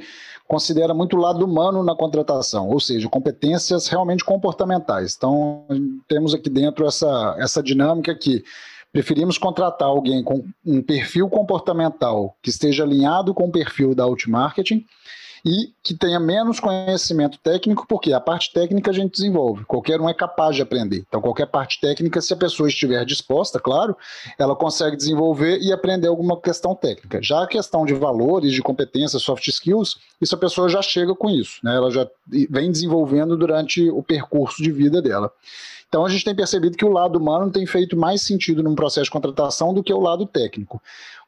considera 0.47 0.93
muito 0.93 1.17
o 1.17 1.19
lado 1.19 1.43
humano 1.43 1.83
na 1.83 1.95
contratação, 1.95 2.69
ou 2.69 2.79
seja, 2.79 3.09
competências 3.09 3.87
realmente 3.87 4.23
comportamentais. 4.23 5.15
Então, 5.17 5.65
temos 6.07 6.35
aqui 6.35 6.47
dentro 6.47 6.85
essa, 6.85 7.35
essa 7.39 7.63
dinâmica 7.63 8.13
que 8.13 8.43
Preferimos 8.95 9.37
contratar 9.37 9.89
alguém 9.89 10.23
com 10.23 10.45
um 10.65 10.81
perfil 10.81 11.27
comportamental 11.27 12.33
que 12.41 12.49
esteja 12.49 12.85
alinhado 12.85 13.33
com 13.33 13.49
o 13.49 13.51
perfil 13.51 13.93
da 13.93 14.05
outmarketing 14.05 14.85
e 15.45 15.73
que 15.83 15.93
tenha 15.93 16.17
menos 16.17 16.61
conhecimento 16.61 17.37
técnico, 17.39 17.85
porque 17.89 18.13
a 18.13 18.21
parte 18.21 18.53
técnica 18.53 18.91
a 18.91 18.93
gente 18.93 19.11
desenvolve, 19.11 19.65
qualquer 19.65 19.99
um 19.99 20.07
é 20.07 20.13
capaz 20.13 20.55
de 20.55 20.61
aprender. 20.61 21.03
Então, 21.05 21.19
qualquer 21.19 21.47
parte 21.47 21.81
técnica, 21.81 22.21
se 22.21 22.31
a 22.31 22.37
pessoa 22.37 22.69
estiver 22.69 23.03
disposta, 23.03 23.59
claro, 23.59 23.97
ela 24.39 24.55
consegue 24.55 24.95
desenvolver 24.95 25.59
e 25.59 25.73
aprender 25.73 26.07
alguma 26.07 26.39
questão 26.39 26.73
técnica. 26.73 27.21
Já 27.21 27.43
a 27.43 27.47
questão 27.47 27.85
de 27.85 27.93
valores, 27.93 28.53
de 28.53 28.61
competências, 28.61 29.21
soft 29.21 29.45
skills, 29.45 29.97
isso 30.21 30.35
a 30.35 30.37
pessoa 30.37 30.69
já 30.69 30.81
chega 30.81 31.13
com 31.13 31.29
isso, 31.29 31.59
né? 31.61 31.75
ela 31.75 31.91
já 31.91 32.07
vem 32.49 32.71
desenvolvendo 32.71 33.35
durante 33.35 33.89
o 33.89 34.01
percurso 34.01 34.63
de 34.63 34.71
vida 34.71 35.01
dela. 35.01 35.29
Então 35.87 36.05
a 36.05 36.09
gente 36.09 36.25
tem 36.25 36.35
percebido 36.35 36.77
que 36.77 36.85
o 36.85 36.91
lado 36.91 37.17
humano 37.17 37.51
tem 37.51 37.65
feito 37.65 37.95
mais 37.95 38.21
sentido 38.21 38.61
num 38.61 38.75
processo 38.75 39.05
de 39.05 39.11
contratação 39.11 39.73
do 39.73 39.83
que 39.83 39.93
o 39.93 39.99
lado 39.99 40.25
técnico. 40.25 40.81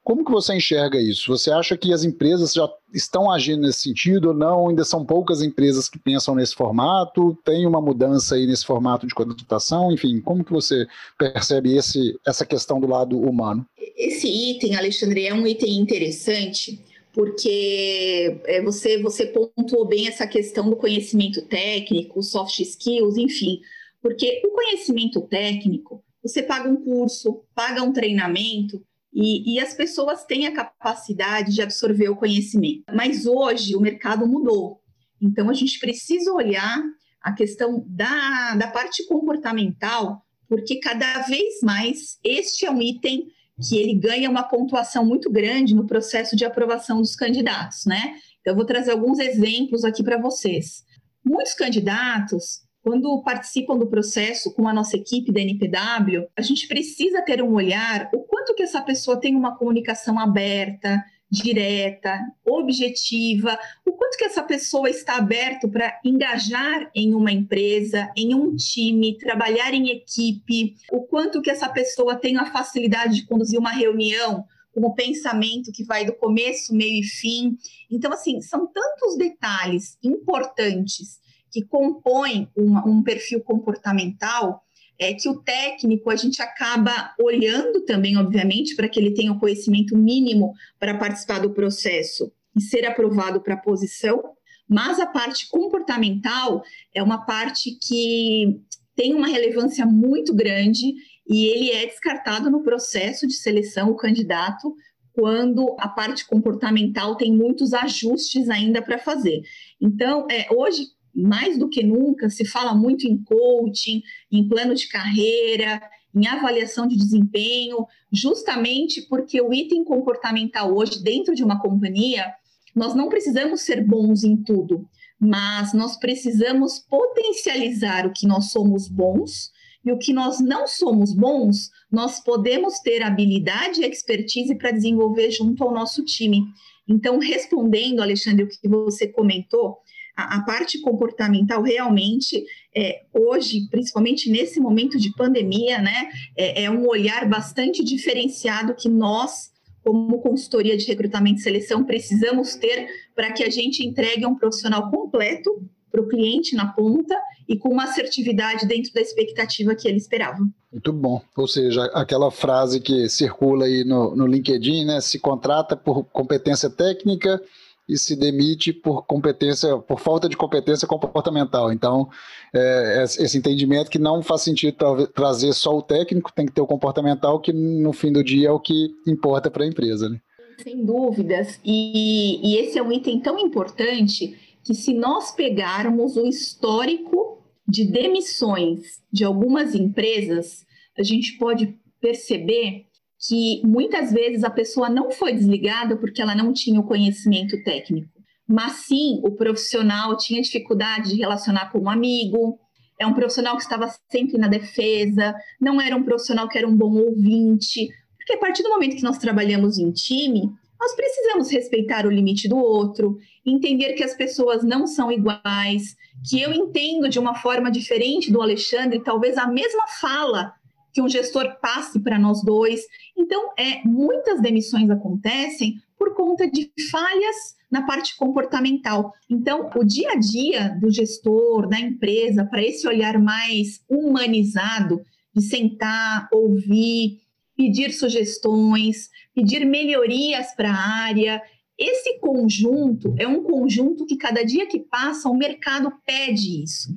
Como 0.04 0.24
que 0.24 0.32
você 0.32 0.56
enxerga 0.56 0.98
isso? 1.02 1.38
Você 1.38 1.52
acha 1.52 1.76
que 1.76 1.92
as 1.92 2.06
empresas 2.06 2.54
já 2.54 2.70
estão 2.94 3.30
agindo 3.30 3.64
nesse 3.64 3.82
sentido 3.82 4.30
ou 4.30 4.34
não? 4.34 4.70
Ainda 4.70 4.86
são 4.86 5.06
poucas 5.06 5.42
empresas 5.42 5.90
que 5.90 6.00
pensam 6.00 6.34
nesse 6.34 6.56
formato? 6.56 7.38
Tem 7.44 7.66
uma 7.66 7.82
mudança 7.82 8.36
aí 8.36 8.48
nesse 8.48 8.66
formato 8.66 9.06
de 9.06 9.14
contratação? 9.14 9.92
Enfim, 9.92 10.22
como 10.22 10.46
que 10.46 10.52
você 10.54 10.88
percebe 11.18 11.76
esse, 11.76 12.18
essa 12.26 12.46
questão 12.46 12.80
do 12.80 12.88
lado 12.88 13.20
humano? 13.20 13.66
Esse 13.98 14.30
item, 14.30 14.78
Alexandre, 14.78 15.26
é 15.26 15.34
um 15.34 15.46
item 15.46 15.78
interessante 15.78 16.82
porque 17.12 18.40
é, 18.46 18.62
você, 18.62 19.02
você 19.02 19.26
pontuou 19.26 19.86
bem 19.86 20.08
essa 20.08 20.28
questão 20.28 20.70
do 20.70 20.76
conhecimento 20.76 21.42
técnico, 21.42 22.22
soft 22.22 22.60
skills, 22.60 23.18
enfim, 23.18 23.60
porque 24.08 24.42
o 24.46 24.52
conhecimento 24.52 25.20
técnico, 25.20 26.02
você 26.24 26.42
paga 26.42 26.70
um 26.70 26.78
curso, 26.78 27.44
paga 27.54 27.84
um 27.84 27.92
treinamento, 27.92 28.82
e, 29.14 29.56
e, 29.56 29.60
as 29.60 29.74
pessoas 29.74 30.24
têm 30.24 30.48
a 30.48 30.54
capacidade 30.54 31.54
de 31.54 31.62
absorver 31.62 32.08
o 32.08 32.16
conhecimento. 32.16 32.86
Mas 32.96 33.26
hoje 33.26 33.76
o 33.76 33.82
mercado 33.82 34.26
mudou. 34.26 34.80
Então 35.22 35.50
a 35.50 35.54
gente 35.54 35.78
precisa 35.78 36.32
olhar 36.32 36.82
a 37.22 37.34
questão 37.34 37.84
da, 37.86 38.56
da 38.56 38.68
parte 38.70 39.06
comportamental, 39.08 40.22
porque 40.48 40.80
cada 40.80 41.24
vez 41.24 41.60
mais 41.62 42.18
este 42.24 42.66
é 42.66 42.72
um 42.72 42.82
item 42.82 43.28
que 43.68 43.78
ele 43.78 43.94
ganha 43.94 44.30
uma 44.30 44.44
pontuação 44.44 45.04
muito 45.04 45.30
grande 45.30 45.76
no 45.76 45.86
processo 45.86 46.34
de 46.34 46.46
aprovação 46.46 47.02
dos 47.02 47.14
candidatos, 47.14 47.86
né? 47.86 48.16
Então, 48.40 48.54
eu 48.54 48.56
vou 48.56 48.66
trazer 48.66 48.92
alguns 48.92 49.20
exemplos 49.20 49.84
aqui 49.84 50.02
para 50.02 50.18
vocês. 50.18 50.86
Muitos 51.26 51.54
candidatos 51.56 52.67
quando 52.88 53.22
participam 53.22 53.78
do 53.78 53.86
processo 53.86 54.54
com 54.54 54.66
a 54.66 54.72
nossa 54.72 54.96
equipe 54.96 55.30
da 55.30 55.42
NPW, 55.42 56.26
a 56.34 56.42
gente 56.42 56.70
precisa 56.70 57.22
ter 57.22 57.44
um 57.44 57.56
olhar 57.56 58.10
o 58.14 58.20
quanto 58.20 58.56
que 58.56 58.64
essa 58.64 58.82
pessoa 58.82 59.20
tem 59.20 59.36
uma 59.36 59.58
comunicação 59.58 60.18
aberta, 60.18 61.04
direta, 61.30 62.18
objetiva, 62.46 63.60
o 63.86 63.92
quanto 63.92 64.18
que 64.18 64.24
essa 64.24 64.42
pessoa 64.42 64.90
está 64.90 65.18
aberto 65.18 65.68
para 65.68 66.00
engajar 66.02 66.90
em 66.96 67.14
uma 67.14 67.30
empresa, 67.30 68.10
em 68.16 68.34
um 68.34 68.56
time, 68.56 69.18
trabalhar 69.18 69.74
em 69.74 69.90
equipe, 69.90 70.78
o 70.90 71.02
quanto 71.02 71.42
que 71.42 71.52
essa 71.52 71.68
pessoa 71.68 72.16
tem 72.16 72.38
a 72.38 72.46
facilidade 72.46 73.16
de 73.16 73.26
conduzir 73.26 73.60
uma 73.60 73.72
reunião 73.72 74.46
com 74.74 74.80
o 74.88 74.94
pensamento 74.94 75.74
que 75.74 75.84
vai 75.84 76.06
do 76.06 76.14
começo, 76.14 76.74
meio 76.74 77.02
e 77.02 77.04
fim. 77.04 77.58
Então, 77.92 78.14
assim, 78.14 78.40
são 78.40 78.66
tantos 78.66 79.18
detalhes 79.18 79.98
importantes 80.02 81.20
que 81.58 81.66
compõem 81.66 82.48
uma, 82.56 82.88
um 82.88 83.02
perfil 83.02 83.42
comportamental, 83.42 84.62
é 85.00 85.14
que 85.14 85.28
o 85.28 85.42
técnico 85.42 86.10
a 86.12 86.16
gente 86.16 86.40
acaba 86.40 87.16
olhando 87.20 87.82
também, 87.82 88.16
obviamente, 88.16 88.76
para 88.76 88.88
que 88.88 89.00
ele 89.00 89.14
tenha 89.16 89.32
o 89.32 89.40
conhecimento 89.40 89.98
mínimo 89.98 90.54
para 90.80 90.98
participar 90.98 91.40
do 91.40 91.54
processo 91.54 92.32
e 92.56 92.62
ser 92.62 92.86
aprovado 92.86 93.42
para 93.42 93.56
a 93.56 93.60
posição, 93.60 94.24
mas 94.70 95.00
a 95.00 95.08
parte 95.08 95.50
comportamental 95.50 96.64
é 96.94 97.02
uma 97.02 97.26
parte 97.26 97.72
que 97.72 98.60
tem 98.96 99.16
uma 99.16 99.28
relevância 99.28 99.86
muito 99.86 100.36
grande 100.36 100.94
e 101.28 101.46
ele 101.46 101.72
é 101.72 101.88
descartado 101.88 102.52
no 102.52 102.62
processo 102.62 103.26
de 103.26 103.34
seleção, 103.34 103.90
o 103.90 103.96
candidato, 103.96 104.76
quando 105.14 105.76
a 105.80 105.88
parte 105.88 106.28
comportamental 106.28 107.16
tem 107.16 107.36
muitos 107.36 107.74
ajustes 107.74 108.50
ainda 108.50 108.84
para 108.84 109.00
fazer. 109.00 109.42
Então, 109.82 110.28
é, 110.30 110.48
hoje, 110.54 110.86
mais 111.18 111.58
do 111.58 111.68
que 111.68 111.82
nunca, 111.82 112.30
se 112.30 112.46
fala 112.46 112.76
muito 112.76 113.08
em 113.08 113.18
coaching, 113.24 114.04
em 114.32 114.48
plano 114.48 114.76
de 114.76 114.88
carreira, 114.88 115.82
em 116.16 116.28
avaliação 116.28 116.88
de 116.88 116.96
desempenho, 116.96 117.86
justamente 118.12 119.02
porque 119.08 119.42
o 119.42 119.54
item 119.54 119.84
comportamental 119.84 120.76
hoje, 120.76 121.04
dentro 121.04 121.34
de 121.34 121.44
uma 121.44 121.60
companhia, 121.60 122.32
nós 122.76 122.94
não 122.94 123.10
precisamos 123.10 123.62
ser 123.62 123.84
bons 123.84 124.24
em 124.24 124.38
tudo, 124.38 124.88
mas 125.20 125.74
nós 125.74 125.98
precisamos 125.98 126.80
potencializar 126.80 128.06
o 128.06 128.14
que 128.14 128.28
nós 128.28 128.52
somos 128.52 128.88
bons 128.88 129.52
e 129.84 129.92
o 129.92 129.98
que 129.98 130.14
nós 130.14 130.40
não 130.40 130.68
somos 130.68 131.14
bons, 131.14 131.70
nós 131.92 132.20
podemos 132.20 132.80
ter 132.80 133.02
habilidade 133.02 133.82
e 133.82 133.86
expertise 133.86 134.54
para 134.56 134.72
desenvolver 134.72 135.32
junto 135.32 135.64
ao 135.64 135.74
nosso 135.74 136.04
time. 136.04 136.44
Então, 136.88 137.20
respondendo, 137.20 138.02
Alexandre, 138.02 138.44
o 138.44 138.48
que 138.48 138.68
você 138.68 139.08
comentou, 139.08 139.78
a, 140.18 140.38
a 140.38 140.42
parte 140.42 140.82
comportamental 140.82 141.62
realmente, 141.62 142.44
é, 142.76 143.04
hoje, 143.14 143.68
principalmente 143.70 144.30
nesse 144.32 144.60
momento 144.60 144.98
de 144.98 145.14
pandemia, 145.14 145.80
né, 145.80 146.10
é, 146.36 146.64
é 146.64 146.72
um 146.72 146.88
olhar 146.88 147.30
bastante 147.30 147.84
diferenciado 147.84 148.74
que 148.74 148.90
nós, 148.90 149.52
como 149.86 150.20
consultoria 150.20 150.76
de 150.76 150.86
recrutamento 150.88 151.40
e 151.40 151.44
seleção, 151.44 151.86
precisamos 151.86 152.56
ter 152.56 152.88
para 153.16 153.32
que 153.32 153.44
a 153.44 153.50
gente 153.50 153.86
entregue 153.86 154.26
um 154.26 154.36
profissional 154.36 154.90
completo 154.90 155.64
para 155.92 156.02
o 156.02 156.08
cliente 156.08 156.56
na 156.56 156.68
ponta 156.68 157.16
e 157.48 157.58
com 157.58 157.70
uma 157.70 157.86
assertividade 157.86 158.68
dentro 158.68 158.92
da 158.94 159.00
expectativa 159.00 159.74
que 159.74 159.88
ele 159.88 159.98
esperava. 159.98 160.40
Muito 160.72 160.92
bom. 160.92 161.22
Ou 161.36 161.48
seja, 161.48 161.86
aquela 161.94 162.30
frase 162.30 162.82
que 162.82 163.08
circula 163.08 163.66
aí 163.66 163.86
no, 163.86 164.14
no 164.14 164.28
LinkedIn, 164.28 164.84
né? 164.84 165.00
Se 165.00 165.18
contrata 165.18 165.78
por 165.78 166.04
competência 166.04 166.70
técnica 166.70 167.42
e 167.88 167.98
se 167.98 168.16
demite 168.16 168.74
por 168.74 169.06
competência, 169.06 169.78
por 169.78 170.00
falta 170.00 170.28
de 170.28 170.36
competência 170.36 170.88
comportamental. 170.88 171.72
Então, 171.72 172.10
é, 172.54 173.04
esse 173.04 173.38
entendimento 173.38 173.90
que 173.90 174.00
não 174.00 174.22
faz 174.22 174.42
sentido 174.42 174.76
tra 174.76 175.08
trazer 175.08 175.54
só 175.54 175.78
o 175.78 175.82
técnico, 175.82 176.32
tem 176.34 176.46
que 176.46 176.52
ter 176.52 176.62
o 176.62 176.68
comportamental, 176.68 177.40
que 177.40 177.54
no 177.54 177.94
fim 177.94 178.12
do 178.12 178.24
dia 178.24 178.50
é 178.50 178.52
o 178.52 178.60
que 178.60 178.90
importa 179.08 179.50
para 179.50 179.64
a 179.64 179.68
empresa. 179.68 180.10
Né? 180.10 180.20
Sem 180.62 180.84
dúvidas. 180.84 181.60
E, 181.64 182.40
e 182.44 182.58
esse 182.58 182.78
é 182.78 182.84
um 182.84 182.92
item 182.92 183.20
tão 183.20 183.40
importante 183.40 184.38
que, 184.64 184.74
se 184.74 184.94
nós 184.94 185.32
pegarmos 185.32 186.18
o 186.18 186.28
histórico 186.28 187.38
de 187.68 187.86
demissões 187.86 189.02
de 189.12 189.24
algumas 189.24 189.76
empresas, 189.76 190.66
a 190.98 191.04
gente 191.04 191.38
pode 191.38 191.78
perceber 192.02 192.87
que 193.20 193.62
muitas 193.66 194.12
vezes 194.12 194.44
a 194.44 194.50
pessoa 194.50 194.90
não 194.90 195.12
foi 195.12 195.34
desligada 195.34 195.98
porque 195.98 196.22
ela 196.22 196.36
não 196.36 196.54
tinha 196.54 196.80
o 196.80 196.88
conhecimento 196.88 197.62
técnico, 197.64 198.12
mas 198.48 198.74
sim 198.88 199.20
o 199.24 199.32
profissional 199.32 200.16
tinha 200.16 200.42
dificuldade 200.42 201.10
de 201.10 201.18
relacionar 201.18 201.72
com 201.72 201.80
um 201.80 201.90
amigo, 201.90 202.60
é 203.00 203.06
um 203.06 203.14
profissional 203.14 203.56
que 203.56 203.64
estava 203.64 203.88
sempre 204.10 204.38
na 204.38 204.48
defesa, 204.48 205.36
não 205.60 205.82
era 205.82 205.96
um 205.96 206.04
profissional 206.04 206.48
que 206.48 206.58
era 206.58 206.68
um 206.68 206.76
bom 206.76 206.94
ouvinte, 206.94 207.88
porque 208.18 208.34
a 208.34 208.38
partir 208.40 208.64
do 208.64 208.70
momento 208.70 208.96
que 208.96 209.04
nós 209.04 209.18
trabalhamos 209.18 209.78
em 209.78 209.92
time, 209.92 210.52
nós 210.80 210.96
precisamos 210.96 211.52
respeitar 211.52 212.06
o 212.06 212.12
limite 212.12 212.48
do 212.48 212.58
outro, 212.58 213.18
entender 213.46 213.94
que 213.94 214.04
as 214.04 214.16
pessoas 214.16 214.64
não 214.64 214.86
são 214.86 215.12
iguais, 215.12 215.96
que 216.30 216.42
eu 216.42 216.52
entendo 216.52 217.10
de 217.10 217.20
uma 217.20 217.36
forma 217.36 217.72
diferente 217.72 218.32
do 218.32 218.42
Alexandre, 218.42 219.04
talvez 219.04 219.38
a 219.38 219.48
mesma 219.48 219.88
fala 220.00 220.54
que 220.94 221.02
um 221.02 221.10
gestor 221.10 221.60
passe 221.62 222.00
para 222.00 222.18
nós 222.18 222.44
dois. 222.44 222.82
Então, 223.16 223.52
é, 223.58 223.82
muitas 223.86 224.42
demissões 224.42 224.90
acontecem 224.90 225.82
por 225.98 226.14
conta 226.14 226.50
de 226.50 226.72
falhas 226.92 227.56
na 227.70 227.86
parte 227.86 228.16
comportamental. 228.16 229.14
Então, 229.30 229.70
o 229.76 229.84
dia 229.84 230.12
a 230.12 230.16
dia 230.16 230.70
do 230.80 230.90
gestor, 230.92 231.68
da 231.68 231.80
empresa, 231.80 232.46
para 232.46 232.62
esse 232.64 232.88
olhar 232.88 233.20
mais 233.20 233.82
humanizado, 233.90 235.02
de 235.34 235.42
sentar, 235.42 236.28
ouvir, 236.32 237.20
pedir 237.56 237.92
sugestões, 237.92 239.10
pedir 239.34 239.66
melhorias 239.66 240.56
para 240.56 240.72
a 240.72 241.04
área. 241.04 241.42
Esse 241.78 242.20
conjunto 242.20 243.14
é 243.18 243.28
um 243.28 243.44
conjunto 243.44 244.06
que 244.06 244.18
cada 244.18 244.44
dia 244.44 244.68
que 244.68 244.80
passa 244.80 245.30
o 245.30 245.38
mercado 245.38 245.92
pede 246.06 246.64
isso. 246.64 246.96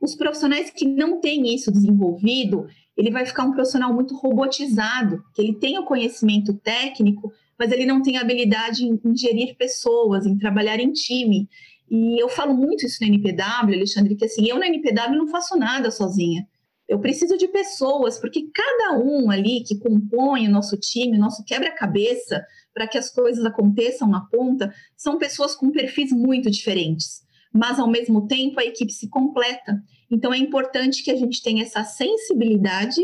Os 0.00 0.14
profissionais 0.14 0.70
que 0.70 0.86
não 0.86 1.20
têm 1.20 1.54
isso 1.54 1.70
desenvolvido, 1.70 2.66
ele 2.96 3.10
vai 3.10 3.24
ficar 3.24 3.44
um 3.44 3.52
profissional 3.52 3.92
muito 3.92 4.16
robotizado, 4.16 5.22
que 5.34 5.42
ele 5.42 5.54
tem 5.54 5.78
o 5.78 5.84
conhecimento 5.84 6.54
técnico, 6.54 7.32
mas 7.58 7.70
ele 7.72 7.86
não 7.86 8.02
tem 8.02 8.18
habilidade 8.18 8.84
em, 8.84 9.00
em 9.04 9.16
gerir 9.16 9.56
pessoas, 9.56 10.26
em 10.26 10.36
trabalhar 10.36 10.78
em 10.78 10.92
time. 10.92 11.48
E 11.90 12.22
eu 12.22 12.28
falo 12.28 12.54
muito 12.54 12.86
isso 12.86 12.98
no 13.00 13.06
NPW, 13.06 13.74
Alexandre, 13.74 14.16
que 14.16 14.24
assim, 14.24 14.48
eu 14.48 14.58
na 14.58 14.66
NPW 14.66 15.16
não 15.16 15.28
faço 15.28 15.56
nada 15.56 15.90
sozinha. 15.90 16.46
Eu 16.88 16.98
preciso 16.98 17.38
de 17.38 17.48
pessoas, 17.48 18.18
porque 18.18 18.50
cada 18.52 18.98
um 18.98 19.30
ali 19.30 19.62
que 19.62 19.78
compõe 19.78 20.46
o 20.46 20.50
nosso 20.50 20.76
time, 20.76 21.16
o 21.16 21.20
nosso 21.20 21.44
quebra-cabeça, 21.44 22.44
para 22.74 22.86
que 22.86 22.98
as 22.98 23.10
coisas 23.10 23.44
aconteçam 23.44 24.08
na 24.08 24.20
ponta, 24.22 24.74
são 24.96 25.18
pessoas 25.18 25.54
com 25.54 25.70
perfis 25.70 26.10
muito 26.12 26.50
diferentes, 26.50 27.22
mas 27.52 27.78
ao 27.78 27.88
mesmo 27.88 28.26
tempo 28.26 28.58
a 28.58 28.64
equipe 28.64 28.92
se 28.92 29.08
completa. 29.08 29.82
Então 30.12 30.32
é 30.32 30.38
importante 30.38 31.02
que 31.02 31.10
a 31.10 31.16
gente 31.16 31.42
tenha 31.42 31.62
essa 31.62 31.82
sensibilidade 31.82 33.00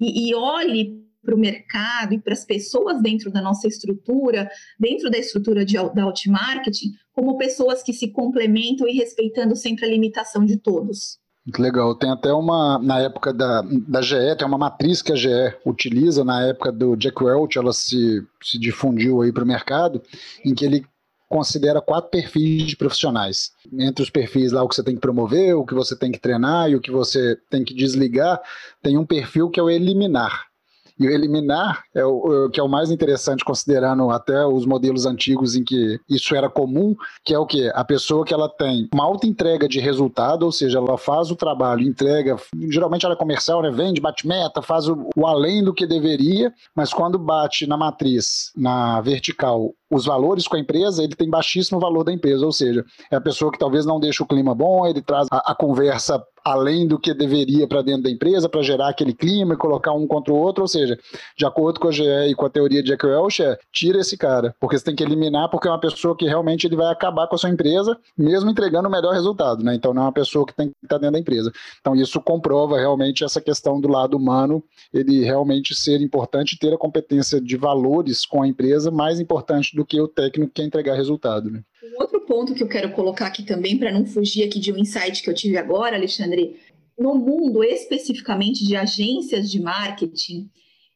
e, 0.00 0.30
e 0.30 0.34
olhe 0.34 1.02
para 1.22 1.34
o 1.34 1.38
mercado 1.38 2.14
e 2.14 2.18
para 2.18 2.32
as 2.32 2.44
pessoas 2.44 3.00
dentro 3.00 3.30
da 3.30 3.40
nossa 3.40 3.68
estrutura, 3.68 4.50
dentro 4.78 5.10
da 5.10 5.18
estrutura 5.18 5.64
de, 5.64 5.74
da 5.74 6.04
Outmarketing, 6.04 6.92
como 7.12 7.36
pessoas 7.36 7.82
que 7.82 7.92
se 7.92 8.08
complementam 8.08 8.88
e 8.88 8.92
respeitando 8.92 9.54
sempre 9.54 9.84
a 9.84 9.88
limitação 9.88 10.44
de 10.44 10.56
todos. 10.56 11.20
Muito 11.44 11.60
legal. 11.60 11.94
Tem 11.96 12.10
até 12.10 12.32
uma, 12.32 12.78
na 12.78 13.00
época 13.00 13.32
da, 13.32 13.62
da 13.62 14.00
GE, 14.00 14.36
tem 14.38 14.46
uma 14.46 14.58
matriz 14.58 15.02
que 15.02 15.12
a 15.12 15.16
GE 15.16 15.28
utiliza, 15.66 16.24
na 16.24 16.46
época 16.46 16.70
do 16.70 16.94
Jack 16.96 17.22
Welch, 17.22 17.58
ela 17.58 17.72
se, 17.72 18.24
se 18.40 18.58
difundiu 18.58 19.22
aí 19.22 19.32
para 19.32 19.42
o 19.42 19.46
mercado, 19.46 20.00
em 20.44 20.54
que 20.54 20.64
ele 20.64 20.86
considera 21.32 21.80
quatro 21.80 22.10
perfis 22.10 22.64
de 22.64 22.76
profissionais. 22.76 23.52
Entre 23.72 24.02
os 24.02 24.10
perfis 24.10 24.52
lá, 24.52 24.62
o 24.62 24.68
que 24.68 24.74
você 24.74 24.84
tem 24.84 24.94
que 24.94 25.00
promover, 25.00 25.56
o 25.56 25.64
que 25.64 25.72
você 25.74 25.96
tem 25.96 26.12
que 26.12 26.20
treinar 26.20 26.70
e 26.70 26.76
o 26.76 26.80
que 26.80 26.90
você 26.90 27.38
tem 27.48 27.64
que 27.64 27.74
desligar, 27.74 28.38
tem 28.82 28.98
um 28.98 29.06
perfil 29.06 29.48
que 29.48 29.58
é 29.58 29.62
o 29.62 29.70
eliminar. 29.70 30.52
E 31.00 31.06
o 31.06 31.10
eliminar 31.10 31.82
é 31.94 32.04
o, 32.04 32.50
que 32.50 32.60
é 32.60 32.62
o 32.62 32.68
mais 32.68 32.90
interessante, 32.90 33.44
considerando 33.44 34.10
até 34.10 34.46
os 34.46 34.66
modelos 34.66 35.06
antigos 35.06 35.56
em 35.56 35.64
que 35.64 35.98
isso 36.08 36.34
era 36.36 36.50
comum, 36.50 36.94
que 37.24 37.34
é 37.34 37.38
o 37.38 37.46
que? 37.46 37.68
A 37.74 37.82
pessoa 37.82 38.24
que 38.24 38.34
ela 38.34 38.48
tem 38.48 38.88
uma 38.92 39.04
alta 39.04 39.26
entrega 39.26 39.66
de 39.66 39.80
resultado, 39.80 40.44
ou 40.44 40.52
seja, 40.52 40.78
ela 40.78 40.98
faz 40.98 41.30
o 41.30 41.36
trabalho, 41.36 41.82
entrega, 41.82 42.36
geralmente 42.68 43.04
ela 43.04 43.14
é 43.14 43.18
comercial, 43.18 43.62
né? 43.62 43.70
Vende, 43.70 44.00
bate 44.00 44.28
meta, 44.28 44.60
faz 44.60 44.86
o, 44.86 45.08
o 45.16 45.26
além 45.26 45.64
do 45.64 45.74
que 45.74 45.86
deveria, 45.86 46.52
mas 46.76 46.92
quando 46.92 47.18
bate 47.18 47.66
na 47.66 47.76
matriz, 47.76 48.52
na 48.54 49.00
vertical, 49.00 49.74
os 49.92 50.06
valores 50.06 50.48
com 50.48 50.56
a 50.56 50.58
empresa, 50.58 51.04
ele 51.04 51.14
tem 51.14 51.28
baixíssimo 51.28 51.78
valor 51.78 52.02
da 52.02 52.12
empresa, 52.12 52.46
ou 52.46 52.52
seja, 52.52 52.84
é 53.10 53.16
a 53.16 53.20
pessoa 53.20 53.52
que 53.52 53.58
talvez 53.58 53.84
não 53.84 54.00
deixe 54.00 54.22
o 54.22 54.26
clima 54.26 54.54
bom, 54.54 54.86
ele 54.86 55.02
traz 55.02 55.28
a, 55.30 55.52
a 55.52 55.54
conversa 55.54 56.24
além 56.44 56.86
do 56.86 56.98
que 56.98 57.14
deveria 57.14 57.66
para 57.66 57.82
dentro 57.82 58.02
da 58.02 58.10
empresa, 58.10 58.48
para 58.48 58.62
gerar 58.62 58.88
aquele 58.88 59.12
clima 59.12 59.54
e 59.54 59.56
colocar 59.56 59.92
um 59.92 60.06
contra 60.06 60.32
o 60.32 60.36
outro, 60.36 60.62
ou 60.62 60.68
seja, 60.68 60.98
de 61.36 61.46
acordo 61.46 61.78
com 61.78 61.88
a 61.88 61.92
GE 61.92 62.02
e 62.28 62.34
com 62.34 62.46
a 62.46 62.50
teoria 62.50 62.82
de 62.82 62.90
Jack 62.90 63.06
Welch, 63.06 63.42
é, 63.42 63.58
tira 63.72 64.00
esse 64.00 64.16
cara, 64.16 64.54
porque 64.60 64.76
você 64.76 64.84
tem 64.84 64.94
que 64.94 65.02
eliminar, 65.02 65.48
porque 65.48 65.68
é 65.68 65.70
uma 65.70 65.80
pessoa 65.80 66.16
que 66.16 66.26
realmente 66.26 66.66
ele 66.66 66.76
vai 66.76 66.90
acabar 66.90 67.26
com 67.26 67.36
a 67.36 67.38
sua 67.38 67.50
empresa, 67.50 67.96
mesmo 68.16 68.50
entregando 68.50 68.88
o 68.88 68.90
melhor 68.90 69.12
resultado, 69.12 69.62
né? 69.62 69.74
Então 69.74 69.94
não 69.94 70.02
é 70.02 70.04
uma 70.06 70.12
pessoa 70.12 70.44
que 70.46 70.54
tem 70.54 70.68
que 70.68 70.74
estar 70.82 70.98
dentro 70.98 71.12
da 71.12 71.18
empresa. 71.18 71.52
Então 71.80 71.94
isso 71.94 72.20
comprova 72.20 72.78
realmente 72.78 73.24
essa 73.24 73.40
questão 73.40 73.80
do 73.80 73.88
lado 73.88 74.16
humano, 74.16 74.62
ele 74.92 75.24
realmente 75.24 75.74
ser 75.74 76.00
importante, 76.00 76.58
ter 76.58 76.72
a 76.72 76.78
competência 76.78 77.40
de 77.40 77.56
valores 77.56 78.24
com 78.24 78.42
a 78.42 78.48
empresa, 78.48 78.90
mais 78.90 79.20
importante 79.20 79.76
do 79.76 79.81
que 79.84 80.00
o 80.00 80.08
técnico 80.08 80.52
que 80.52 80.60
quer 80.60 80.66
entregar 80.66 80.94
resultado, 80.94 81.50
né? 81.50 81.62
Um 81.82 82.00
outro 82.00 82.20
ponto 82.20 82.54
que 82.54 82.62
eu 82.62 82.68
quero 82.68 82.92
colocar 82.92 83.26
aqui 83.26 83.42
também, 83.42 83.78
para 83.78 83.92
não 83.92 84.06
fugir 84.06 84.44
aqui 84.44 84.58
de 84.58 84.72
um 84.72 84.78
insight 84.78 85.22
que 85.22 85.28
eu 85.28 85.34
tive 85.34 85.56
agora, 85.56 85.96
Alexandre, 85.96 86.56
no 86.98 87.14
mundo 87.14 87.64
especificamente 87.64 88.64
de 88.66 88.76
agências 88.76 89.50
de 89.50 89.60
marketing, 89.60 90.48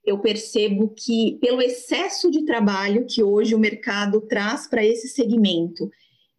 eu 0.04 0.18
percebo 0.18 0.94
que, 0.96 1.36
pelo 1.40 1.60
excesso 1.60 2.30
de 2.30 2.44
trabalho 2.44 3.06
que 3.06 3.22
hoje 3.22 3.54
o 3.54 3.58
mercado 3.58 4.20
traz 4.20 4.68
para 4.68 4.84
esse 4.84 5.08
segmento 5.08 5.90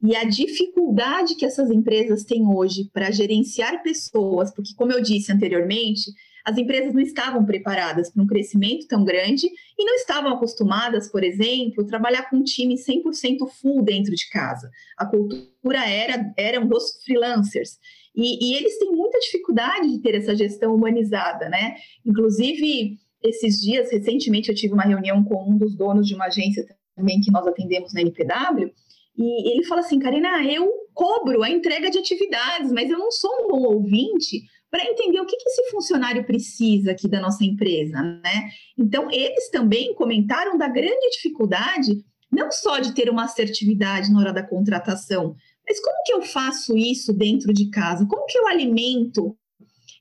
e 0.01 0.15
a 0.15 0.23
dificuldade 0.23 1.35
que 1.35 1.45
essas 1.45 1.69
empresas 1.69 2.23
têm 2.23 2.47
hoje 2.47 2.89
para 2.93 3.11
gerenciar 3.11 3.83
pessoas, 3.83 4.53
porque, 4.53 4.73
como 4.75 4.93
eu 4.93 5.01
disse 5.01 5.31
anteriormente, 5.31 6.11
as 6.47 6.57
empresas 6.57 6.93
não 6.93 7.01
estavam 7.01 7.43
preparadas 7.43 8.09
para 8.09 8.23
um 8.23 8.25
crescimento 8.25 8.87
tão 8.87 9.03
grande 9.03 9.47
e 9.77 9.83
não 9.83 9.95
estavam 9.95 10.31
acostumadas, 10.31 11.11
por 11.11 11.21
exemplo, 11.21 11.83
a 11.83 11.85
trabalhar 11.85 12.29
com 12.29 12.37
um 12.37 12.43
time 12.43 12.75
100% 12.75 13.45
full 13.59 13.83
dentro 13.83 14.15
de 14.15 14.29
casa. 14.29 14.71
A 14.97 15.05
cultura 15.05 15.85
era 15.85 16.33
eram 16.37 16.65
dos 16.65 17.03
freelancers. 17.03 17.77
E, 18.15 18.49
e 18.49 18.55
eles 18.55 18.79
têm 18.79 18.89
muita 18.93 19.19
dificuldade 19.19 19.91
de 19.91 19.99
ter 19.99 20.15
essa 20.15 20.33
gestão 20.33 20.73
humanizada, 20.73 21.49
né? 21.49 21.75
Inclusive, 22.05 22.97
esses 23.21 23.59
dias, 23.59 23.91
recentemente, 23.91 24.47
eu 24.47 24.55
tive 24.55 24.73
uma 24.73 24.83
reunião 24.83 25.21
com 25.25 25.51
um 25.51 25.57
dos 25.57 25.75
donos 25.75 26.07
de 26.07 26.15
uma 26.15 26.27
agência 26.27 26.65
também 26.95 27.19
que 27.19 27.29
nós 27.29 27.45
atendemos 27.45 27.93
na 27.93 27.99
NPW, 27.99 28.71
e 29.17 29.51
ele 29.51 29.65
fala 29.65 29.81
assim, 29.81 29.99
Karina, 29.99 30.45
eu 30.45 30.71
cobro 30.93 31.43
a 31.43 31.49
entrega 31.49 31.89
de 31.89 31.97
atividades, 31.97 32.71
mas 32.71 32.89
eu 32.89 32.99
não 32.99 33.11
sou 33.11 33.31
um 33.43 33.47
bom 33.47 33.63
ouvinte 33.73 34.43
para 34.69 34.83
entender 34.83 35.19
o 35.19 35.25
que, 35.25 35.37
que 35.37 35.49
esse 35.49 35.69
funcionário 35.71 36.25
precisa 36.25 36.91
aqui 36.91 37.07
da 37.07 37.21
nossa 37.21 37.43
empresa, 37.43 38.01
né? 38.01 38.49
Então, 38.77 39.09
eles 39.09 39.49
também 39.49 39.93
comentaram 39.93 40.57
da 40.57 40.67
grande 40.67 41.09
dificuldade, 41.11 42.03
não 42.31 42.51
só 42.51 42.79
de 42.79 42.93
ter 42.93 43.09
uma 43.09 43.23
assertividade 43.23 44.11
na 44.11 44.19
hora 44.19 44.33
da 44.33 44.43
contratação, 44.43 45.35
mas 45.67 45.79
como 45.81 46.03
que 46.05 46.13
eu 46.13 46.21
faço 46.21 46.77
isso 46.77 47.13
dentro 47.13 47.53
de 47.53 47.69
casa? 47.69 48.05
Como 48.05 48.25
que 48.25 48.37
eu 48.37 48.47
alimento 48.47 49.37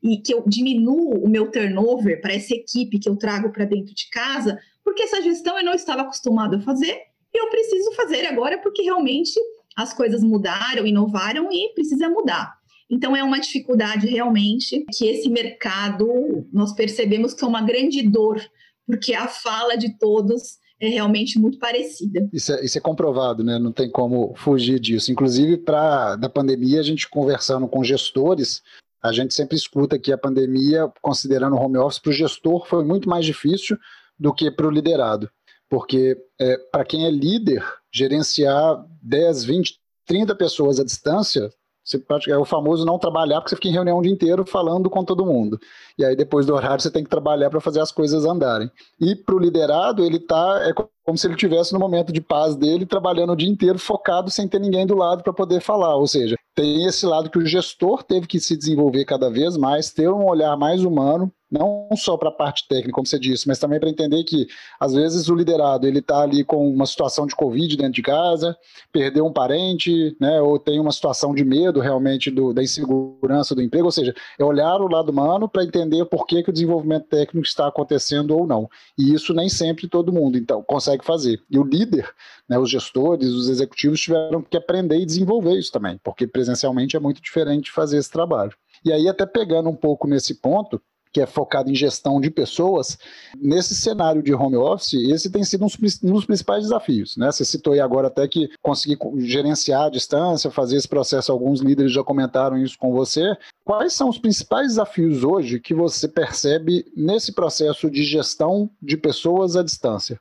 e 0.03 0.19
que 0.19 0.33
eu 0.33 0.45
diminuo 0.47 1.25
o 1.25 1.29
meu 1.29 1.51
turnover 1.51 2.21
para 2.21 2.35
essa 2.35 2.55
equipe 2.55 2.99
que 2.99 3.09
eu 3.09 3.17
trago 3.17 3.51
para 3.51 3.65
dentro 3.65 3.93
de 3.93 4.09
casa? 4.11 4.59
Porque 4.85 5.03
essa 5.03 5.21
gestão 5.23 5.59
eu 5.59 5.65
não 5.65 5.75
estava 5.75 6.03
acostumado 6.03 6.57
a 6.57 6.61
fazer 6.61 6.97
e 7.35 7.39
eu 7.39 7.51
preciso 7.51 7.93
fazer 7.95 8.27
agora 8.27 8.59
porque 8.59 8.83
realmente 8.83 9.39
as 9.77 9.93
coisas 9.93 10.23
mudaram, 10.23 10.87
inovaram 10.87 11.49
e 11.53 11.75
precisa 11.75 12.09
mudar. 12.09 12.57
Então, 12.91 13.17
é 13.17 13.23
uma 13.23 13.41
dificuldade 13.41 14.07
realmente 14.07 14.85
que 14.97 15.07
esse 15.07 15.29
mercado, 15.29 16.47
nós 16.53 16.73
percebemos 16.73 17.35
que 17.35 17.45
é 17.45 17.49
uma 17.49 17.63
grande 17.63 18.03
dor, 18.03 18.41
porque 18.87 19.13
a 19.15 19.27
fala 19.27 19.77
de 19.77 19.99
todos 19.99 20.59
é 20.81 20.89
realmente 20.89 21.39
muito 21.39 21.59
parecida. 21.59 22.29
Isso 22.33 22.53
é, 22.53 22.65
isso 22.65 22.79
é 22.79 22.81
comprovado, 22.81 23.43
né? 23.43 23.59
Não 23.59 23.73
tem 23.73 23.91
como 23.91 24.35
fugir 24.37 24.79
disso. 24.79 25.11
Inclusive, 25.11 25.57
para 25.57 26.17
da 26.17 26.29
pandemia, 26.29 26.81
a 26.81 26.83
gente 26.83 27.09
conversando 27.09 27.67
com 27.67 27.83
gestores, 27.83 28.63
a 29.03 29.13
gente 29.13 29.35
sempre 29.35 29.57
escuta 29.57 29.99
que 29.99 30.13
a 30.13 30.19
pandemia, 30.19 30.91
considerando 31.01 31.57
o 31.57 31.61
home 31.61 31.79
office, 31.79 31.99
para 31.99 32.11
o 32.11 32.15
gestor 32.15 32.67
foi 32.67 32.85
muito 32.85 33.09
mais 33.09 33.25
difícil 33.25 33.79
do 34.19 34.35
que 34.35 34.51
para 34.51 34.67
o 34.67 34.71
liderado. 34.71 35.31
Porque 35.69 36.17
é, 36.39 36.59
para 36.71 36.85
quem 36.85 37.07
é 37.07 37.11
líder, 37.11 37.65
gerenciar 37.93 38.85
10, 39.03 39.45
20, 39.45 39.81
30 40.07 40.35
pessoas 40.37 40.79
à 40.79 40.85
distância 40.85 41.51
você 41.87 42.03
é 42.29 42.37
o 42.37 42.45
famoso 42.45 42.85
não 42.85 42.99
trabalhar, 42.99 43.41
porque 43.41 43.51
você 43.51 43.57
fica 43.57 43.69
em 43.69 43.73
reunião 43.73 43.99
o 43.99 44.03
dia 44.03 44.11
inteiro 44.11 44.45
falando 44.45 44.91
com 44.91 45.05
todo 45.05 45.25
mundo. 45.25 45.57
E 45.97 46.05
aí, 46.05 46.17
depois 46.17 46.45
do 46.45 46.53
horário, 46.53 46.83
você 46.83 46.91
tem 46.91 47.05
que 47.05 47.09
trabalhar 47.09 47.49
para 47.49 47.61
fazer 47.61 47.81
as 47.81 47.93
coisas 47.93 48.25
andarem. 48.25 48.69
E 49.01 49.15
para 49.15 49.37
o 49.37 49.39
liderado, 49.39 50.05
ele 50.05 50.19
tá. 50.19 50.63
É 50.65 50.73
como 50.75 51.17
se 51.17 51.29
ele 51.29 51.37
tivesse 51.37 51.73
no 51.73 51.79
momento 51.79 52.13
de 52.13 52.21
paz 52.21 52.57
dele, 52.57 52.85
trabalhando 52.85 53.33
o 53.33 53.37
dia 53.37 53.49
inteiro, 53.49 53.79
focado, 53.79 54.29
sem 54.29 54.49
ter 54.49 54.59
ninguém 54.59 54.85
do 54.85 54.97
lado 54.97 55.23
para 55.23 55.33
poder 55.33 55.61
falar. 55.61 55.95
Ou 55.95 56.09
seja, 56.09 56.35
tem 56.53 56.85
esse 56.87 57.07
lado 57.07 57.31
que 57.31 57.39
o 57.39 57.47
gestor 57.47 58.03
teve 58.03 58.27
que 58.27 58.41
se 58.41 58.57
desenvolver 58.57 59.05
cada 59.05 59.31
vez 59.31 59.57
mais, 59.57 59.93
ter 59.93 60.11
um 60.11 60.27
olhar 60.27 60.57
mais 60.57 60.83
humano, 60.83 61.33
não 61.51 61.89
só 61.97 62.17
para 62.17 62.29
a 62.29 62.33
parte 62.33 62.67
técnica, 62.69 62.93
como 62.93 63.07
você 63.07 63.19
disse, 63.19 63.47
mas 63.47 63.59
também 63.59 63.79
para 63.79 63.89
entender 63.89 64.23
que 64.25 64.47
às 64.81 64.93
vezes 64.93 65.29
o 65.29 65.35
liderado 65.35 65.87
ele 65.87 66.01
está 66.01 66.21
ali 66.21 66.45
com 66.45 66.69
uma 66.69 66.87
situação 66.87 67.27
de 67.27 67.37
covid 67.37 67.77
dentro 67.77 67.93
de 67.93 68.03
casa, 68.03 68.57
perdeu 68.93 69.25
um 69.25 69.33
parente, 69.33 70.17
né, 70.21 70.41
ou 70.41 70.59
tem 70.59 70.81
uma 70.81 70.93
situação 70.93 71.35
de 71.35 71.45
medo 71.45 71.81
realmente 71.81 72.31
do, 72.31 72.53
da 72.53 72.63
insegurança 72.63 73.55
do 73.55 73.63
emprego, 73.63 73.87
ou 73.87 73.93
seja, 73.93 74.15
é 74.39 74.45
olhar 74.45 74.81
o 74.81 74.89
lado 74.89 75.11
humano 75.11 75.49
para 75.49 75.65
entender 75.65 76.05
por 76.07 76.27
que, 76.27 76.43
que 76.43 76.51
o 76.51 76.53
desenvolvimento 76.53 77.07
técnico 77.07 77.47
está 77.47 77.69
acontecendo 77.69 78.37
ou 78.37 78.47
não. 78.47 78.69
E 78.99 79.15
isso 79.15 79.33
nem 79.33 79.49
sempre 79.49 79.89
todo 79.89 80.13
mundo 80.13 80.37
então 80.37 80.63
consegue 80.63 81.05
fazer. 81.05 81.41
E 81.51 81.59
o 81.59 81.65
líder, 81.65 82.09
né, 82.49 82.59
os 82.59 82.71
gestores, 82.71 83.29
os 83.31 83.49
executivos 83.49 84.01
tiveram 84.01 84.43
que 84.43 84.57
aprender 84.57 84.99
e 84.99 85.07
desenvolver 85.07 85.59
isso 85.59 85.73
também, 85.73 85.99
porque 86.03 86.27
presencialmente 86.27 86.97
é 86.97 87.01
muito 87.01 87.21
diferente 87.21 87.71
fazer 87.71 87.99
esse 87.99 88.11
trabalho. 88.11 88.53
E 88.85 88.93
aí, 88.93 89.09
até 89.09 89.27
pegando 89.27 89.69
um 89.69 89.75
pouco 89.75 90.07
nesse 90.07 90.35
ponto, 90.35 90.81
que 91.17 91.21
é 91.23 91.25
focado 91.25 91.71
em 91.71 91.75
gestão 91.75 92.21
de 92.21 92.31
pessoas, 92.31 92.99
nesse 93.41 93.75
cenário 93.75 94.23
de 94.23 94.35
home 94.35 94.57
office, 94.57 94.93
esse 94.93 95.31
tem 95.31 95.43
sido 95.45 95.65
um 95.65 96.13
dos 96.13 96.27
principais 96.27 96.65
desafios. 96.65 97.17
Né? 97.17 97.33
Você 97.33 97.43
citou 97.43 97.73
aí 97.73 97.81
agora 97.81 98.09
até 98.09 98.29
que 98.29 98.51
conseguir 98.61 98.99
gerenciar 99.21 99.85
a 99.85 99.89
distância, 99.89 100.51
fazer 100.51 100.77
esse 100.77 100.87
processo, 100.87 101.33
alguns 101.33 101.63
líderes 101.63 101.91
já 101.91 102.05
comentaram 102.05 102.59
isso 102.59 102.77
com 102.79 102.93
você. 102.93 103.35
Quais 103.65 103.95
são 103.95 104.11
os 104.11 104.19
principais 104.19 104.69
desafios 104.69 105.25
hoje 105.25 105.59
que 105.59 105.73
você 105.73 106.07
percebe 106.07 106.85
nesse 106.95 107.33
processo 107.33 107.91
de 107.91 108.05
gestão 108.05 108.69
de 108.83 108.99
pessoas 108.99 109.57
à 109.57 109.63
distância? 109.63 110.21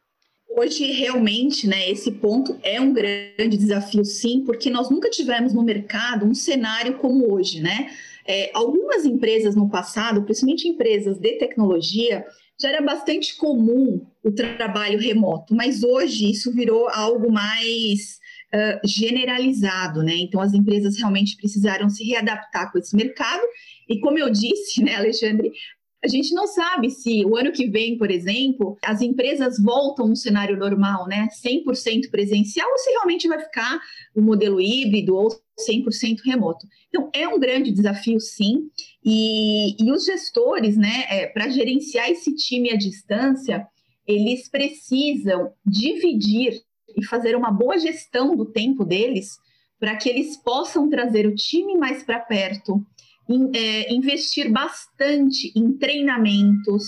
Hoje, 0.57 0.93
realmente, 0.93 1.67
né, 1.67 1.91
esse 1.91 2.09
ponto 2.09 2.57
é 2.63 2.79
um 2.79 2.93
grande 2.93 3.57
desafio, 3.57 4.05
sim, 4.05 4.45
porque 4.45 4.69
nós 4.69 4.89
nunca 4.89 5.09
tivemos 5.09 5.51
no 5.51 5.61
mercado 5.61 6.25
um 6.25 6.33
cenário 6.33 6.97
como 6.99 7.33
hoje, 7.33 7.59
né? 7.59 7.89
É, 8.27 8.49
algumas 8.53 9.05
empresas 9.05 9.55
no 9.55 9.69
passado, 9.69 10.23
principalmente 10.23 10.67
empresas 10.67 11.19
de 11.19 11.33
tecnologia, 11.33 12.25
já 12.59 12.69
era 12.69 12.81
bastante 12.81 13.35
comum 13.35 14.05
o 14.23 14.31
trabalho 14.31 14.99
remoto, 14.99 15.53
mas 15.53 15.83
hoje 15.83 16.31
isso 16.31 16.53
virou 16.53 16.87
algo 16.89 17.31
mais 17.31 18.19
uh, 18.53 18.87
generalizado, 18.87 20.01
né? 20.01 20.15
Então 20.15 20.39
as 20.41 20.53
empresas 20.53 20.97
realmente 20.97 21.35
precisaram 21.35 21.89
se 21.89 22.03
readaptar 22.03 22.71
com 22.71 22.79
esse 22.79 22.95
mercado. 22.95 23.43
E 23.89 23.99
como 23.99 24.17
eu 24.17 24.29
disse, 24.29 24.81
né, 24.81 24.95
Alexandre, 24.95 25.51
A 26.03 26.07
gente 26.07 26.33
não 26.33 26.45
sabe 26.45 26.91
se 26.91 27.25
o 27.25 27.35
ano 27.35 27.51
que 27.51 27.67
vem, 27.67 27.97
por 27.97 28.11
exemplo, 28.11 28.77
as 28.83 29.01
empresas 29.01 29.59
voltam 29.59 30.05
um 30.05 30.15
cenário 30.15 30.55
normal, 30.55 31.07
né? 31.07 31.27
100% 31.43 32.11
presencial, 32.11 32.69
ou 32.69 32.77
se 32.77 32.91
realmente 32.91 33.27
vai 33.27 33.39
ficar 33.39 33.79
o 34.15 34.21
um 34.21 34.23
modelo 34.23 34.61
híbrido 34.61 35.15
ou 35.15 35.29
100% 35.59 36.19
remoto. 36.23 36.67
Então, 36.89 37.09
é 37.13 37.27
um 37.27 37.39
grande 37.39 37.71
desafio, 37.71 38.19
sim. 38.19 38.69
E, 39.03 39.75
e 39.83 39.91
os 39.91 40.05
gestores, 40.05 40.77
né, 40.77 41.05
é, 41.09 41.27
para 41.27 41.49
gerenciar 41.49 42.09
esse 42.09 42.35
time 42.35 42.71
à 42.71 42.75
distância, 42.75 43.65
eles 44.05 44.47
precisam 44.47 45.51
dividir 45.65 46.61
e 46.95 47.03
fazer 47.03 47.35
uma 47.35 47.51
boa 47.51 47.77
gestão 47.77 48.35
do 48.35 48.45
tempo 48.45 48.85
deles 48.85 49.37
para 49.79 49.95
que 49.95 50.07
eles 50.09 50.37
possam 50.37 50.89
trazer 50.89 51.27
o 51.27 51.35
time 51.35 51.75
mais 51.77 52.03
para 52.03 52.19
perto, 52.19 52.85
é, 53.53 53.93
investir 53.93 54.51
bastante 54.51 55.51
em 55.55 55.73
treinamentos, 55.73 56.83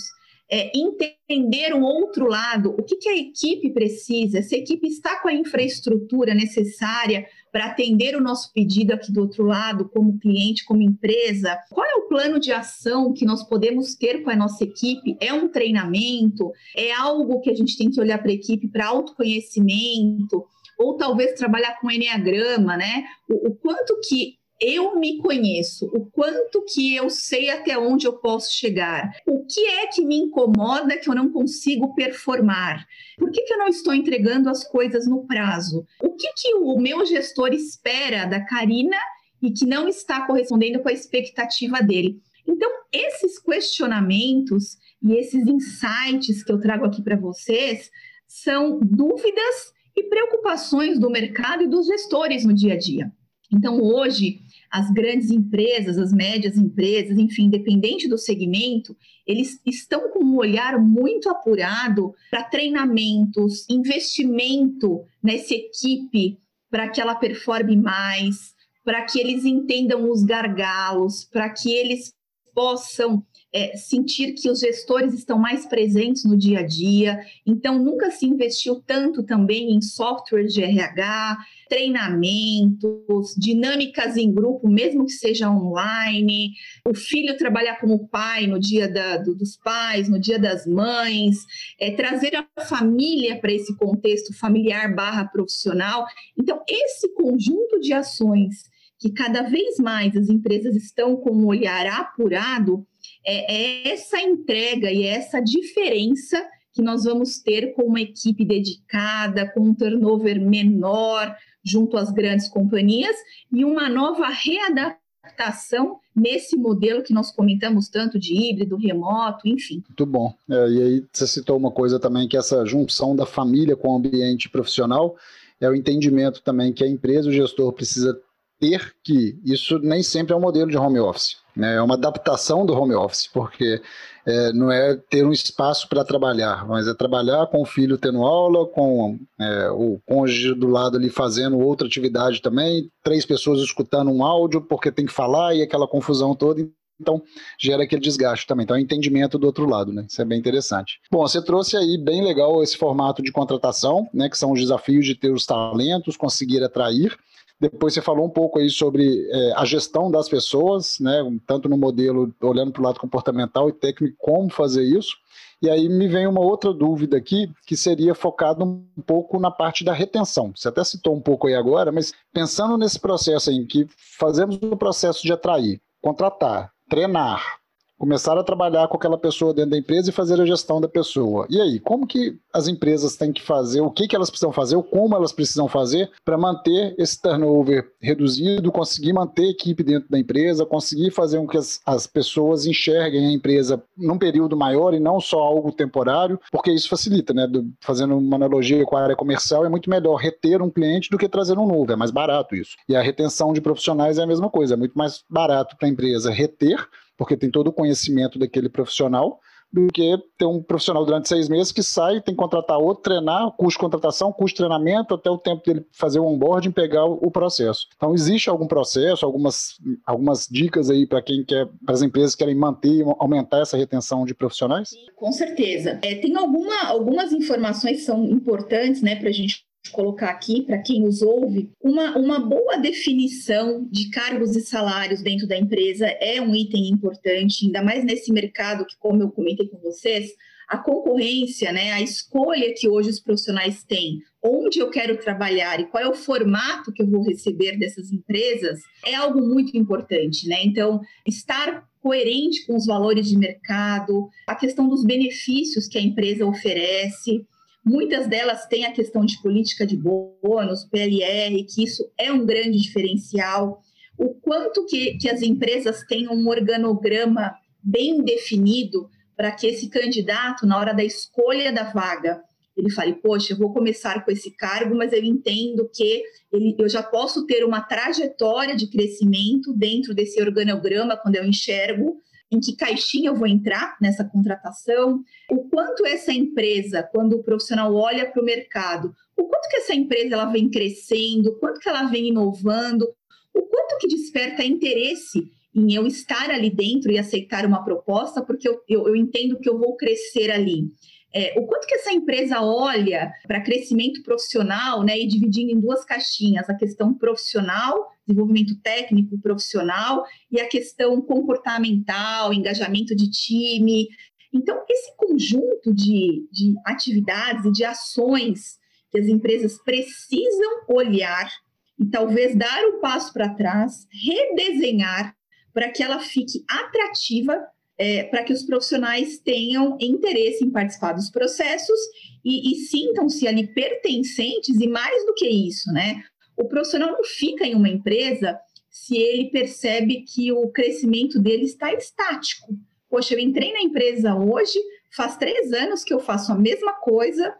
é, 0.50 0.70
entender 0.74 1.74
o 1.74 1.82
outro 1.82 2.26
lado, 2.26 2.70
o 2.70 2.82
que, 2.82 2.96
que, 2.96 3.08
a 3.08 3.16
equipe 3.16 3.70
precisa, 3.70 4.40
se 4.40 4.54
a 4.54 4.58
equipe 4.58 4.86
está 4.86 5.20
com 5.20 5.28
a 5.28 5.34
infraestrutura 5.34 6.34
necessária 6.34 7.26
para 7.52 7.66
atender 7.66 8.16
o 8.16 8.20
nosso 8.20 8.52
pedido 8.52 8.92
aqui 8.92 9.12
do 9.12 9.20
outro 9.20 9.44
lado, 9.44 9.88
como 9.88 10.18
cliente, 10.18 10.64
como 10.64 10.80
empresa, 10.80 11.58
qual 11.70 11.86
é 11.86 11.94
o 11.94 12.08
plano 12.08 12.38
de 12.38 12.52
ação 12.52 13.12
que 13.12 13.26
nós 13.26 13.42
podemos 13.46 13.94
ter 13.94 14.22
com 14.22 14.30
a 14.30 14.36
nossa 14.36 14.64
equipe? 14.64 15.16
É 15.20 15.32
um 15.32 15.48
treinamento? 15.48 16.50
É 16.74 16.92
algo 16.92 17.40
que 17.40 17.50
a 17.50 17.54
gente 17.54 17.76
tem 17.76 17.90
que 17.90 18.00
olhar 18.00 18.18
para 18.18 18.30
a 18.30 18.34
equipe 18.34 18.68
para 18.68 18.86
autoconhecimento? 18.86 20.46
Ou 20.78 20.96
talvez 20.96 21.32
trabalhar 21.34 21.78
com 21.80 21.90
Enneagrama, 21.90 22.76
né? 22.76 23.04
O, 23.28 23.48
o 23.48 23.54
quanto 23.56 23.98
que 24.08 24.37
eu 24.60 24.98
me 24.98 25.18
conheço, 25.18 25.86
o 25.86 26.06
quanto 26.06 26.64
que 26.64 26.94
eu 26.94 27.08
sei 27.08 27.48
até 27.50 27.78
onde 27.78 28.06
eu 28.06 28.14
posso 28.14 28.56
chegar, 28.56 29.10
o 29.26 29.44
que 29.44 29.60
é 29.60 29.86
que 29.86 30.04
me 30.04 30.16
incomoda 30.16 30.98
que 30.98 31.08
eu 31.08 31.14
não 31.14 31.30
consigo 31.30 31.94
performar, 31.94 32.86
por 33.16 33.30
que, 33.30 33.42
que 33.42 33.54
eu 33.54 33.58
não 33.58 33.68
estou 33.68 33.94
entregando 33.94 34.48
as 34.48 34.64
coisas 34.64 35.06
no 35.06 35.26
prazo, 35.26 35.86
o 36.02 36.14
que, 36.14 36.32
que 36.34 36.54
o 36.54 36.78
meu 36.78 37.06
gestor 37.06 37.52
espera 37.52 38.24
da 38.24 38.44
Karina 38.44 38.98
e 39.40 39.52
que 39.52 39.64
não 39.64 39.86
está 39.88 40.26
correspondendo 40.26 40.80
com 40.80 40.88
a 40.88 40.92
expectativa 40.92 41.80
dele. 41.80 42.20
Então, 42.46 42.70
esses 42.92 43.38
questionamentos 43.38 44.76
e 45.02 45.14
esses 45.14 45.46
insights 45.46 46.42
que 46.42 46.50
eu 46.50 46.60
trago 46.60 46.84
aqui 46.84 47.02
para 47.02 47.16
vocês 47.16 47.90
são 48.26 48.80
dúvidas 48.80 49.72
e 49.96 50.02
preocupações 50.04 50.98
do 50.98 51.10
mercado 51.10 51.62
e 51.62 51.68
dos 51.68 51.86
gestores 51.86 52.44
no 52.44 52.52
dia 52.52 52.74
a 52.74 52.78
dia. 52.78 53.12
Então, 53.52 53.80
hoje, 53.80 54.40
as 54.70 54.90
grandes 54.90 55.30
empresas, 55.30 55.98
as 55.98 56.12
médias 56.12 56.56
empresas, 56.56 57.18
enfim, 57.18 57.44
independente 57.44 58.08
do 58.08 58.18
segmento, 58.18 58.96
eles 59.26 59.60
estão 59.64 60.10
com 60.10 60.24
um 60.24 60.36
olhar 60.36 60.78
muito 60.78 61.28
apurado 61.28 62.14
para 62.30 62.44
treinamentos, 62.44 63.68
investimento 63.68 65.04
nessa 65.22 65.54
equipe 65.54 66.38
para 66.70 66.88
que 66.88 67.00
ela 67.00 67.14
performe 67.14 67.76
mais, 67.76 68.54
para 68.84 69.04
que 69.04 69.18
eles 69.18 69.44
entendam 69.44 70.10
os 70.10 70.22
gargalos, 70.22 71.24
para 71.24 71.48
que 71.50 71.72
eles 71.72 72.12
possam 72.58 73.24
é, 73.52 73.76
sentir 73.76 74.32
que 74.32 74.50
os 74.50 74.58
gestores 74.58 75.14
estão 75.14 75.38
mais 75.38 75.64
presentes 75.64 76.24
no 76.24 76.36
dia 76.36 76.58
a 76.58 76.66
dia. 76.66 77.20
Então, 77.46 77.78
nunca 77.78 78.10
se 78.10 78.26
investiu 78.26 78.82
tanto 78.84 79.22
também 79.22 79.70
em 79.70 79.80
software 79.80 80.46
de 80.46 80.60
RH, 80.60 81.38
treinamentos, 81.68 83.36
dinâmicas 83.38 84.16
em 84.16 84.34
grupo, 84.34 84.68
mesmo 84.68 85.06
que 85.06 85.12
seja 85.12 85.48
online, 85.48 86.50
o 86.84 86.92
filho 86.92 87.36
trabalhar 87.36 87.76
como 87.76 88.08
pai 88.08 88.48
no 88.48 88.58
dia 88.58 88.88
da, 88.88 89.18
do, 89.18 89.36
dos 89.36 89.56
pais, 89.56 90.08
no 90.08 90.18
dia 90.18 90.36
das 90.40 90.66
mães, 90.66 91.36
é, 91.78 91.92
trazer 91.92 92.32
a 92.34 92.64
família 92.64 93.38
para 93.38 93.52
esse 93.52 93.76
contexto 93.76 94.36
familiar 94.36 94.92
barra 94.96 95.24
profissional. 95.24 96.04
Então, 96.36 96.60
esse 96.68 97.14
conjunto 97.14 97.78
de 97.78 97.92
ações 97.92 98.64
que 98.98 99.10
cada 99.10 99.42
vez 99.42 99.78
mais 99.78 100.16
as 100.16 100.28
empresas 100.28 100.74
estão 100.74 101.16
com 101.16 101.30
um 101.30 101.46
olhar 101.46 101.86
apurado, 101.86 102.86
é, 103.24 103.88
é 103.88 103.92
essa 103.92 104.20
entrega 104.20 104.90
e 104.90 105.04
essa 105.04 105.40
diferença 105.40 106.44
que 106.72 106.82
nós 106.82 107.04
vamos 107.04 107.40
ter 107.40 107.74
com 107.74 107.82
uma 107.82 108.00
equipe 108.00 108.44
dedicada, 108.44 109.50
com 109.52 109.60
um 109.60 109.74
turnover 109.74 110.40
menor 110.40 111.34
junto 111.64 111.96
às 111.96 112.10
grandes 112.10 112.48
companhias 112.48 113.16
e 113.52 113.64
uma 113.64 113.88
nova 113.88 114.28
readaptação 114.28 115.98
nesse 116.14 116.56
modelo 116.56 117.02
que 117.02 117.12
nós 117.12 117.30
comentamos 117.30 117.88
tanto 117.88 118.18
de 118.18 118.34
híbrido, 118.34 118.76
remoto, 118.76 119.46
enfim. 119.48 119.82
Muito 119.88 120.06
bom. 120.06 120.34
É, 120.50 120.68
e 120.68 120.82
aí 120.82 121.04
você 121.12 121.26
citou 121.26 121.56
uma 121.56 121.70
coisa 121.70 121.98
também 121.98 122.28
que 122.28 122.36
essa 122.36 122.64
junção 122.64 123.14
da 123.14 123.26
família 123.26 123.76
com 123.76 123.88
o 123.88 123.96
ambiente 123.96 124.48
profissional 124.48 125.16
é 125.60 125.68
o 125.68 125.74
entendimento 125.74 126.42
também 126.42 126.72
que 126.72 126.84
a 126.84 126.88
empresa, 126.88 127.28
o 127.28 127.32
gestor 127.32 127.72
precisa 127.72 128.18
ter 128.58 128.94
que 129.02 129.38
isso 129.44 129.78
nem 129.78 130.02
sempre 130.02 130.32
é 130.32 130.36
um 130.36 130.40
modelo 130.40 130.70
de 130.70 130.76
home 130.76 130.98
office, 130.98 131.36
né? 131.54 131.76
é 131.76 131.82
uma 131.82 131.94
adaptação 131.94 132.66
do 132.66 132.74
home 132.74 132.94
office, 132.94 133.28
porque 133.32 133.80
é, 134.26 134.52
não 134.52 134.70
é 134.70 134.94
ter 134.94 135.24
um 135.24 135.32
espaço 135.32 135.88
para 135.88 136.04
trabalhar, 136.04 136.66
mas 136.66 136.86
é 136.86 136.92
trabalhar 136.92 137.46
com 137.46 137.62
o 137.62 137.66
filho 137.66 137.96
tendo 137.96 138.22
aula, 138.22 138.66
com 138.66 139.18
é, 139.40 139.70
o 139.70 139.98
cônjuge 140.06 140.54
do 140.54 140.68
lado 140.68 140.98
ali 140.98 141.08
fazendo 141.08 141.58
outra 141.58 141.86
atividade 141.86 142.42
também, 142.42 142.90
três 143.02 143.24
pessoas 143.24 143.60
escutando 143.60 144.10
um 144.10 144.22
áudio 144.22 144.60
porque 144.60 144.92
tem 144.92 145.06
que 145.06 145.12
falar 145.12 145.54
e 145.54 145.62
aquela 145.62 145.88
confusão 145.88 146.34
toda. 146.34 146.68
Então, 147.00 147.22
gera 147.58 147.84
aquele 147.84 148.02
desgaste 148.02 148.46
também. 148.46 148.64
Então, 148.64 148.76
é 148.76 148.80
entendimento 148.80 149.38
do 149.38 149.46
outro 149.46 149.66
lado, 149.66 149.92
né? 149.92 150.04
Isso 150.08 150.20
é 150.20 150.24
bem 150.24 150.38
interessante. 150.38 151.00
Bom, 151.10 151.20
você 151.20 151.40
trouxe 151.40 151.76
aí 151.76 151.96
bem 151.96 152.24
legal 152.24 152.60
esse 152.60 152.76
formato 152.76 153.22
de 153.22 153.30
contratação, 153.30 154.08
né? 154.12 154.28
Que 154.28 154.36
são 154.36 154.50
os 154.50 154.60
desafios 154.60 155.06
de 155.06 155.14
ter 155.14 155.30
os 155.30 155.46
talentos, 155.46 156.16
conseguir 156.16 156.62
atrair. 156.62 157.16
Depois 157.60 157.92
você 157.92 158.00
falou 158.00 158.24
um 158.24 158.30
pouco 158.30 158.58
aí 158.58 158.70
sobre 158.70 159.28
é, 159.30 159.52
a 159.56 159.64
gestão 159.64 160.10
das 160.10 160.28
pessoas, 160.28 160.98
né, 161.00 161.20
tanto 161.46 161.68
no 161.68 161.76
modelo 161.76 162.32
olhando 162.40 162.70
para 162.70 162.80
o 162.80 162.84
lado 162.84 163.00
comportamental 163.00 163.68
e 163.68 163.72
técnico, 163.72 164.16
como 164.18 164.48
fazer 164.48 164.84
isso. 164.84 165.16
E 165.60 165.68
aí 165.68 165.88
me 165.88 166.06
vem 166.06 166.28
uma 166.28 166.40
outra 166.40 166.72
dúvida 166.72 167.16
aqui, 167.16 167.50
que 167.66 167.76
seria 167.76 168.14
focado 168.14 168.64
um 168.64 169.02
pouco 169.04 169.40
na 169.40 169.50
parte 169.50 169.84
da 169.84 169.92
retenção. 169.92 170.52
Você 170.54 170.68
até 170.68 170.84
citou 170.84 171.16
um 171.16 171.20
pouco 171.20 171.48
aí 171.48 171.54
agora, 171.54 171.90
mas 171.90 172.12
pensando 172.32 172.78
nesse 172.78 173.00
processo 173.00 173.50
em 173.50 173.66
que 173.66 173.86
fazemos 174.18 174.56
o 174.62 174.76
processo 174.76 175.22
de 175.22 175.32
atrair, 175.32 175.80
contratar, 176.00 176.72
treinar, 176.88 177.58
começar 177.98 178.38
a 178.38 178.44
trabalhar 178.44 178.86
com 178.88 178.96
aquela 178.96 179.18
pessoa 179.18 179.52
dentro 179.52 179.72
da 179.72 179.78
empresa 179.78 180.10
e 180.10 180.12
fazer 180.12 180.40
a 180.40 180.46
gestão 180.46 180.80
da 180.80 180.88
pessoa. 180.88 181.46
E 181.50 181.60
aí, 181.60 181.80
como 181.80 182.06
que 182.06 182.38
as 182.52 182.68
empresas 182.68 183.16
têm 183.16 183.32
que 183.32 183.42
fazer, 183.42 183.80
o 183.80 183.90
que, 183.90 184.06
que 184.06 184.14
elas 184.14 184.30
precisam 184.30 184.52
fazer, 184.52 184.76
ou 184.76 184.82
como 184.82 185.16
elas 185.16 185.32
precisam 185.32 185.68
fazer 185.68 186.10
para 186.24 186.38
manter 186.38 186.94
esse 186.96 187.20
turnover 187.20 187.90
reduzido, 188.00 188.70
conseguir 188.70 189.12
manter 189.12 189.46
a 189.46 189.50
equipe 189.50 189.82
dentro 189.82 190.08
da 190.08 190.18
empresa, 190.18 190.64
conseguir 190.64 191.10
fazer 191.10 191.38
com 191.38 191.48
que 191.48 191.58
as, 191.58 191.80
as 191.84 192.06
pessoas 192.06 192.66
enxerguem 192.66 193.26
a 193.26 193.32
empresa 193.32 193.82
num 193.96 194.18
período 194.18 194.56
maior 194.56 194.94
e 194.94 195.00
não 195.00 195.20
só 195.20 195.38
algo 195.40 195.72
temporário, 195.72 196.40
porque 196.52 196.70
isso 196.70 196.88
facilita, 196.88 197.34
né? 197.34 197.46
Do, 197.46 197.68
fazendo 197.80 198.16
uma 198.16 198.36
analogia 198.36 198.84
com 198.84 198.96
a 198.96 199.02
área 199.02 199.16
comercial, 199.16 199.66
é 199.66 199.68
muito 199.68 199.90
melhor 199.90 200.16
reter 200.16 200.62
um 200.62 200.70
cliente 200.70 201.10
do 201.10 201.18
que 201.18 201.28
trazer 201.28 201.58
um 201.58 201.66
novo, 201.66 201.92
é 201.92 201.96
mais 201.96 202.10
barato 202.10 202.54
isso. 202.54 202.76
E 202.88 202.94
a 202.94 203.02
retenção 203.02 203.52
de 203.52 203.60
profissionais 203.60 204.18
é 204.18 204.22
a 204.22 204.26
mesma 204.26 204.48
coisa, 204.48 204.74
é 204.74 204.76
muito 204.76 204.96
mais 204.96 205.24
barato 205.28 205.76
para 205.76 205.88
a 205.88 205.90
empresa 205.90 206.30
reter 206.30 206.78
porque 207.18 207.36
tem 207.36 207.50
todo 207.50 207.66
o 207.66 207.72
conhecimento 207.72 208.38
daquele 208.38 208.68
profissional, 208.68 209.40
do 209.70 209.88
que 209.88 210.16
ter 210.38 210.46
um 210.46 210.62
profissional 210.62 211.04
durante 211.04 211.28
seis 211.28 211.46
meses 211.46 211.70
que 211.70 211.82
sai, 211.82 212.22
tem 212.22 212.34
que 212.34 212.40
contratar 212.40 212.78
outro, 212.78 213.02
treinar, 213.02 213.50
custo 213.52 213.78
de 213.78 213.84
contratação, 213.84 214.32
custo 214.32 214.54
de 214.54 214.66
treinamento, 214.66 215.14
até 215.14 215.30
o 215.30 215.36
tempo 215.36 215.62
dele 215.62 215.84
fazer 215.92 216.20
o 216.20 216.24
onboarding, 216.24 216.70
pegar 216.70 217.04
o 217.04 217.30
processo. 217.30 217.86
Então, 217.94 218.14
existe 218.14 218.48
algum 218.48 218.66
processo, 218.66 219.26
algumas, 219.26 219.74
algumas 220.06 220.46
dicas 220.50 220.88
aí 220.88 221.06
para 221.06 221.20
quem 221.20 221.44
quer, 221.44 221.68
para 221.84 221.94
as 221.94 222.00
empresas 222.00 222.34
que 222.34 222.38
querem 222.38 222.54
manter 222.54 223.04
aumentar 223.18 223.60
essa 223.60 223.76
retenção 223.76 224.24
de 224.24 224.34
profissionais? 224.34 224.90
Com 225.16 225.32
certeza. 225.32 225.98
É, 226.02 226.14
tem 226.14 226.34
alguma, 226.36 226.84
algumas 226.86 227.32
informações 227.32 227.98
que 227.98 228.04
são 228.04 228.24
importantes 228.24 229.02
né, 229.02 229.16
para 229.16 229.28
a 229.28 229.32
gente 229.32 229.67
colocar 229.90 230.30
aqui 230.30 230.62
para 230.62 230.78
quem 230.78 231.00
nos 231.00 231.22
ouve, 231.22 231.70
uma, 231.80 232.16
uma 232.16 232.38
boa 232.38 232.76
definição 232.78 233.86
de 233.90 234.10
cargos 234.10 234.56
e 234.56 234.60
salários 234.60 235.22
dentro 235.22 235.46
da 235.46 235.56
empresa 235.56 236.06
é 236.06 236.40
um 236.40 236.54
item 236.54 236.88
importante, 236.88 237.66
ainda 237.66 237.82
mais 237.82 238.04
nesse 238.04 238.32
mercado 238.32 238.86
que, 238.86 238.96
como 238.98 239.22
eu 239.22 239.30
comentei 239.30 239.68
com 239.68 239.78
vocês, 239.78 240.30
a 240.68 240.76
concorrência, 240.76 241.72
né, 241.72 241.92
a 241.92 242.02
escolha 242.02 242.74
que 242.76 242.86
hoje 242.86 243.08
os 243.08 243.20
profissionais 243.20 243.82
têm, 243.84 244.18
onde 244.42 244.78
eu 244.78 244.90
quero 244.90 245.16
trabalhar 245.16 245.80
e 245.80 245.86
qual 245.86 246.04
é 246.04 246.08
o 246.08 246.14
formato 246.14 246.92
que 246.92 247.02
eu 247.02 247.10
vou 247.10 247.22
receber 247.22 247.78
dessas 247.78 248.12
empresas, 248.12 248.80
é 249.04 249.14
algo 249.14 249.40
muito 249.40 249.76
importante, 249.76 250.46
né? 250.46 250.62
Então, 250.62 251.00
estar 251.26 251.88
coerente 252.02 252.66
com 252.66 252.76
os 252.76 252.86
valores 252.86 253.28
de 253.28 253.36
mercado, 253.36 254.28
a 254.46 254.54
questão 254.54 254.88
dos 254.88 255.04
benefícios 255.04 255.88
que 255.88 255.98
a 255.98 256.02
empresa 256.02 256.46
oferece, 256.46 257.46
Muitas 257.88 258.28
delas 258.28 258.66
têm 258.66 258.84
a 258.84 258.92
questão 258.92 259.24
de 259.24 259.40
política 259.40 259.86
de 259.86 259.96
bônus, 259.96 260.84
PLR, 260.84 261.64
que 261.64 261.82
isso 261.82 262.06
é 262.18 262.30
um 262.30 262.44
grande 262.44 262.78
diferencial. 262.78 263.80
O 264.18 264.34
quanto 264.34 264.84
que, 264.84 265.16
que 265.16 265.26
as 265.26 265.40
empresas 265.40 266.04
têm 266.04 266.28
um 266.28 266.46
organograma 266.48 267.50
bem 267.82 268.22
definido 268.22 269.08
para 269.34 269.52
que 269.52 269.66
esse 269.66 269.88
candidato, 269.88 270.66
na 270.66 270.78
hora 270.78 270.92
da 270.92 271.02
escolha 271.02 271.72
da 271.72 271.84
vaga, 271.84 272.42
ele 272.76 272.90
fale, 272.90 273.14
poxa, 273.14 273.54
eu 273.54 273.56
vou 273.56 273.72
começar 273.72 274.22
com 274.22 274.30
esse 274.30 274.54
cargo, 274.54 274.94
mas 274.94 275.10
eu 275.14 275.24
entendo 275.24 275.88
que 275.90 276.22
ele, 276.52 276.76
eu 276.78 276.90
já 276.90 277.02
posso 277.02 277.46
ter 277.46 277.64
uma 277.64 277.80
trajetória 277.80 278.76
de 278.76 278.86
crescimento 278.88 279.72
dentro 279.72 280.14
desse 280.14 280.38
organograma 280.42 281.16
quando 281.16 281.36
eu 281.36 281.44
enxergo 281.44 282.20
em 282.50 282.60
que 282.60 282.74
caixinha 282.76 283.30
eu 283.30 283.34
vou 283.34 283.46
entrar 283.46 283.96
nessa 284.00 284.24
contratação, 284.24 285.22
o 285.50 285.68
quanto 285.68 286.06
essa 286.06 286.32
empresa, 286.32 287.02
quando 287.02 287.34
o 287.34 287.42
profissional 287.42 287.94
olha 287.94 288.30
para 288.30 288.40
o 288.40 288.44
mercado, 288.44 289.14
o 289.36 289.44
quanto 289.44 289.68
que 289.68 289.76
essa 289.76 289.94
empresa 289.94 290.34
ela 290.34 290.46
vem 290.46 290.70
crescendo, 290.70 291.50
o 291.50 291.58
quanto 291.58 291.80
que 291.80 291.88
ela 291.88 292.04
vem 292.04 292.28
inovando, 292.28 293.06
o 293.54 293.62
quanto 293.62 293.98
que 293.98 294.08
desperta 294.08 294.64
interesse 294.64 295.50
em 295.74 295.94
eu 295.94 296.06
estar 296.06 296.50
ali 296.50 296.70
dentro 296.70 297.12
e 297.12 297.18
aceitar 297.18 297.66
uma 297.66 297.84
proposta, 297.84 298.42
porque 298.42 298.68
eu, 298.68 298.82
eu, 298.88 299.08
eu 299.08 299.16
entendo 299.16 299.58
que 299.58 299.68
eu 299.68 299.78
vou 299.78 299.96
crescer 299.96 300.50
ali. 300.50 300.90
É, 301.32 301.54
o 301.58 301.66
quanto 301.66 301.86
que 301.86 301.94
essa 301.94 302.10
empresa 302.10 302.62
olha 302.62 303.30
para 303.46 303.60
crescimento 303.60 304.22
profissional, 304.22 305.02
né, 305.04 305.18
e 305.18 305.26
dividindo 305.26 305.70
em 305.70 305.80
duas 305.80 306.04
caixinhas, 306.04 306.68
a 306.70 306.74
questão 306.74 307.12
profissional, 307.12 308.08
desenvolvimento 308.28 308.78
técnico 308.80 309.38
profissional, 309.40 310.24
e 310.50 310.60
a 310.60 310.68
questão 310.68 311.20
comportamental, 311.20 312.52
engajamento 312.52 313.16
de 313.16 313.30
time. 313.30 314.06
Então, 314.52 314.82
esse 314.88 315.16
conjunto 315.16 315.94
de, 315.94 316.46
de 316.52 316.74
atividades 316.84 317.64
e 317.64 317.72
de 317.72 317.84
ações 317.84 318.78
que 319.10 319.18
as 319.18 319.26
empresas 319.26 319.78
precisam 319.82 320.84
olhar 320.88 321.50
e 321.98 322.06
talvez 322.06 322.54
dar 322.54 322.84
um 322.84 323.00
passo 323.00 323.32
para 323.32 323.54
trás, 323.54 324.06
redesenhar 324.10 325.34
para 325.72 325.90
que 325.90 326.02
ela 326.02 326.20
fique 326.20 326.64
atrativa 326.68 327.58
é, 327.98 328.22
para 328.24 328.44
que 328.44 328.52
os 328.52 328.62
profissionais 328.62 329.38
tenham 329.38 329.98
interesse 330.00 330.64
em 330.64 330.70
participar 330.70 331.12
dos 331.12 331.30
processos 331.30 331.98
e, 332.44 332.72
e 332.72 332.76
sintam-se 332.86 333.46
ali 333.48 333.66
pertencentes, 333.66 334.80
e 334.80 334.86
mais 334.86 335.26
do 335.26 335.34
que 335.34 335.48
isso, 335.48 335.92
né? 335.92 336.22
O 336.58 336.64
profissional 336.66 337.12
não 337.12 337.24
fica 337.24 337.64
em 337.64 337.74
uma 337.74 337.88
empresa 337.88 338.58
se 338.90 339.16
ele 339.16 339.50
percebe 339.50 340.22
que 340.22 340.50
o 340.52 340.68
crescimento 340.68 341.40
dele 341.40 341.64
está 341.64 341.92
estático. 341.94 342.74
Poxa, 343.08 343.34
eu 343.34 343.38
entrei 343.38 343.72
na 343.72 343.80
empresa 343.80 344.34
hoje, 344.34 344.78
faz 345.14 345.36
três 345.36 345.72
anos 345.72 346.02
que 346.02 346.12
eu 346.12 346.18
faço 346.18 346.52
a 346.52 346.56
mesma 346.56 346.94
coisa, 346.94 347.50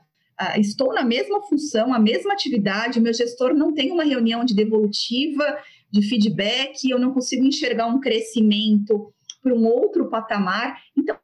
uh, 0.40 0.60
estou 0.60 0.92
na 0.92 1.04
mesma 1.04 1.40
função, 1.42 1.94
a 1.94 1.98
mesma 1.98 2.32
atividade, 2.32 3.00
meu 3.00 3.14
gestor 3.14 3.54
não 3.54 3.72
tem 3.72 3.92
uma 3.92 4.04
reunião 4.04 4.44
de 4.44 4.54
devolutiva, 4.54 5.58
de 5.90 6.02
feedback, 6.02 6.90
eu 6.90 6.98
não 6.98 7.14
consigo 7.14 7.44
enxergar 7.44 7.86
um 7.86 8.00
crescimento 8.00 9.12
para 9.42 9.54
um 9.54 9.64
outro 9.64 10.10
patamar. 10.10 10.82
Então, 10.96 11.14
o 11.14 11.18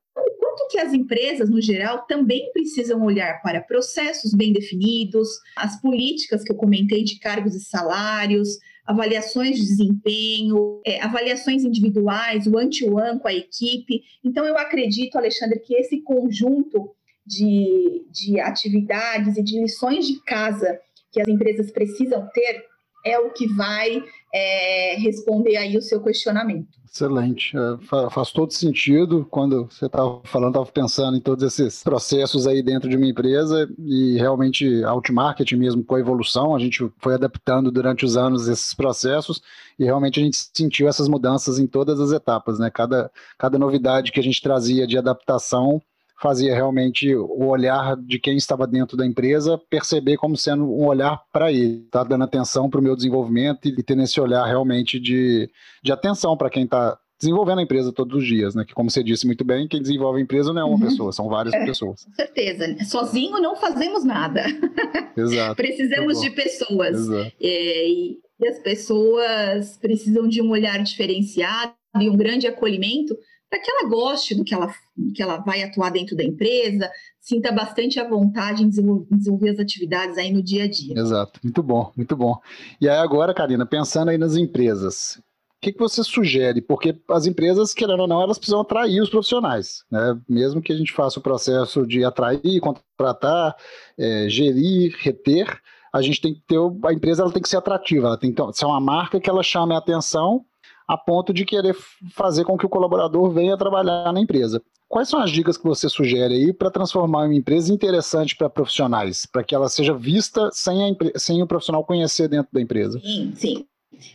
quanto 0.54 0.68
que 0.68 0.78
as 0.78 0.92
empresas, 0.92 1.50
no 1.50 1.60
geral, 1.60 2.06
também 2.06 2.50
precisam 2.52 3.02
olhar 3.02 3.42
para 3.42 3.60
processos 3.60 4.32
bem 4.32 4.52
definidos, 4.52 5.28
as 5.56 5.80
políticas 5.80 6.44
que 6.44 6.52
eu 6.52 6.56
comentei 6.56 7.02
de 7.02 7.18
cargos 7.18 7.56
e 7.56 7.60
salários, 7.60 8.58
avaliações 8.86 9.56
de 9.56 9.66
desempenho, 9.66 10.80
é, 10.86 11.02
avaliações 11.02 11.64
individuais, 11.64 12.46
o 12.46 12.56
one-to-one 12.56 13.18
com 13.18 13.28
a 13.28 13.34
equipe. 13.34 14.02
Então, 14.22 14.46
eu 14.46 14.56
acredito, 14.56 15.18
Alexandre, 15.18 15.58
que 15.58 15.74
esse 15.74 16.00
conjunto 16.02 16.94
de, 17.26 18.06
de 18.10 18.38
atividades 18.38 19.36
e 19.36 19.42
de 19.42 19.60
lições 19.60 20.06
de 20.06 20.22
casa 20.22 20.78
que 21.10 21.20
as 21.20 21.26
empresas 21.28 21.70
precisam 21.70 22.28
ter 22.32 22.64
é 23.04 23.18
o 23.18 23.30
que 23.30 23.46
vai 23.54 24.02
é, 24.32 24.96
responder 24.96 25.56
aí 25.56 25.76
o 25.76 25.82
seu 25.82 26.02
questionamento. 26.02 26.68
Excelente, 26.94 27.56
é, 27.56 28.08
faz 28.08 28.30
todo 28.30 28.52
sentido. 28.52 29.26
Quando 29.28 29.64
você 29.64 29.86
estava 29.86 30.20
falando, 30.22 30.50
estava 30.50 30.66
pensando 30.66 31.16
em 31.16 31.20
todos 31.20 31.42
esses 31.42 31.82
processos 31.82 32.46
aí 32.46 32.62
dentro 32.62 32.88
de 32.88 32.96
uma 32.96 33.06
empresa 33.06 33.68
e 33.78 34.16
realmente 34.16 34.84
a 34.84 35.56
mesmo 35.56 35.82
com 35.82 35.96
a 35.96 36.00
evolução, 36.00 36.54
a 36.54 36.58
gente 36.60 36.88
foi 36.98 37.14
adaptando 37.14 37.72
durante 37.72 38.04
os 38.04 38.16
anos 38.16 38.46
esses 38.46 38.72
processos 38.74 39.42
e 39.76 39.84
realmente 39.84 40.20
a 40.20 40.22
gente 40.22 40.36
sentiu 40.54 40.86
essas 40.88 41.08
mudanças 41.08 41.58
em 41.58 41.66
todas 41.66 41.98
as 41.98 42.12
etapas, 42.12 42.60
né? 42.60 42.70
Cada, 42.70 43.10
cada 43.36 43.58
novidade 43.58 44.12
que 44.12 44.20
a 44.20 44.22
gente 44.22 44.40
trazia 44.40 44.86
de 44.86 44.96
adaptação 44.96 45.82
fazia 46.24 46.54
realmente 46.54 47.14
o 47.14 47.48
olhar 47.48 47.94
de 47.98 48.18
quem 48.18 48.34
estava 48.34 48.66
dentro 48.66 48.96
da 48.96 49.04
empresa 49.04 49.60
perceber 49.68 50.16
como 50.16 50.38
sendo 50.38 50.64
um 50.64 50.86
olhar 50.86 51.20
para 51.30 51.52
ele, 51.52 51.86
tá 51.90 52.02
dando 52.02 52.24
atenção 52.24 52.70
para 52.70 52.80
o 52.80 52.82
meu 52.82 52.96
desenvolvimento 52.96 53.68
e 53.68 53.82
tendo 53.82 54.02
esse 54.02 54.18
olhar 54.18 54.46
realmente 54.46 54.98
de, 54.98 55.50
de 55.82 55.92
atenção 55.92 56.34
para 56.34 56.48
quem 56.48 56.64
está 56.64 56.98
desenvolvendo 57.20 57.58
a 57.58 57.62
empresa 57.62 57.92
todos 57.92 58.22
os 58.22 58.26
dias, 58.26 58.54
né? 58.54 58.64
Que 58.64 58.72
como 58.72 58.90
você 58.90 59.02
disse 59.02 59.26
muito 59.26 59.44
bem, 59.44 59.68
quem 59.68 59.82
desenvolve 59.82 60.18
a 60.18 60.22
empresa 60.22 60.50
não 60.50 60.62
é 60.62 60.64
uma 60.64 60.74
uhum. 60.76 60.80
pessoa, 60.80 61.12
são 61.12 61.28
várias 61.28 61.52
é, 61.52 61.64
pessoas. 61.66 62.04
Com 62.04 62.12
certeza. 62.14 62.84
Sozinho 62.86 63.38
não 63.38 63.54
fazemos 63.54 64.02
nada. 64.02 64.44
Exato. 65.14 65.56
Precisamos 65.56 66.20
tá 66.20 66.20
de 66.22 66.30
pessoas. 66.30 66.96
Exato. 66.96 67.32
É, 67.38 67.88
e 67.88 68.18
as 68.48 68.58
pessoas 68.60 69.76
precisam 69.76 70.26
de 70.26 70.40
um 70.40 70.50
olhar 70.50 70.82
diferenciado 70.82 71.74
e 72.00 72.08
um 72.08 72.16
grande 72.16 72.46
acolhimento 72.46 73.14
para 73.50 73.60
que 73.60 73.70
ela 73.70 73.88
goste 73.88 74.34
do 74.34 74.44
que 74.44 74.54
ela, 74.54 74.72
que 75.14 75.22
ela 75.22 75.38
vai 75.38 75.62
atuar 75.62 75.90
dentro 75.90 76.16
da 76.16 76.24
empresa, 76.24 76.90
sinta 77.20 77.52
bastante 77.52 78.00
à 78.00 78.08
vontade 78.08 78.62
em 78.62 78.68
desenvolver, 78.68 79.06
em 79.12 79.16
desenvolver, 79.16 79.50
as 79.50 79.58
atividades 79.58 80.18
aí 80.18 80.32
no 80.32 80.42
dia 80.42 80.64
a 80.64 80.68
dia. 80.68 80.98
Exato, 80.98 81.40
muito 81.42 81.62
bom, 81.62 81.92
muito 81.96 82.16
bom. 82.16 82.36
E 82.80 82.88
aí 82.88 82.98
agora, 82.98 83.32
Karina, 83.32 83.64
pensando 83.64 84.10
aí 84.10 84.18
nas 84.18 84.36
empresas, 84.36 85.20
o 85.56 85.60
que, 85.60 85.72
que 85.72 85.78
você 85.78 86.02
sugere? 86.02 86.60
Porque 86.60 86.94
as 87.08 87.26
empresas, 87.26 87.72
querendo 87.72 88.00
ou 88.00 88.08
não, 88.08 88.20
elas 88.20 88.38
precisam 88.38 88.60
atrair 88.60 89.00
os 89.00 89.08
profissionais, 89.08 89.84
né? 89.90 90.20
Mesmo 90.28 90.60
que 90.60 90.72
a 90.72 90.76
gente 90.76 90.92
faça 90.92 91.18
o 91.18 91.22
processo 91.22 91.86
de 91.86 92.04
atrair, 92.04 92.60
contratar, 92.60 93.56
é, 93.96 94.28
gerir, 94.28 94.94
reter, 94.98 95.60
a 95.94 96.02
gente 96.02 96.20
tem 96.20 96.34
que 96.34 96.40
ter, 96.40 96.58
a 96.58 96.92
empresa 96.92 97.22
ela 97.22 97.32
tem 97.32 97.40
que 97.40 97.48
ser 97.48 97.56
atrativa, 97.56 98.08
ela 98.08 98.18
tem 98.18 98.32
que 98.32 98.42
ser 98.52 98.66
uma 98.66 98.80
marca 98.80 99.20
que 99.20 99.30
ela 99.30 99.44
chame 99.44 99.74
a 99.74 99.78
atenção 99.78 100.44
a 100.86 100.96
ponto 100.96 101.32
de 101.32 101.44
querer 101.44 101.76
fazer 102.12 102.44
com 102.44 102.56
que 102.56 102.66
o 102.66 102.68
colaborador 102.68 103.30
venha 103.30 103.56
trabalhar 103.56 104.12
na 104.12 104.20
empresa. 104.20 104.62
Quais 104.88 105.08
são 105.08 105.20
as 105.20 105.30
dicas 105.30 105.56
que 105.56 105.64
você 105.64 105.88
sugere 105.88 106.34
aí 106.34 106.52
para 106.52 106.70
transformar 106.70 107.24
uma 107.24 107.34
empresa 107.34 107.72
interessante 107.72 108.36
para 108.36 108.50
profissionais, 108.50 109.26
para 109.26 109.42
que 109.42 109.54
ela 109.54 109.68
seja 109.68 109.96
vista 109.96 110.50
sem, 110.52 110.96
sem 111.16 111.42
o 111.42 111.46
profissional 111.46 111.84
conhecer 111.84 112.28
dentro 112.28 112.52
da 112.52 112.60
empresa? 112.60 113.00
Sim, 113.00 113.32
sim. 113.34 113.66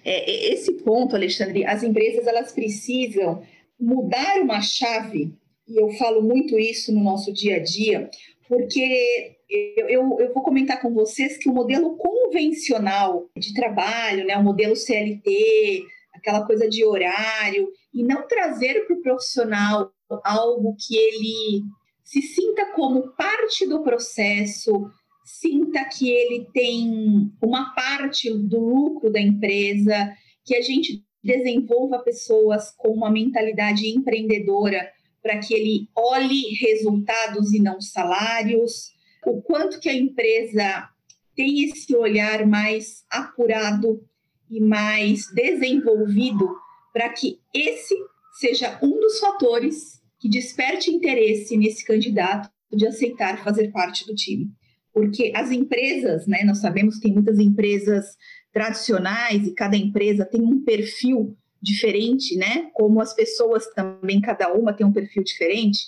É, 0.06 0.54
esse 0.54 0.74
ponto, 0.74 1.16
Alexandre, 1.16 1.66
as 1.66 1.84
empresas 1.84 2.28
elas 2.28 2.52
precisam 2.52 3.42
mudar 3.80 4.42
uma 4.42 4.62
chave, 4.62 5.34
e 5.68 5.82
eu 5.82 5.90
falo 5.94 6.22
muito 6.22 6.58
isso 6.58 6.94
no 6.94 7.04
nosso 7.04 7.34
dia 7.34 7.58
a 7.58 7.60
dia, 7.60 8.10
porque 8.48 9.36
eu, 9.50 9.88
eu, 9.88 10.18
eu, 10.20 10.34
vou 10.34 10.44
comentar 10.44 10.82
com 10.82 10.94
vocês 10.94 11.38
que 11.38 11.50
o 11.50 11.54
modelo 11.54 11.96
convencional 11.98 13.30
de 13.38 13.54
trabalho, 13.54 14.26
né, 14.26 14.38
o 14.38 14.44
modelo 14.44 14.76
CLT, 14.76 15.84
aquela 16.20 16.46
coisa 16.46 16.70
de 16.70 16.86
horário, 16.86 17.70
e 17.94 18.04
não 18.04 18.28
trazer 18.28 18.86
para 18.86 18.96
o 18.96 19.02
profissional 19.02 19.92
algo 20.24 20.76
que 20.78 20.96
ele 20.96 21.64
se 22.04 22.22
sinta 22.22 22.72
como 22.74 23.10
parte 23.16 23.68
do 23.68 23.82
processo, 23.82 24.90
sinta 25.24 25.86
que 25.86 26.10
ele 26.10 26.48
tem 26.54 27.32
uma 27.42 27.74
parte 27.74 28.34
do 28.34 28.60
lucro 28.60 29.12
da 29.12 29.20
empresa, 29.20 30.12
que 30.44 30.56
a 30.56 30.62
gente 30.62 31.04
desenvolva 31.24 32.00
pessoas 32.00 32.72
com 32.78 32.90
uma 32.90 33.12
mentalidade 33.12 33.88
empreendedora 33.88 34.90
para 35.22 35.38
que 35.40 35.54
ele 35.54 35.88
olhe 35.96 36.56
resultados 36.56 37.54
e 37.54 37.60
não 37.60 37.80
salários, 37.82 38.92
o 39.26 39.42
quanto 39.42 39.80
que 39.80 39.90
a 39.90 39.94
empresa 39.94 40.90
tem 41.36 41.64
esse 41.66 41.96
olhar 41.96 42.46
mais 42.48 43.04
apurado 43.12 44.02
e 44.50 44.60
mais 44.60 45.28
desenvolvido 45.34 46.50
para 46.94 47.10
que 47.10 47.40
esse 47.54 47.96
seja 48.40 48.80
um 48.82 49.00
dos 49.00 49.20
fatores 49.20 50.02
que 50.20 50.30
desperte 50.30 50.92
interesse 50.92 51.58
nesse 51.58 51.86
candidato 51.86 52.50
de 52.72 52.86
aceitar 52.86 53.44
fazer 53.44 53.72
parte 53.72 54.06
do 54.06 54.16
time. 54.16 54.48
Porque 54.94 55.32
as 55.36 55.52
empresas, 55.52 56.28
né, 56.28 56.44
nós 56.44 56.60
sabemos 56.60 56.96
que 56.96 57.02
tem 57.02 57.14
muitas 57.14 57.40
empresas 57.40 58.06
tradicionais 58.52 59.48
e 59.48 59.54
cada 59.54 59.78
empresa 59.78 60.26
tem 60.26 60.42
um 60.42 60.64
perfil 60.64 61.38
diferente, 61.62 62.36
né? 62.36 62.70
Como 62.74 63.02
as 63.02 63.14
pessoas 63.14 63.68
também, 63.74 64.22
cada 64.22 64.52
uma 64.54 64.74
tem 64.74 64.86
um 64.86 64.94
perfil 64.94 65.24
diferente. 65.24 65.80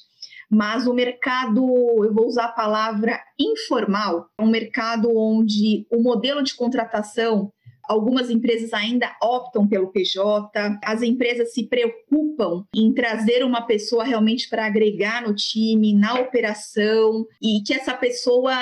Mas 0.49 0.85
o 0.85 0.93
mercado, 0.93 1.61
eu 2.03 2.13
vou 2.13 2.27
usar 2.27 2.45
a 2.45 2.51
palavra 2.51 3.19
informal, 3.39 4.29
é 4.37 4.43
um 4.43 4.49
mercado 4.49 5.09
onde 5.15 5.87
o 5.89 6.01
modelo 6.01 6.43
de 6.43 6.55
contratação 6.55 7.51
Algumas 7.83 8.29
empresas 8.29 8.73
ainda 8.73 9.15
optam 9.21 9.67
pelo 9.67 9.91
PJ, 9.91 10.79
as 10.83 11.01
empresas 11.01 11.53
se 11.53 11.67
preocupam 11.67 12.65
em 12.75 12.93
trazer 12.93 13.43
uma 13.43 13.61
pessoa 13.61 14.03
realmente 14.03 14.49
para 14.49 14.65
agregar 14.65 15.27
no 15.27 15.35
time, 15.35 15.93
na 15.93 16.15
operação, 16.15 17.25
e 17.41 17.61
que 17.65 17.73
essa 17.73 17.93
pessoa 17.93 18.53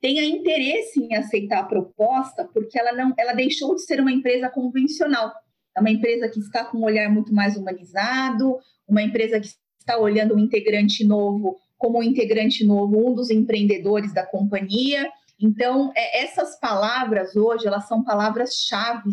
tenha 0.00 0.24
interesse 0.24 1.00
em 1.00 1.16
aceitar 1.16 1.60
a 1.60 1.64
proposta, 1.64 2.48
porque 2.52 2.78
ela 2.78 2.92
não, 2.92 3.14
ela 3.18 3.32
deixou 3.32 3.74
de 3.74 3.82
ser 3.82 4.00
uma 4.00 4.12
empresa 4.12 4.48
convencional. 4.48 5.32
é 5.76 5.80
uma 5.80 5.90
empresa 5.90 6.28
que 6.28 6.38
está 6.38 6.64
com 6.64 6.78
um 6.78 6.84
olhar 6.84 7.10
muito 7.10 7.34
mais 7.34 7.56
humanizado, 7.56 8.58
uma 8.86 9.02
empresa 9.02 9.40
que 9.40 9.48
está 9.78 9.98
olhando 9.98 10.34
um 10.34 10.38
integrante 10.38 11.04
novo 11.04 11.58
como 11.84 11.98
um 11.98 12.02
integrante 12.02 12.64
novo, 12.64 12.96
um 12.96 13.14
dos 13.14 13.30
empreendedores 13.30 14.12
da 14.14 14.24
companhia. 14.24 15.06
Então, 15.40 15.92
é, 15.96 16.24
essas 16.24 16.58
palavras 16.58 17.34
hoje, 17.36 17.66
elas 17.66 17.86
são 17.88 18.02
palavras-chave 18.02 19.10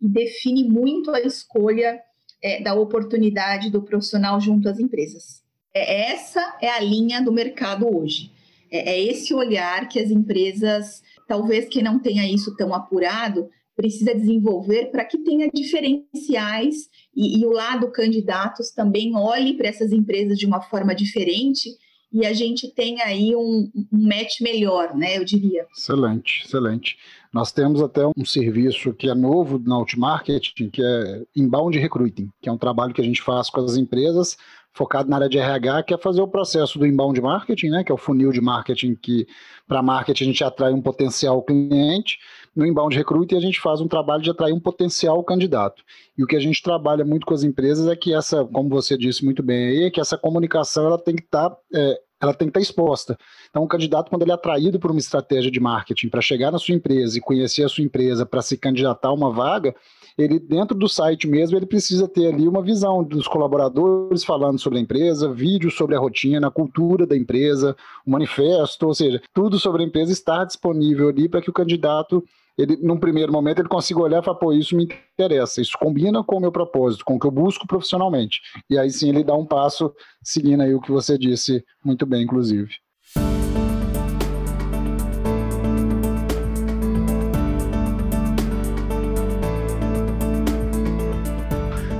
e 0.00 0.08
definem 0.08 0.68
muito 0.68 1.10
a 1.10 1.20
escolha 1.20 2.00
é, 2.42 2.62
da 2.62 2.74
oportunidade 2.74 3.70
do 3.70 3.82
profissional 3.82 4.40
junto 4.40 4.68
às 4.68 4.78
empresas. 4.78 5.42
É, 5.74 6.12
essa 6.12 6.56
é 6.60 6.68
a 6.68 6.80
linha 6.80 7.22
do 7.22 7.32
mercado 7.32 7.86
hoje. 7.96 8.30
É, 8.70 9.00
esse 9.00 9.32
olhar 9.34 9.88
que 9.88 9.98
as 9.98 10.10
empresas, 10.10 11.02
talvez 11.26 11.68
quem 11.68 11.82
não 11.82 11.98
tenha 11.98 12.28
isso 12.28 12.56
tão 12.56 12.74
apurado, 12.74 13.48
precisa 13.76 14.14
desenvolver 14.14 14.90
para 14.90 15.04
que 15.04 15.18
tenha 15.18 15.50
diferenciais 15.52 16.88
e, 17.14 17.40
e 17.40 17.46
o 17.46 17.50
lado 17.50 17.90
candidatos 17.90 18.70
também 18.70 19.16
olhe 19.16 19.54
para 19.54 19.68
essas 19.68 19.92
empresas 19.92 20.38
de 20.38 20.46
uma 20.46 20.60
forma 20.60 20.94
diferente 20.94 21.70
e 22.14 22.24
a 22.24 22.32
gente 22.32 22.68
tenha 22.68 23.04
aí 23.04 23.34
um, 23.34 23.68
um 23.74 24.08
match 24.08 24.40
melhor, 24.40 24.94
né? 24.94 25.18
Eu 25.18 25.24
diria. 25.24 25.66
Excelente, 25.76 26.44
excelente. 26.44 26.96
Nós 27.32 27.50
temos 27.50 27.82
até 27.82 28.06
um 28.06 28.24
serviço 28.24 28.94
que 28.94 29.10
é 29.10 29.14
novo 29.16 29.58
na 29.58 29.74
Outmarketing, 29.74 30.70
que 30.70 30.80
é 30.80 31.24
Inbound 31.34 31.76
Recruiting, 31.76 32.30
que 32.40 32.48
é 32.48 32.52
um 32.52 32.56
trabalho 32.56 32.94
que 32.94 33.00
a 33.00 33.04
gente 33.04 33.20
faz 33.20 33.50
com 33.50 33.60
as 33.60 33.76
empresas 33.76 34.36
focado 34.74 35.08
na 35.08 35.16
área 35.16 35.28
de 35.28 35.38
RH, 35.38 35.84
que 35.84 35.94
é 35.94 35.98
fazer 35.98 36.20
o 36.20 36.28
processo 36.28 36.78
do 36.78 36.86
inbound 36.86 37.20
marketing, 37.20 37.68
né, 37.68 37.84
que 37.84 37.92
é 37.92 37.94
o 37.94 37.98
funil 37.98 38.32
de 38.32 38.40
marketing 38.40 38.96
que 38.96 39.24
para 39.68 39.80
marketing 39.80 40.24
a 40.24 40.26
gente 40.26 40.44
atrai 40.44 40.72
um 40.72 40.82
potencial 40.82 41.40
cliente, 41.42 42.18
no 42.54 42.66
inbound 42.66 42.94
recruiting 42.96 43.36
a 43.36 43.40
gente 43.40 43.60
faz 43.60 43.80
um 43.80 43.86
trabalho 43.86 44.22
de 44.22 44.30
atrair 44.30 44.52
um 44.52 44.60
potencial 44.60 45.22
candidato. 45.22 45.82
E 46.18 46.24
o 46.24 46.26
que 46.26 46.36
a 46.36 46.40
gente 46.40 46.60
trabalha 46.60 47.04
muito 47.04 47.24
com 47.24 47.34
as 47.34 47.44
empresas 47.44 47.86
é 47.86 47.94
que 47.94 48.12
essa, 48.12 48.44
como 48.44 48.68
você 48.68 48.98
disse 48.98 49.24
muito 49.24 49.42
bem 49.42 49.68
aí, 49.68 49.84
é 49.84 49.90
que 49.90 50.00
essa 50.00 50.18
comunicação 50.18 50.86
ela 50.86 50.98
tem 50.98 51.14
que 51.14 51.22
estar 51.22 51.50
tá, 51.50 51.56
é, 51.72 52.00
ela 52.24 52.34
tem 52.34 52.48
que 52.48 52.58
estar 52.58 52.60
exposta. 52.60 53.18
Então, 53.48 53.62
o 53.62 53.68
candidato, 53.68 54.10
quando 54.10 54.22
ele 54.22 54.30
é 54.30 54.34
atraído 54.34 54.78
por 54.78 54.90
uma 54.90 55.00
estratégia 55.00 55.50
de 55.50 55.60
marketing 55.60 56.08
para 56.08 56.20
chegar 56.20 56.50
na 56.50 56.58
sua 56.58 56.74
empresa 56.74 57.16
e 57.16 57.20
conhecer 57.20 57.64
a 57.64 57.68
sua 57.68 57.84
empresa 57.84 58.26
para 58.26 58.42
se 58.42 58.56
candidatar 58.56 59.08
a 59.08 59.12
uma 59.12 59.30
vaga, 59.30 59.74
ele 60.16 60.38
dentro 60.38 60.76
do 60.76 60.88
site 60.88 61.26
mesmo, 61.26 61.56
ele 61.56 61.66
precisa 61.66 62.06
ter 62.06 62.32
ali 62.32 62.46
uma 62.46 62.62
visão 62.62 63.02
dos 63.02 63.26
colaboradores 63.26 64.24
falando 64.24 64.58
sobre 64.58 64.78
a 64.78 64.82
empresa, 64.82 65.32
vídeos 65.32 65.74
sobre 65.74 65.96
a 65.96 65.98
rotina, 65.98 66.46
a 66.46 66.50
cultura 66.50 67.06
da 67.06 67.16
empresa, 67.16 67.76
o 68.06 68.10
manifesto, 68.10 68.86
ou 68.86 68.94
seja, 68.94 69.20
tudo 69.32 69.58
sobre 69.58 69.82
a 69.82 69.86
empresa 69.86 70.12
está 70.12 70.44
disponível 70.44 71.08
ali 71.08 71.28
para 71.28 71.42
que 71.42 71.50
o 71.50 71.52
candidato 71.52 72.24
ele, 72.56 72.76
num 72.80 72.98
primeiro 72.98 73.32
momento, 73.32 73.60
ele 73.60 73.68
consiga 73.68 74.00
olhar 74.00 74.22
e 74.22 74.24
falar, 74.24 74.38
pô, 74.38 74.52
isso 74.52 74.76
me 74.76 74.84
interessa, 74.84 75.60
isso 75.60 75.76
combina 75.78 76.22
com 76.22 76.36
o 76.36 76.40
meu 76.40 76.52
propósito, 76.52 77.04
com 77.04 77.16
o 77.16 77.18
que 77.18 77.26
eu 77.26 77.30
busco 77.30 77.66
profissionalmente. 77.66 78.40
E 78.70 78.78
aí 78.78 78.90
sim 78.90 79.08
ele 79.08 79.24
dá 79.24 79.34
um 79.34 79.44
passo 79.44 79.92
seguindo 80.22 80.62
aí 80.62 80.74
o 80.74 80.80
que 80.80 80.92
você 80.92 81.18
disse 81.18 81.64
muito 81.84 82.06
bem, 82.06 82.22
inclusive. 82.22 82.70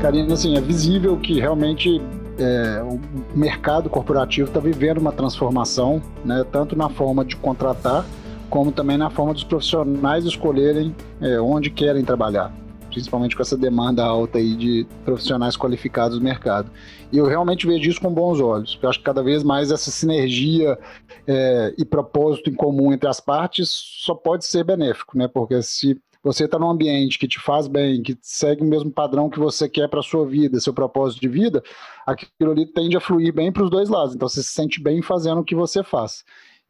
Karina, 0.01 0.35
assim, 0.35 0.55
é 0.55 0.61
visível 0.61 1.17
que 1.17 1.41
realmente 1.41 2.01
é, 2.39 2.83
o 2.83 3.01
mercado 3.37 3.89
corporativo 3.89 4.49
está 4.49 4.61
vivendo 4.61 4.99
uma 4.99 5.11
transformação, 5.11 6.03
né, 6.25 6.45
tanto 6.53 6.77
na 6.77 6.91
forma 6.91 7.25
de 7.25 7.37
contratar, 7.37 8.05
como 8.55 8.71
também 8.71 8.97
na 8.97 9.11
forma 9.11 9.35
dos 9.35 9.43
profissionais 9.43 10.25
escolherem 10.25 10.95
é, 11.21 11.41
onde 11.41 11.71
querem 11.71 12.05
trabalhar, 12.05 12.55
principalmente 12.89 13.35
com 13.35 13.43
essa 13.43 13.57
demanda 13.57 14.05
alta 14.05 14.39
aí 14.39 14.55
de 14.55 14.87
profissionais 15.05 15.57
qualificados 15.57 16.19
no 16.19 16.25
mercado. 16.25 16.71
E 17.11 17.19
eu 17.19 17.27
realmente 17.27 17.67
vejo 17.67 17.91
isso 17.91 18.01
com 18.01 18.15
bons 18.15 18.39
olhos, 18.39 18.75
porque 18.75 18.87
eu 18.87 18.91
acho 18.91 19.01
que 19.01 19.05
cada 19.05 19.25
vez 19.25 19.43
mais 19.43 19.73
essa 19.73 19.91
sinergia 19.91 20.79
é, 21.27 21.75
e 21.77 21.85
propósito 21.85 22.49
em 22.49 22.55
comum 22.55 22.93
entre 22.93 23.09
as 23.09 23.19
partes 23.19 23.71
só 24.05 24.15
pode 24.15 24.45
ser 24.45 24.63
benéfico, 24.63 25.19
né? 25.19 25.27
Porque 25.27 25.61
se 25.61 26.01
você 26.23 26.45
está 26.45 26.57
num 26.57 26.71
ambiente 26.71 27.19
que 27.19 27.27
te 27.27 27.41
faz 27.41 27.67
bem, 27.67 28.03
que 28.03 28.17
segue 28.23 28.63
o 28.63 28.67
mesmo 28.67 28.89
padrão 28.89 29.29
que 29.29 29.41
você 29.41 29.69
quer 29.69 29.89
para 29.89 30.01
sua 30.01 30.25
vida, 30.25 30.61
seu 30.61 30.73
propósito 30.73 31.21
de 31.21 31.29
vida, 31.29 31.61
aquilo 32.07 32.53
ali 32.53 32.67
tende 32.67 32.97
a 32.97 33.01
fluir 33.01 33.35
bem 33.35 33.51
para 33.51 33.65
os 33.65 33.71
dois 33.71 33.89
lados. 33.89 34.15
Então 34.15 34.29
você 34.29 34.45
se 34.45 34.51
sente 34.51 34.81
bem 34.81 35.03
fazendo 35.03 35.41
o 35.41 35.45
que 35.45 35.57
você 35.57 35.83
faz. 35.83 36.25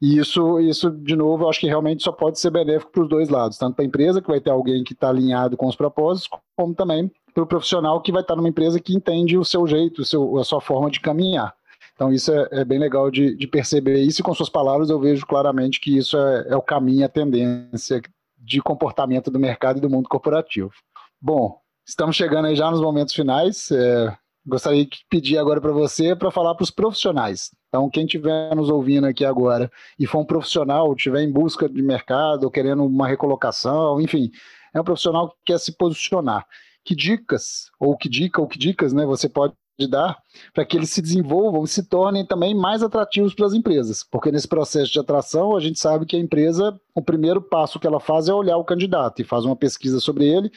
E 0.04 0.18
isso, 0.18 0.60
isso, 0.60 0.90
de 0.90 1.16
novo, 1.16 1.44
eu 1.44 1.48
acho 1.48 1.58
que 1.58 1.66
realmente 1.66 2.02
só 2.02 2.12
pode 2.12 2.38
ser 2.38 2.50
benéfico 2.50 2.92
para 2.92 3.04
os 3.04 3.08
dois 3.08 3.30
lados, 3.30 3.56
tanto 3.56 3.74
para 3.74 3.86
a 3.86 3.88
empresa, 3.88 4.20
que 4.20 4.28
vai 4.28 4.38
ter 4.38 4.50
alguém 4.50 4.84
que 4.84 4.92
está 4.92 5.08
alinhado 5.08 5.56
com 5.56 5.66
os 5.66 5.74
propósitos, 5.74 6.28
como 6.54 6.74
também 6.74 7.10
para 7.32 7.42
o 7.42 7.46
profissional 7.46 7.98
que 8.02 8.12
vai 8.12 8.20
estar 8.20 8.34
tá 8.34 8.36
numa 8.36 8.50
empresa 8.50 8.78
que 8.78 8.94
entende 8.94 9.38
o 9.38 9.44
seu 9.46 9.66
jeito, 9.66 10.02
o 10.02 10.04
seu, 10.04 10.36
a 10.36 10.44
sua 10.44 10.60
forma 10.60 10.90
de 10.90 11.00
caminhar. 11.00 11.54
Então, 11.94 12.12
isso 12.12 12.30
é, 12.30 12.48
é 12.52 12.64
bem 12.66 12.78
legal 12.78 13.10
de, 13.10 13.34
de, 13.34 13.46
perceber 13.46 14.02
isso, 14.02 14.20
e 14.20 14.22
com 14.22 14.34
suas 14.34 14.50
palavras 14.50 14.90
eu 14.90 15.00
vejo 15.00 15.24
claramente 15.24 15.80
que 15.80 15.96
isso 15.96 16.18
é, 16.18 16.48
é 16.50 16.56
o 16.56 16.60
caminho, 16.60 17.06
a 17.06 17.08
tendência 17.08 18.02
de 18.36 18.60
comportamento 18.60 19.30
do 19.30 19.38
mercado 19.38 19.78
e 19.78 19.80
do 19.80 19.88
mundo 19.88 20.06
corporativo. 20.06 20.70
Bom, 21.18 21.58
estamos 21.88 22.14
chegando 22.14 22.44
aí 22.44 22.54
já 22.54 22.70
nos 22.70 22.82
momentos 22.82 23.14
finais. 23.14 23.70
É, 23.70 24.14
gostaria 24.46 24.84
de 24.84 24.98
pedir 25.08 25.38
agora 25.38 25.62
para 25.62 25.72
você 25.72 26.14
para 26.14 26.30
falar 26.30 26.54
para 26.54 26.64
os 26.64 26.70
profissionais. 26.70 27.50
Então, 27.74 27.90
quem 27.90 28.04
estiver 28.04 28.54
nos 28.54 28.70
ouvindo 28.70 29.04
aqui 29.04 29.24
agora 29.24 29.68
e 29.98 30.06
for 30.06 30.20
um 30.20 30.24
profissional, 30.24 30.94
estiver 30.94 31.22
em 31.22 31.32
busca 31.32 31.68
de 31.68 31.82
mercado, 31.82 32.48
querendo 32.48 32.84
uma 32.84 33.08
recolocação, 33.08 34.00
enfim, 34.00 34.30
é 34.72 34.80
um 34.80 34.84
profissional 34.84 35.30
que 35.30 35.34
quer 35.46 35.58
se 35.58 35.72
posicionar. 35.76 36.46
Que 36.84 36.94
dicas, 36.94 37.72
ou 37.80 37.96
que 37.96 38.08
dica, 38.08 38.40
ou 38.40 38.46
que 38.46 38.56
dicas, 38.56 38.92
né, 38.92 39.04
você 39.04 39.28
pode 39.28 39.54
de 39.76 39.88
dar 39.88 40.16
para 40.52 40.64
que 40.64 40.76
eles 40.76 40.90
se 40.90 41.02
desenvolvam 41.02 41.64
e 41.64 41.66
se 41.66 41.82
tornem 41.82 42.24
também 42.24 42.54
mais 42.54 42.80
atrativos 42.80 43.34
para 43.34 43.46
as 43.46 43.54
empresas, 43.54 44.04
porque 44.08 44.30
nesse 44.30 44.46
processo 44.46 44.92
de 44.92 45.00
atração 45.00 45.56
a 45.56 45.60
gente 45.60 45.80
sabe 45.80 46.06
que 46.06 46.14
a 46.14 46.20
empresa, 46.20 46.78
o 46.94 47.02
primeiro 47.02 47.42
passo 47.42 47.80
que 47.80 47.86
ela 47.88 47.98
faz 47.98 48.28
é 48.28 48.32
olhar 48.32 48.56
o 48.56 48.64
candidato 48.64 49.20
e 49.20 49.24
faz 49.24 49.44
uma 49.44 49.56
pesquisa 49.56 49.98
sobre 49.98 50.26
ele 50.26 50.48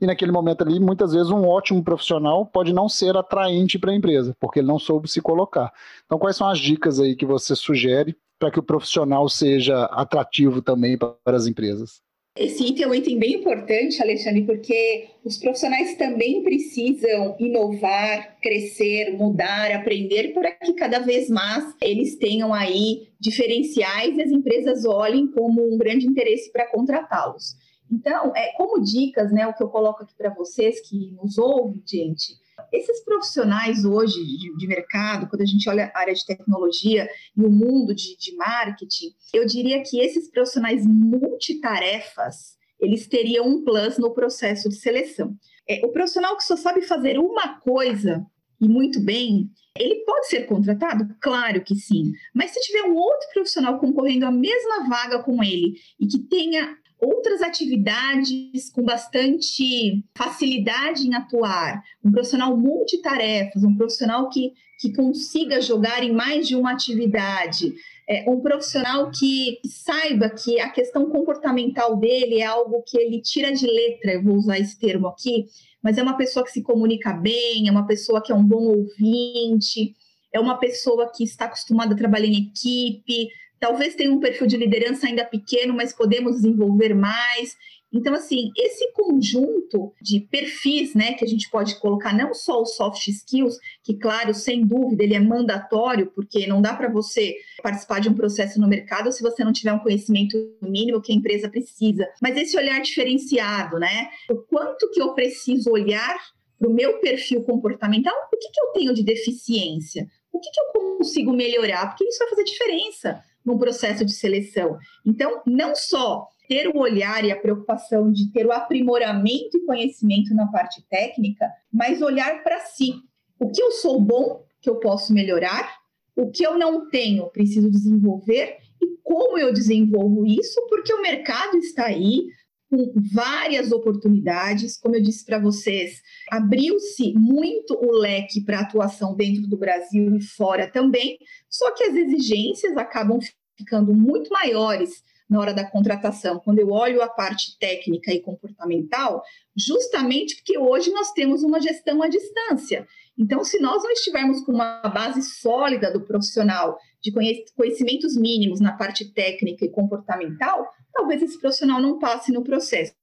e 0.00 0.06
naquele 0.06 0.32
momento 0.32 0.62
ali, 0.62 0.78
muitas 0.78 1.12
vezes 1.12 1.30
um 1.30 1.46
ótimo 1.46 1.82
profissional 1.82 2.44
pode 2.44 2.72
não 2.72 2.88
ser 2.88 3.16
atraente 3.16 3.78
para 3.78 3.92
a 3.92 3.94
empresa, 3.94 4.36
porque 4.38 4.60
ele 4.60 4.68
não 4.68 4.78
soube 4.78 5.08
se 5.08 5.20
colocar. 5.20 5.72
Então, 6.04 6.18
quais 6.18 6.36
são 6.36 6.48
as 6.48 6.58
dicas 6.58 7.00
aí 7.00 7.16
que 7.16 7.24
você 7.24 7.56
sugere 7.56 8.16
para 8.38 8.50
que 8.50 8.58
o 8.58 8.62
profissional 8.62 9.28
seja 9.28 9.84
atrativo 9.86 10.60
também 10.60 10.98
para 10.98 11.36
as 11.36 11.46
empresas? 11.46 12.02
Esse 12.38 12.66
item 12.66 12.84
é 12.84 12.88
um 12.88 12.94
item 12.94 13.18
bem 13.18 13.34
importante, 13.36 14.02
Alexandre, 14.02 14.42
porque 14.42 15.08
os 15.24 15.38
profissionais 15.38 15.96
também 15.96 16.42
precisam 16.42 17.34
inovar, 17.40 18.38
crescer, 18.42 19.16
mudar, 19.16 19.72
aprender 19.72 20.34
para 20.34 20.52
que 20.52 20.74
cada 20.74 20.98
vez 20.98 21.30
mais 21.30 21.64
eles 21.80 22.16
tenham 22.16 22.52
aí 22.52 23.08
diferenciais 23.18 24.18
e 24.18 24.22
as 24.22 24.30
empresas 24.30 24.84
olhem 24.84 25.26
como 25.28 25.66
um 25.66 25.78
grande 25.78 26.06
interesse 26.06 26.52
para 26.52 26.70
contratá-los. 26.70 27.56
Então, 27.90 28.34
é, 28.34 28.52
como 28.56 28.82
dicas, 28.82 29.32
né, 29.32 29.46
o 29.46 29.54
que 29.54 29.62
eu 29.62 29.68
coloco 29.68 30.02
aqui 30.02 30.14
para 30.16 30.34
vocês 30.34 30.80
que 30.88 31.12
nos 31.12 31.38
ouvem, 31.38 31.82
gente, 31.86 32.34
esses 32.72 33.04
profissionais 33.04 33.84
hoje 33.84 34.24
de, 34.24 34.56
de, 34.56 34.66
mercado, 34.66 35.28
quando 35.28 35.42
a 35.42 35.46
gente 35.46 35.68
olha 35.68 35.90
a 35.94 36.00
área 36.00 36.14
de 36.14 36.24
tecnologia 36.24 37.08
e 37.36 37.42
o 37.42 37.50
mundo 37.50 37.94
de, 37.94 38.16
de 38.16 38.34
marketing, 38.34 39.14
eu 39.32 39.46
diria 39.46 39.82
que 39.82 40.00
esses 40.00 40.30
profissionais 40.30 40.84
multitarefas, 40.86 42.56
eles 42.80 43.06
teriam 43.06 43.46
um 43.46 43.64
plus 43.64 43.98
no 43.98 44.12
processo 44.12 44.68
de 44.68 44.76
seleção. 44.76 45.36
É, 45.68 45.84
o 45.84 45.90
profissional 45.90 46.36
que 46.36 46.44
só 46.44 46.56
sabe 46.56 46.82
fazer 46.82 47.18
uma 47.18 47.60
coisa 47.60 48.26
e 48.60 48.68
muito 48.68 49.00
bem, 49.00 49.50
ele 49.78 49.96
pode 50.06 50.28
ser 50.28 50.46
contratado? 50.46 51.14
Claro 51.20 51.62
que 51.62 51.74
sim. 51.74 52.12
Mas 52.34 52.52
se 52.52 52.60
tiver 52.60 52.84
um 52.84 52.94
outro 52.94 53.28
profissional 53.32 53.78
concorrendo 53.78 54.24
à 54.24 54.30
mesma 54.30 54.88
vaga 54.88 55.22
com 55.22 55.42
ele 55.42 55.74
e 56.00 56.06
que 56.06 56.18
tenha 56.18 56.76
outras 57.00 57.42
atividades 57.42 58.70
com 58.70 58.82
bastante 58.82 60.02
facilidade 60.16 61.06
em 61.06 61.14
atuar, 61.14 61.82
um 62.04 62.10
profissional 62.10 62.56
multitarefas, 62.56 63.62
um 63.62 63.76
profissional 63.76 64.28
que, 64.28 64.52
que 64.80 64.92
consiga 64.94 65.60
jogar 65.60 66.02
em 66.02 66.12
mais 66.12 66.48
de 66.48 66.56
uma 66.56 66.72
atividade, 66.72 67.74
é, 68.08 68.24
um 68.28 68.40
profissional 68.40 69.10
que 69.10 69.58
saiba 69.66 70.30
que 70.30 70.60
a 70.60 70.70
questão 70.70 71.10
comportamental 71.10 71.96
dele 71.96 72.40
é 72.40 72.44
algo 72.44 72.82
que 72.86 72.96
ele 72.96 73.20
tira 73.20 73.52
de 73.52 73.66
letra, 73.66 74.12
eu 74.12 74.22
vou 74.22 74.36
usar 74.36 74.58
esse 74.58 74.78
termo 74.78 75.08
aqui, 75.08 75.46
mas 75.82 75.98
é 75.98 76.02
uma 76.02 76.16
pessoa 76.16 76.44
que 76.44 76.52
se 76.52 76.62
comunica 76.62 77.12
bem, 77.12 77.68
é 77.68 77.70
uma 77.70 77.86
pessoa 77.86 78.22
que 78.22 78.32
é 78.32 78.34
um 78.34 78.44
bom 78.44 78.64
ouvinte, 78.64 79.94
é 80.32 80.40
uma 80.40 80.56
pessoa 80.58 81.10
que 81.14 81.24
está 81.24 81.46
acostumada 81.46 81.94
a 81.94 81.96
trabalhar 81.96 82.26
em 82.26 82.50
equipe, 82.50 83.28
talvez 83.66 83.96
tenha 83.96 84.12
um 84.12 84.20
perfil 84.20 84.46
de 84.46 84.56
liderança 84.56 85.08
ainda 85.08 85.24
pequeno, 85.24 85.74
mas 85.74 85.92
podemos 85.92 86.36
desenvolver 86.36 86.94
mais. 86.94 87.56
Então, 87.92 88.14
assim, 88.14 88.52
esse 88.56 88.92
conjunto 88.92 89.92
de 90.00 90.20
perfis, 90.20 90.94
né, 90.94 91.14
que 91.14 91.24
a 91.24 91.28
gente 91.28 91.50
pode 91.50 91.74
colocar 91.80 92.16
não 92.16 92.32
só 92.32 92.62
os 92.62 92.76
soft 92.76 93.08
skills, 93.08 93.58
que, 93.82 93.98
claro, 93.98 94.32
sem 94.32 94.64
dúvida, 94.64 95.02
ele 95.02 95.14
é 95.14 95.20
mandatório, 95.20 96.12
porque 96.14 96.46
não 96.46 96.62
dá 96.62 96.74
para 96.74 96.88
você 96.88 97.34
participar 97.60 98.00
de 98.00 98.08
um 98.08 98.14
processo 98.14 98.60
no 98.60 98.68
mercado 98.68 99.10
se 99.10 99.20
você 99.20 99.42
não 99.42 99.52
tiver 99.52 99.72
um 99.72 99.80
conhecimento 99.80 100.36
mínimo 100.62 101.02
que 101.02 101.12
a 101.12 101.16
empresa 101.16 101.48
precisa. 101.48 102.06
Mas 102.22 102.36
esse 102.36 102.56
olhar 102.56 102.80
diferenciado, 102.80 103.80
né? 103.80 104.10
O 104.30 104.36
quanto 104.36 104.90
que 104.92 105.02
eu 105.02 105.12
preciso 105.12 105.70
olhar 105.72 106.16
para 106.56 106.68
o 106.68 106.72
meu 106.72 107.00
perfil 107.00 107.42
comportamental, 107.42 108.14
o 108.32 108.36
que, 108.36 108.48
que 108.48 108.60
eu 108.60 108.72
tenho 108.74 108.94
de 108.94 109.02
deficiência? 109.02 110.06
O 110.32 110.38
que, 110.38 110.50
que 110.50 110.60
eu 110.60 110.98
consigo 110.98 111.32
melhorar? 111.32 111.88
Porque 111.88 112.04
isso 112.04 112.18
vai 112.18 112.28
fazer 112.28 112.44
diferença 112.44 113.24
no 113.46 113.58
processo 113.58 114.04
de 114.04 114.12
seleção. 114.12 114.76
Então, 115.04 115.40
não 115.46 115.74
só 115.74 116.26
ter 116.48 116.68
o 116.68 116.78
olhar 116.78 117.24
e 117.24 117.30
a 117.30 117.40
preocupação 117.40 118.10
de 118.10 118.30
ter 118.32 118.46
o 118.46 118.52
aprimoramento 118.52 119.56
e 119.56 119.64
conhecimento 119.64 120.34
na 120.34 120.48
parte 120.48 120.84
técnica, 120.88 121.48
mas 121.72 122.02
olhar 122.02 122.42
para 122.42 122.58
si. 122.60 122.94
O 123.38 123.50
que 123.50 123.62
eu 123.62 123.70
sou 123.72 124.00
bom, 124.00 124.44
que 124.60 124.68
eu 124.68 124.76
posso 124.76 125.12
melhorar, 125.12 125.76
o 126.16 126.30
que 126.30 126.44
eu 126.44 126.58
não 126.58 126.88
tenho, 126.88 127.26
preciso 127.30 127.70
desenvolver 127.70 128.56
e 128.82 128.96
como 129.02 129.38
eu 129.38 129.52
desenvolvo 129.52 130.26
isso, 130.26 130.60
porque 130.68 130.92
o 130.92 131.02
mercado 131.02 131.56
está 131.58 131.86
aí 131.86 132.26
com 132.68 132.92
várias 133.12 133.70
oportunidades, 133.72 134.76
como 134.76 134.96
eu 134.96 135.02
disse 135.02 135.24
para 135.24 135.38
vocês, 135.38 136.00
abriu-se 136.30 137.12
muito 137.14 137.74
o 137.74 137.92
leque 137.92 138.40
para 138.40 138.60
atuação 138.60 139.14
dentro 139.14 139.46
do 139.46 139.56
Brasil 139.56 140.16
e 140.16 140.22
fora 140.22 140.70
também, 140.70 141.18
só 141.48 141.72
que 141.72 141.84
as 141.84 141.94
exigências 141.94 142.76
acabam 142.76 143.18
ficando 143.56 143.94
muito 143.94 144.30
maiores 144.30 145.02
na 145.28 145.40
hora 145.40 145.52
da 145.52 145.68
contratação, 145.68 146.38
quando 146.38 146.60
eu 146.60 146.70
olho 146.70 147.02
a 147.02 147.08
parte 147.08 147.58
técnica 147.58 148.12
e 148.12 148.20
comportamental, 148.20 149.22
justamente 149.56 150.36
porque 150.36 150.56
hoje 150.56 150.90
nós 150.92 151.10
temos 151.12 151.42
uma 151.42 151.60
gestão 151.60 152.00
à 152.00 152.08
distância. 152.08 152.86
Então, 153.18 153.42
se 153.42 153.58
nós 153.58 153.82
não 153.82 153.90
estivermos 153.90 154.44
com 154.44 154.52
uma 154.52 154.82
base 154.82 155.22
sólida 155.22 155.90
do 155.90 156.00
profissional, 156.00 156.78
de 157.00 157.12
conhecimentos 157.56 158.16
mínimos 158.16 158.60
na 158.60 158.72
parte 158.72 159.12
técnica 159.12 159.64
e 159.64 159.70
comportamental, 159.70 160.68
talvez 160.96 161.22
esse 161.22 161.38
profissional 161.38 161.80
não 161.80 161.98
passe 161.98 162.32
no 162.32 162.42
processo. 162.42 162.94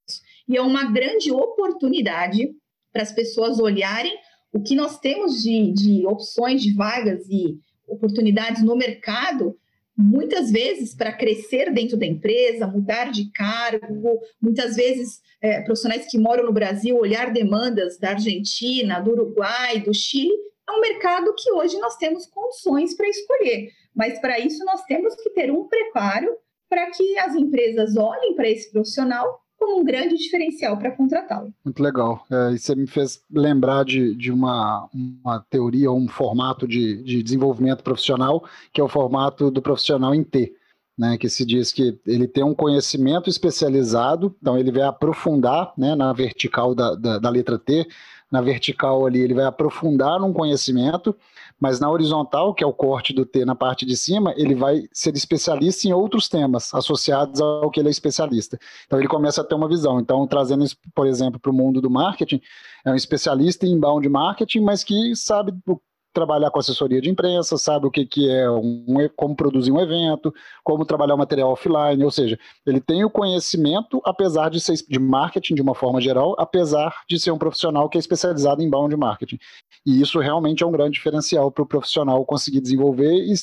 E 0.47 0.57
é 0.57 0.61
uma 0.61 0.91
grande 0.91 1.31
oportunidade 1.31 2.49
para 2.91 3.03
as 3.03 3.11
pessoas 3.11 3.59
olharem 3.59 4.13
o 4.51 4.61
que 4.61 4.75
nós 4.75 4.99
temos 4.99 5.41
de, 5.41 5.71
de 5.71 6.05
opções 6.05 6.61
de 6.61 6.73
vagas 6.73 7.25
e 7.29 7.57
oportunidades 7.87 8.63
no 8.63 8.75
mercado 8.75 9.57
muitas 9.95 10.51
vezes 10.51 10.95
para 10.95 11.13
crescer 11.13 11.71
dentro 11.71 11.95
da 11.95 12.05
empresa, 12.05 12.67
mudar 12.67 13.11
de 13.11 13.31
cargo, 13.31 14.19
muitas 14.41 14.75
vezes 14.75 15.21
é, 15.39 15.61
profissionais 15.61 16.07
que 16.09 16.17
moram 16.17 16.45
no 16.45 16.51
Brasil 16.51 16.97
olhar 16.97 17.31
demandas 17.31 17.97
da 17.99 18.09
Argentina, 18.09 18.99
do 18.99 19.11
Uruguai, 19.11 19.79
do 19.81 19.93
Chile, 19.93 20.33
é 20.67 20.71
um 20.71 20.81
mercado 20.81 21.33
que 21.37 21.51
hoje 21.51 21.77
nós 21.77 21.95
temos 21.97 22.25
condições 22.25 22.95
para 22.95 23.07
escolher, 23.07 23.69
mas 23.95 24.19
para 24.19 24.39
isso 24.39 24.63
nós 24.65 24.83
temos 24.85 25.13
que 25.15 25.29
ter 25.31 25.51
um 25.51 25.67
preparo 25.67 26.35
para 26.73 26.89
que 26.89 27.19
as 27.19 27.35
empresas 27.35 27.95
olhem 27.95 28.33
para 28.33 28.49
esse 28.49 28.71
profissional 28.71 29.39
como 29.59 29.79
um 29.79 29.83
grande 29.83 30.17
diferencial 30.17 30.75
para 30.75 30.89
contratá-lo. 30.91 31.53
Muito 31.63 31.83
legal. 31.83 32.25
É, 32.31 32.57
você 32.57 32.73
me 32.73 32.87
fez 32.87 33.21
lembrar 33.31 33.85
de, 33.85 34.15
de 34.15 34.31
uma, 34.31 34.89
uma 34.91 35.39
teoria, 35.51 35.91
um 35.91 36.07
formato 36.07 36.67
de, 36.67 37.03
de 37.03 37.21
desenvolvimento 37.21 37.83
profissional, 37.83 38.43
que 38.73 38.81
é 38.81 38.83
o 38.83 38.89
formato 38.89 39.51
do 39.51 39.61
profissional 39.61 40.15
em 40.15 40.23
T. 40.23 40.51
Né, 40.95 41.17
que 41.17 41.27
se 41.27 41.43
diz 41.43 41.71
que 41.71 41.99
ele 42.05 42.27
tem 42.27 42.43
um 42.43 42.53
conhecimento 42.53 43.27
especializado, 43.27 44.35
então 44.39 44.59
ele 44.59 44.71
vai 44.71 44.83
aprofundar 44.83 45.73
né, 45.75 45.95
na 45.95 46.13
vertical 46.13 46.75
da, 46.75 46.93
da, 46.93 47.17
da 47.17 47.29
letra 47.31 47.57
T, 47.57 47.87
na 48.33 48.41
vertical 48.41 49.05
ali 49.05 49.21
ele 49.21 49.35
vai 49.35 49.45
aprofundar 49.45 50.19
num 50.19 50.33
conhecimento, 50.33 51.15
mas 51.59 51.79
na 51.79 51.87
horizontal, 51.87 52.51
que 52.51 52.63
é 52.63 52.67
o 52.67 52.73
corte 52.73 53.13
do 53.13 53.27
T 53.27 53.45
na 53.45 53.53
parte 53.53 53.85
de 53.85 53.95
cima, 53.95 54.33
ele 54.35 54.55
vai 54.55 54.87
ser 54.91 55.15
especialista 55.15 55.87
em 55.87 55.93
outros 55.93 56.27
temas 56.27 56.73
associados 56.73 57.39
ao 57.39 57.69
que 57.69 57.79
ele 57.79 57.89
é 57.89 57.91
especialista. 57.91 58.57
Então 58.87 58.97
ele 58.97 59.07
começa 59.07 59.41
a 59.41 59.43
ter 59.43 59.53
uma 59.53 59.67
visão. 59.67 59.99
Então, 59.99 60.25
trazendo 60.25 60.63
isso, 60.63 60.75
por 60.95 61.05
exemplo, 61.05 61.39
para 61.39 61.51
o 61.51 61.53
mundo 61.53 61.79
do 61.79 61.91
marketing, 61.91 62.41
é 62.83 62.89
um 62.89 62.95
especialista 62.95 63.67
em 63.67 63.73
inbound 63.73 64.09
marketing, 64.09 64.61
mas 64.61 64.83
que 64.83 65.15
sabe 65.15 65.53
trabalhar 66.13 66.51
com 66.51 66.59
assessoria 66.59 67.01
de 67.01 67.09
imprensa, 67.09 67.57
sabe 67.57 67.87
o 67.87 67.91
que, 67.91 68.05
que 68.05 68.29
é 68.29 68.49
um, 68.49 68.85
como 69.15 69.35
produzir 69.35 69.71
um 69.71 69.79
evento, 69.79 70.33
como 70.63 70.85
trabalhar 70.85 71.15
o 71.15 71.17
material 71.17 71.51
offline, 71.51 72.03
ou 72.03 72.11
seja, 72.11 72.37
ele 72.65 72.79
tem 72.79 73.03
o 73.03 73.09
conhecimento, 73.09 74.01
apesar 74.05 74.49
de 74.49 74.59
ser 74.59 74.73
de 74.87 74.99
marketing 74.99 75.55
de 75.55 75.61
uma 75.61 75.75
forma 75.75 75.99
geral, 75.99 76.35
apesar 76.37 76.93
de 77.09 77.19
ser 77.19 77.31
um 77.31 77.37
profissional 77.37 77.89
que 77.89 77.97
é 77.97 77.99
especializado 77.99 78.61
em 78.61 78.65
inbound 78.65 78.95
marketing. 78.95 79.37
E 79.85 80.01
isso 80.01 80.19
realmente 80.19 80.63
é 80.63 80.67
um 80.67 80.71
grande 80.71 80.93
diferencial 80.93 81.51
para 81.51 81.63
o 81.63 81.67
profissional 81.67 82.25
conseguir 82.25 82.61
desenvolver 82.61 83.13
e, 83.13 83.33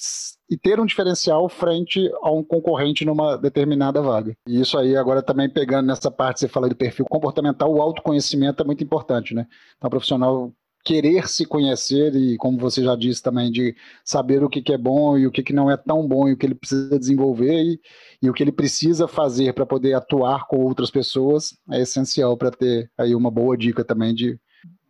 e 0.51 0.57
ter 0.57 0.81
um 0.81 0.87
diferencial 0.87 1.49
frente 1.49 2.11
a 2.23 2.31
um 2.31 2.43
concorrente 2.43 3.05
numa 3.05 3.37
determinada 3.37 4.01
vaga. 4.01 4.35
E 4.47 4.61
isso 4.61 4.79
aí, 4.79 4.97
agora 4.97 5.23
também 5.23 5.49
pegando 5.49 5.87
nessa 5.87 6.11
parte, 6.11 6.41
você 6.41 6.49
fala 6.49 6.69
do 6.69 6.77
perfil 6.77 7.05
comportamental, 7.05 7.73
o 7.73 7.83
autoconhecimento 7.83 8.63
é 8.63 8.67
muito 8.67 8.83
importante, 8.83 9.35
né? 9.35 9.47
Então, 9.77 9.89
o 9.89 9.91
profissional 9.91 10.53
querer 10.85 11.29
se 11.29 11.45
conhecer 11.45 12.15
e, 12.15 12.37
como 12.37 12.59
você 12.59 12.83
já 12.83 12.97
disse 12.97 13.23
também, 13.23 13.51
de 13.51 13.75
saber 14.05 14.43
o 14.43 14.49
que, 14.49 14.63
que 14.63 14.73
é 14.73 14.79
bom 14.79 15.19
e 15.19 15.27
o 15.27 15.31
que, 15.31 15.43
que 15.43 15.53
não 15.53 15.71
é 15.71 15.77
tão 15.77 16.07
bom 16.07 16.29
e 16.29 16.33
o 16.33 16.37
que 16.37 16.47
ele 16.47 16.55
precisa 16.55 16.99
desenvolver 16.99 17.63
e, 17.63 17.81
e 18.23 18.31
o 18.31 18.33
que 18.33 18.43
ele 18.43 18.53
precisa 18.53 19.07
fazer 19.07 19.53
para 19.53 19.67
poder 19.67 19.95
atuar 19.95 20.47
com 20.47 20.59
outras 20.65 20.91
pessoas 20.91 21.57
é 21.71 21.81
essencial 21.83 22.37
para 22.37 22.51
ter 22.51 22.91
aí 22.97 23.15
uma 23.15 23.31
boa 23.31 23.57
dica 23.57 23.85
também 23.85 24.15
de, 24.15 24.39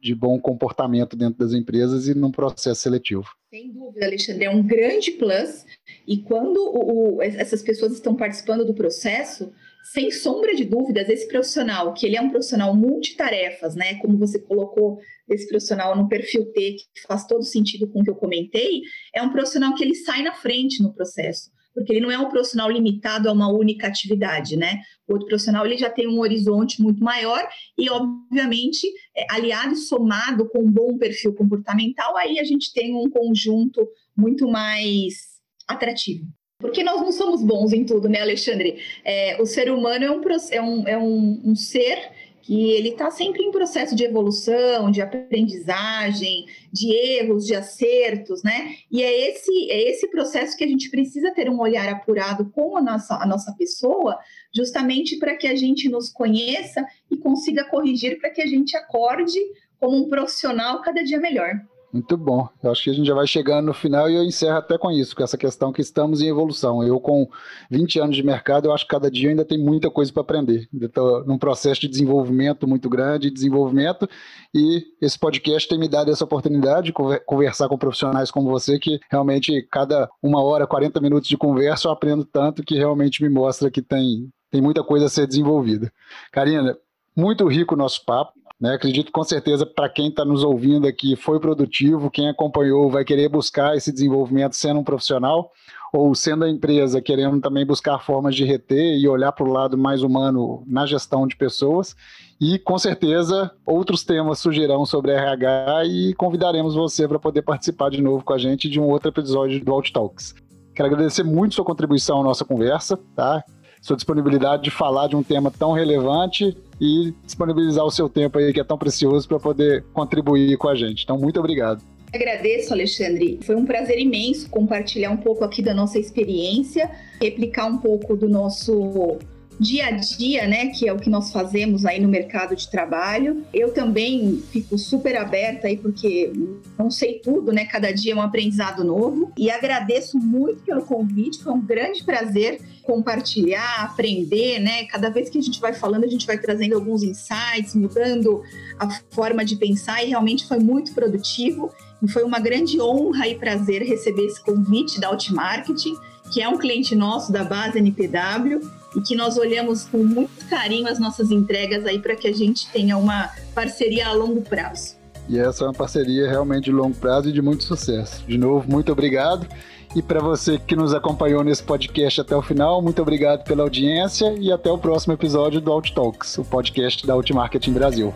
de 0.00 0.14
bom 0.14 0.40
comportamento 0.40 1.16
dentro 1.16 1.38
das 1.38 1.52
empresas 1.52 2.08
e 2.08 2.14
num 2.14 2.30
processo 2.30 2.80
seletivo. 2.80 3.24
Sem 3.50 3.72
dúvida, 3.72 4.06
Alexandre, 4.06 4.44
é 4.44 4.50
um 4.50 4.62
grande 4.62 5.10
plus. 5.12 5.66
E 6.06 6.18
quando 6.18 6.58
o, 6.58 7.16
o, 7.16 7.22
essas 7.22 7.62
pessoas 7.62 7.92
estão 7.92 8.14
participando 8.14 8.64
do 8.64 8.74
processo, 8.74 9.52
sem 9.82 10.10
sombra 10.10 10.54
de 10.54 10.64
dúvidas, 10.64 11.08
esse 11.08 11.26
profissional, 11.26 11.92
que 11.92 12.06
ele 12.06 12.16
é 12.16 12.20
um 12.20 12.30
profissional 12.30 12.74
multitarefas, 12.74 13.74
né? 13.74 13.96
Como 13.96 14.16
você 14.16 14.38
colocou 14.38 15.00
esse 15.28 15.48
profissional 15.48 15.96
no 15.96 16.08
perfil 16.08 16.46
T, 16.52 16.76
que 16.94 17.02
faz 17.06 17.26
todo 17.26 17.42
sentido 17.42 17.88
com 17.88 18.00
o 18.00 18.04
que 18.04 18.10
eu 18.10 18.14
comentei, 18.14 18.82
é 19.14 19.22
um 19.22 19.30
profissional 19.30 19.74
que 19.74 19.82
ele 19.82 19.94
sai 19.94 20.22
na 20.22 20.32
frente 20.32 20.82
no 20.82 20.92
processo, 20.92 21.50
porque 21.74 21.92
ele 21.92 22.00
não 22.00 22.10
é 22.10 22.18
um 22.18 22.28
profissional 22.28 22.70
limitado 22.70 23.28
a 23.28 23.32
uma 23.32 23.48
única 23.48 23.86
atividade, 23.86 24.56
né? 24.56 24.80
O 25.08 25.14
outro 25.14 25.28
profissional 25.28 25.64
ele 25.64 25.78
já 25.78 25.90
tem 25.90 26.06
um 26.06 26.20
horizonte 26.20 26.80
muito 26.82 27.02
maior 27.02 27.48
e, 27.76 27.88
obviamente, 27.90 28.86
é, 29.16 29.26
aliado 29.30 29.72
e 29.72 29.76
somado 29.76 30.48
com 30.48 30.60
um 30.60 30.70
bom 30.70 30.98
perfil 30.98 31.34
comportamental, 31.34 32.16
aí 32.16 32.38
a 32.38 32.44
gente 32.44 32.72
tem 32.72 32.94
um 32.94 33.08
conjunto 33.08 33.88
muito 34.16 34.48
mais 34.48 35.30
atrativo. 35.66 36.26
Porque 36.60 36.84
nós 36.84 37.00
não 37.00 37.10
somos 37.10 37.42
bons 37.42 37.72
em 37.72 37.84
tudo, 37.84 38.08
né, 38.08 38.20
Alexandre? 38.20 38.78
É, 39.04 39.40
o 39.40 39.46
ser 39.46 39.70
humano 39.70 40.04
é 40.04 40.10
um, 40.10 40.20
é 40.50 40.62
um, 40.62 40.88
é 40.88 40.98
um, 40.98 41.40
um 41.46 41.56
ser 41.56 42.10
que 42.42 42.72
ele 42.72 42.90
está 42.90 43.10
sempre 43.10 43.42
em 43.42 43.50
processo 43.50 43.94
de 43.94 44.04
evolução, 44.04 44.90
de 44.90 45.00
aprendizagem, 45.00 46.46
de 46.72 46.92
erros, 46.92 47.46
de 47.46 47.54
acertos, 47.54 48.42
né? 48.42 48.74
E 48.90 49.02
é 49.02 49.28
esse, 49.30 49.70
é 49.70 49.88
esse 49.88 50.08
processo 50.08 50.56
que 50.56 50.64
a 50.64 50.66
gente 50.66 50.90
precisa 50.90 51.32
ter 51.32 51.48
um 51.48 51.60
olhar 51.60 51.88
apurado 51.88 52.50
com 52.50 52.76
a 52.76 52.82
nossa, 52.82 53.14
a 53.14 53.26
nossa 53.26 53.52
pessoa, 53.52 54.18
justamente 54.54 55.16
para 55.18 55.36
que 55.36 55.46
a 55.46 55.54
gente 55.54 55.88
nos 55.88 56.10
conheça 56.10 56.84
e 57.10 57.16
consiga 57.16 57.64
corrigir 57.64 58.18
para 58.18 58.30
que 58.30 58.42
a 58.42 58.46
gente 58.46 58.76
acorde 58.76 59.38
como 59.78 59.96
um 59.96 60.08
profissional 60.08 60.82
cada 60.82 61.02
dia 61.02 61.20
melhor. 61.20 61.54
Muito 61.92 62.16
bom. 62.16 62.48
Eu 62.62 62.70
acho 62.70 62.84
que 62.84 62.90
a 62.90 62.92
gente 62.92 63.06
já 63.06 63.14
vai 63.14 63.26
chegando 63.26 63.66
no 63.66 63.74
final 63.74 64.08
e 64.08 64.14
eu 64.14 64.22
encerro 64.22 64.58
até 64.58 64.78
com 64.78 64.92
isso, 64.92 65.14
com 65.16 65.24
essa 65.24 65.36
questão 65.36 65.72
que 65.72 65.80
estamos 65.80 66.20
em 66.20 66.28
evolução. 66.28 66.84
Eu, 66.84 67.00
com 67.00 67.28
20 67.68 67.98
anos 67.98 68.16
de 68.16 68.22
mercado, 68.22 68.66
eu 68.66 68.72
acho 68.72 68.84
que 68.84 68.90
cada 68.90 69.10
dia 69.10 69.30
ainda 69.30 69.44
tem 69.44 69.58
muita 69.58 69.90
coisa 69.90 70.12
para 70.12 70.22
aprender. 70.22 70.68
Estou 70.80 71.24
num 71.24 71.36
processo 71.36 71.80
de 71.80 71.88
desenvolvimento 71.88 72.66
muito 72.66 72.88
grande, 72.88 73.28
desenvolvimento, 73.28 74.08
e 74.54 74.86
esse 75.02 75.18
podcast 75.18 75.68
tem 75.68 75.78
me 75.78 75.88
dado 75.88 76.12
essa 76.12 76.24
oportunidade 76.24 76.86
de 76.86 76.92
conversar 77.26 77.68
com 77.68 77.76
profissionais 77.76 78.30
como 78.30 78.50
você, 78.50 78.78
que 78.78 79.00
realmente 79.10 79.66
cada 79.70 80.08
uma 80.22 80.40
hora, 80.42 80.68
40 80.68 81.00
minutos 81.00 81.28
de 81.28 81.36
conversa 81.36 81.88
eu 81.88 81.92
aprendo 81.92 82.24
tanto 82.24 82.62
que 82.62 82.76
realmente 82.76 83.20
me 83.20 83.28
mostra 83.28 83.68
que 83.68 83.82
tem, 83.82 84.30
tem 84.48 84.60
muita 84.60 84.84
coisa 84.84 85.06
a 85.06 85.08
ser 85.08 85.26
desenvolvida. 85.26 85.92
Karina, 86.30 86.76
muito 87.16 87.46
rico 87.48 87.74
o 87.74 87.78
nosso 87.78 88.04
papo. 88.04 88.32
Né? 88.60 88.74
Acredito 88.74 89.10
com 89.10 89.24
certeza 89.24 89.64
para 89.64 89.88
quem 89.88 90.08
está 90.08 90.24
nos 90.24 90.44
ouvindo 90.44 90.86
aqui 90.86 91.16
foi 91.16 91.40
produtivo, 91.40 92.10
quem 92.10 92.28
acompanhou 92.28 92.90
vai 92.90 93.04
querer 93.04 93.28
buscar 93.28 93.76
esse 93.76 93.90
desenvolvimento 93.90 94.54
sendo 94.54 94.80
um 94.80 94.84
profissional 94.84 95.50
ou 95.92 96.14
sendo 96.14 96.44
a 96.44 96.50
empresa 96.50 97.00
querendo 97.00 97.40
também 97.40 97.66
buscar 97.66 97.98
formas 97.98 98.34
de 98.34 98.44
reter 98.44 98.98
e 98.98 99.08
olhar 99.08 99.32
para 99.32 99.44
o 99.44 99.52
lado 99.52 99.76
mais 99.76 100.02
humano 100.02 100.62
na 100.66 100.86
gestão 100.86 101.26
de 101.26 101.34
pessoas. 101.34 101.96
E 102.40 102.58
com 102.58 102.78
certeza 102.78 103.50
outros 103.66 104.04
temas 104.04 104.38
surgirão 104.38 104.86
sobre 104.86 105.12
RH 105.12 105.84
e 105.86 106.14
convidaremos 106.14 106.74
você 106.74 107.08
para 107.08 107.18
poder 107.18 107.42
participar 107.42 107.90
de 107.90 108.00
novo 108.00 108.24
com 108.24 108.32
a 108.32 108.38
gente 108.38 108.68
de 108.68 108.78
um 108.78 108.88
outro 108.88 109.08
episódio 109.08 109.62
do 109.64 109.72
Alt 109.72 109.90
Talks. 109.90 110.34
Quero 110.74 110.86
agradecer 110.86 111.24
muito 111.24 111.56
sua 111.56 111.64
contribuição 111.64 112.20
à 112.20 112.24
nossa 112.24 112.44
conversa, 112.44 112.96
tá? 113.16 113.44
Sua 113.80 113.96
disponibilidade 113.96 114.62
de 114.62 114.70
falar 114.70 115.08
de 115.08 115.16
um 115.16 115.22
tema 115.22 115.50
tão 115.50 115.72
relevante 115.72 116.56
e 116.80 117.14
disponibilizar 117.24 117.84
o 117.84 117.90
seu 117.90 118.08
tempo 118.08 118.38
aí, 118.38 118.52
que 118.52 118.60
é 118.60 118.64
tão 118.64 118.78
precioso, 118.78 119.26
para 119.26 119.38
poder 119.38 119.84
contribuir 119.92 120.56
com 120.58 120.68
a 120.68 120.74
gente. 120.74 121.04
Então, 121.04 121.18
muito 121.18 121.38
obrigado. 121.38 121.82
Agradeço, 122.12 122.72
Alexandre. 122.72 123.38
Foi 123.42 123.54
um 123.54 123.64
prazer 123.64 123.98
imenso 123.98 124.50
compartilhar 124.50 125.10
um 125.10 125.16
pouco 125.16 125.44
aqui 125.44 125.62
da 125.62 125.72
nossa 125.72 125.98
experiência, 125.98 126.90
replicar 127.20 127.66
um 127.66 127.78
pouco 127.78 128.16
do 128.16 128.28
nosso 128.28 129.18
dia 129.60 129.88
a 129.88 129.90
dia, 129.90 130.48
né, 130.48 130.68
que 130.68 130.88
é 130.88 130.92
o 130.92 130.98
que 130.98 131.10
nós 131.10 131.30
fazemos 131.30 131.84
aí 131.84 132.00
no 132.00 132.08
mercado 132.08 132.56
de 132.56 132.68
trabalho. 132.70 133.44
Eu 133.52 133.74
também 133.74 134.42
fico 134.50 134.78
super 134.78 135.14
aberta 135.18 135.66
aí 135.66 135.76
porque 135.76 136.32
não 136.78 136.90
sei 136.90 137.18
tudo, 137.18 137.52
né? 137.52 137.66
Cada 137.66 137.92
dia 137.92 138.14
é 138.14 138.16
um 138.16 138.22
aprendizado 138.22 138.82
novo 138.82 139.30
e 139.36 139.50
agradeço 139.50 140.16
muito 140.16 140.62
pelo 140.62 140.82
convite. 140.82 141.42
Foi 141.42 141.52
um 141.52 141.60
grande 141.60 142.02
prazer 142.02 142.58
compartilhar, 142.82 143.84
aprender, 143.84 144.60
né? 144.60 144.84
Cada 144.84 145.10
vez 145.10 145.28
que 145.28 145.36
a 145.36 145.42
gente 145.42 145.60
vai 145.60 145.74
falando, 145.74 146.04
a 146.04 146.08
gente 146.08 146.26
vai 146.26 146.38
trazendo 146.38 146.74
alguns 146.74 147.02
insights, 147.02 147.74
mudando 147.74 148.42
a 148.78 148.88
forma 149.10 149.44
de 149.44 149.56
pensar 149.56 150.02
e 150.02 150.08
realmente 150.08 150.48
foi 150.48 150.58
muito 150.58 150.94
produtivo. 150.94 151.70
E 152.02 152.10
foi 152.10 152.24
uma 152.24 152.40
grande 152.40 152.80
honra 152.80 153.28
e 153.28 153.34
prazer 153.34 153.82
receber 153.82 154.24
esse 154.24 154.42
convite 154.42 154.98
da 154.98 155.08
Outmarketing, 155.08 155.94
que 156.32 156.40
é 156.40 156.48
um 156.48 156.56
cliente 156.56 156.94
nosso 156.94 157.30
da 157.30 157.44
base 157.44 157.78
NPW 157.78 158.79
e 158.96 159.00
que 159.00 159.14
nós 159.14 159.36
olhamos 159.36 159.84
com 159.84 159.98
muito 159.98 160.44
carinho 160.48 160.88
as 160.88 160.98
nossas 160.98 161.30
entregas 161.30 161.84
aí 161.84 161.98
para 161.98 162.16
que 162.16 162.28
a 162.28 162.32
gente 162.32 162.68
tenha 162.70 162.96
uma 162.96 163.30
parceria 163.54 164.08
a 164.08 164.12
longo 164.12 164.42
prazo. 164.42 164.96
E 165.28 165.38
essa 165.38 165.64
é 165.64 165.66
uma 165.68 165.74
parceria 165.74 166.28
realmente 166.28 166.64
de 166.64 166.72
longo 166.72 166.96
prazo 166.96 167.28
e 167.28 167.32
de 167.32 167.40
muito 167.40 167.62
sucesso. 167.62 168.24
De 168.26 168.36
novo, 168.36 168.68
muito 168.68 168.90
obrigado. 168.90 169.46
E 169.94 170.02
para 170.02 170.20
você 170.20 170.58
que 170.58 170.76
nos 170.76 170.94
acompanhou 170.94 171.42
nesse 171.42 171.62
podcast 171.62 172.20
até 172.20 172.34
o 172.34 172.42
final, 172.42 172.80
muito 172.80 173.02
obrigado 173.02 173.44
pela 173.44 173.62
audiência 173.62 174.34
e 174.38 174.52
até 174.52 174.70
o 174.70 174.78
próximo 174.78 175.12
episódio 175.12 175.60
do 175.60 175.70
Out 175.72 175.92
Talks, 175.94 176.38
o 176.38 176.44
podcast 176.44 177.06
da 177.06 177.14
Outmarketing 177.14 177.72
Brasil. 177.72 178.14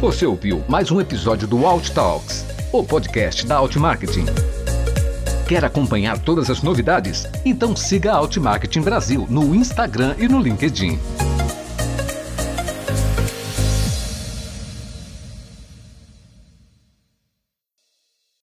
Você 0.00 0.26
ouviu 0.26 0.62
mais 0.68 0.90
um 0.90 1.00
episódio 1.00 1.48
do 1.48 1.66
Out 1.66 1.92
Talks, 1.92 2.44
o 2.72 2.84
podcast 2.84 3.46
da 3.46 3.56
Outmarketing. 3.56 4.53
Quer 5.46 5.62
acompanhar 5.62 6.18
todas 6.18 6.48
as 6.48 6.62
novidades? 6.62 7.26
Então 7.44 7.76
siga 7.76 8.12
a 8.12 8.16
Outmarketing 8.16 8.80
Brasil 8.80 9.26
no 9.28 9.54
Instagram 9.54 10.14
e 10.18 10.26
no 10.26 10.40
LinkedIn. 10.40 10.98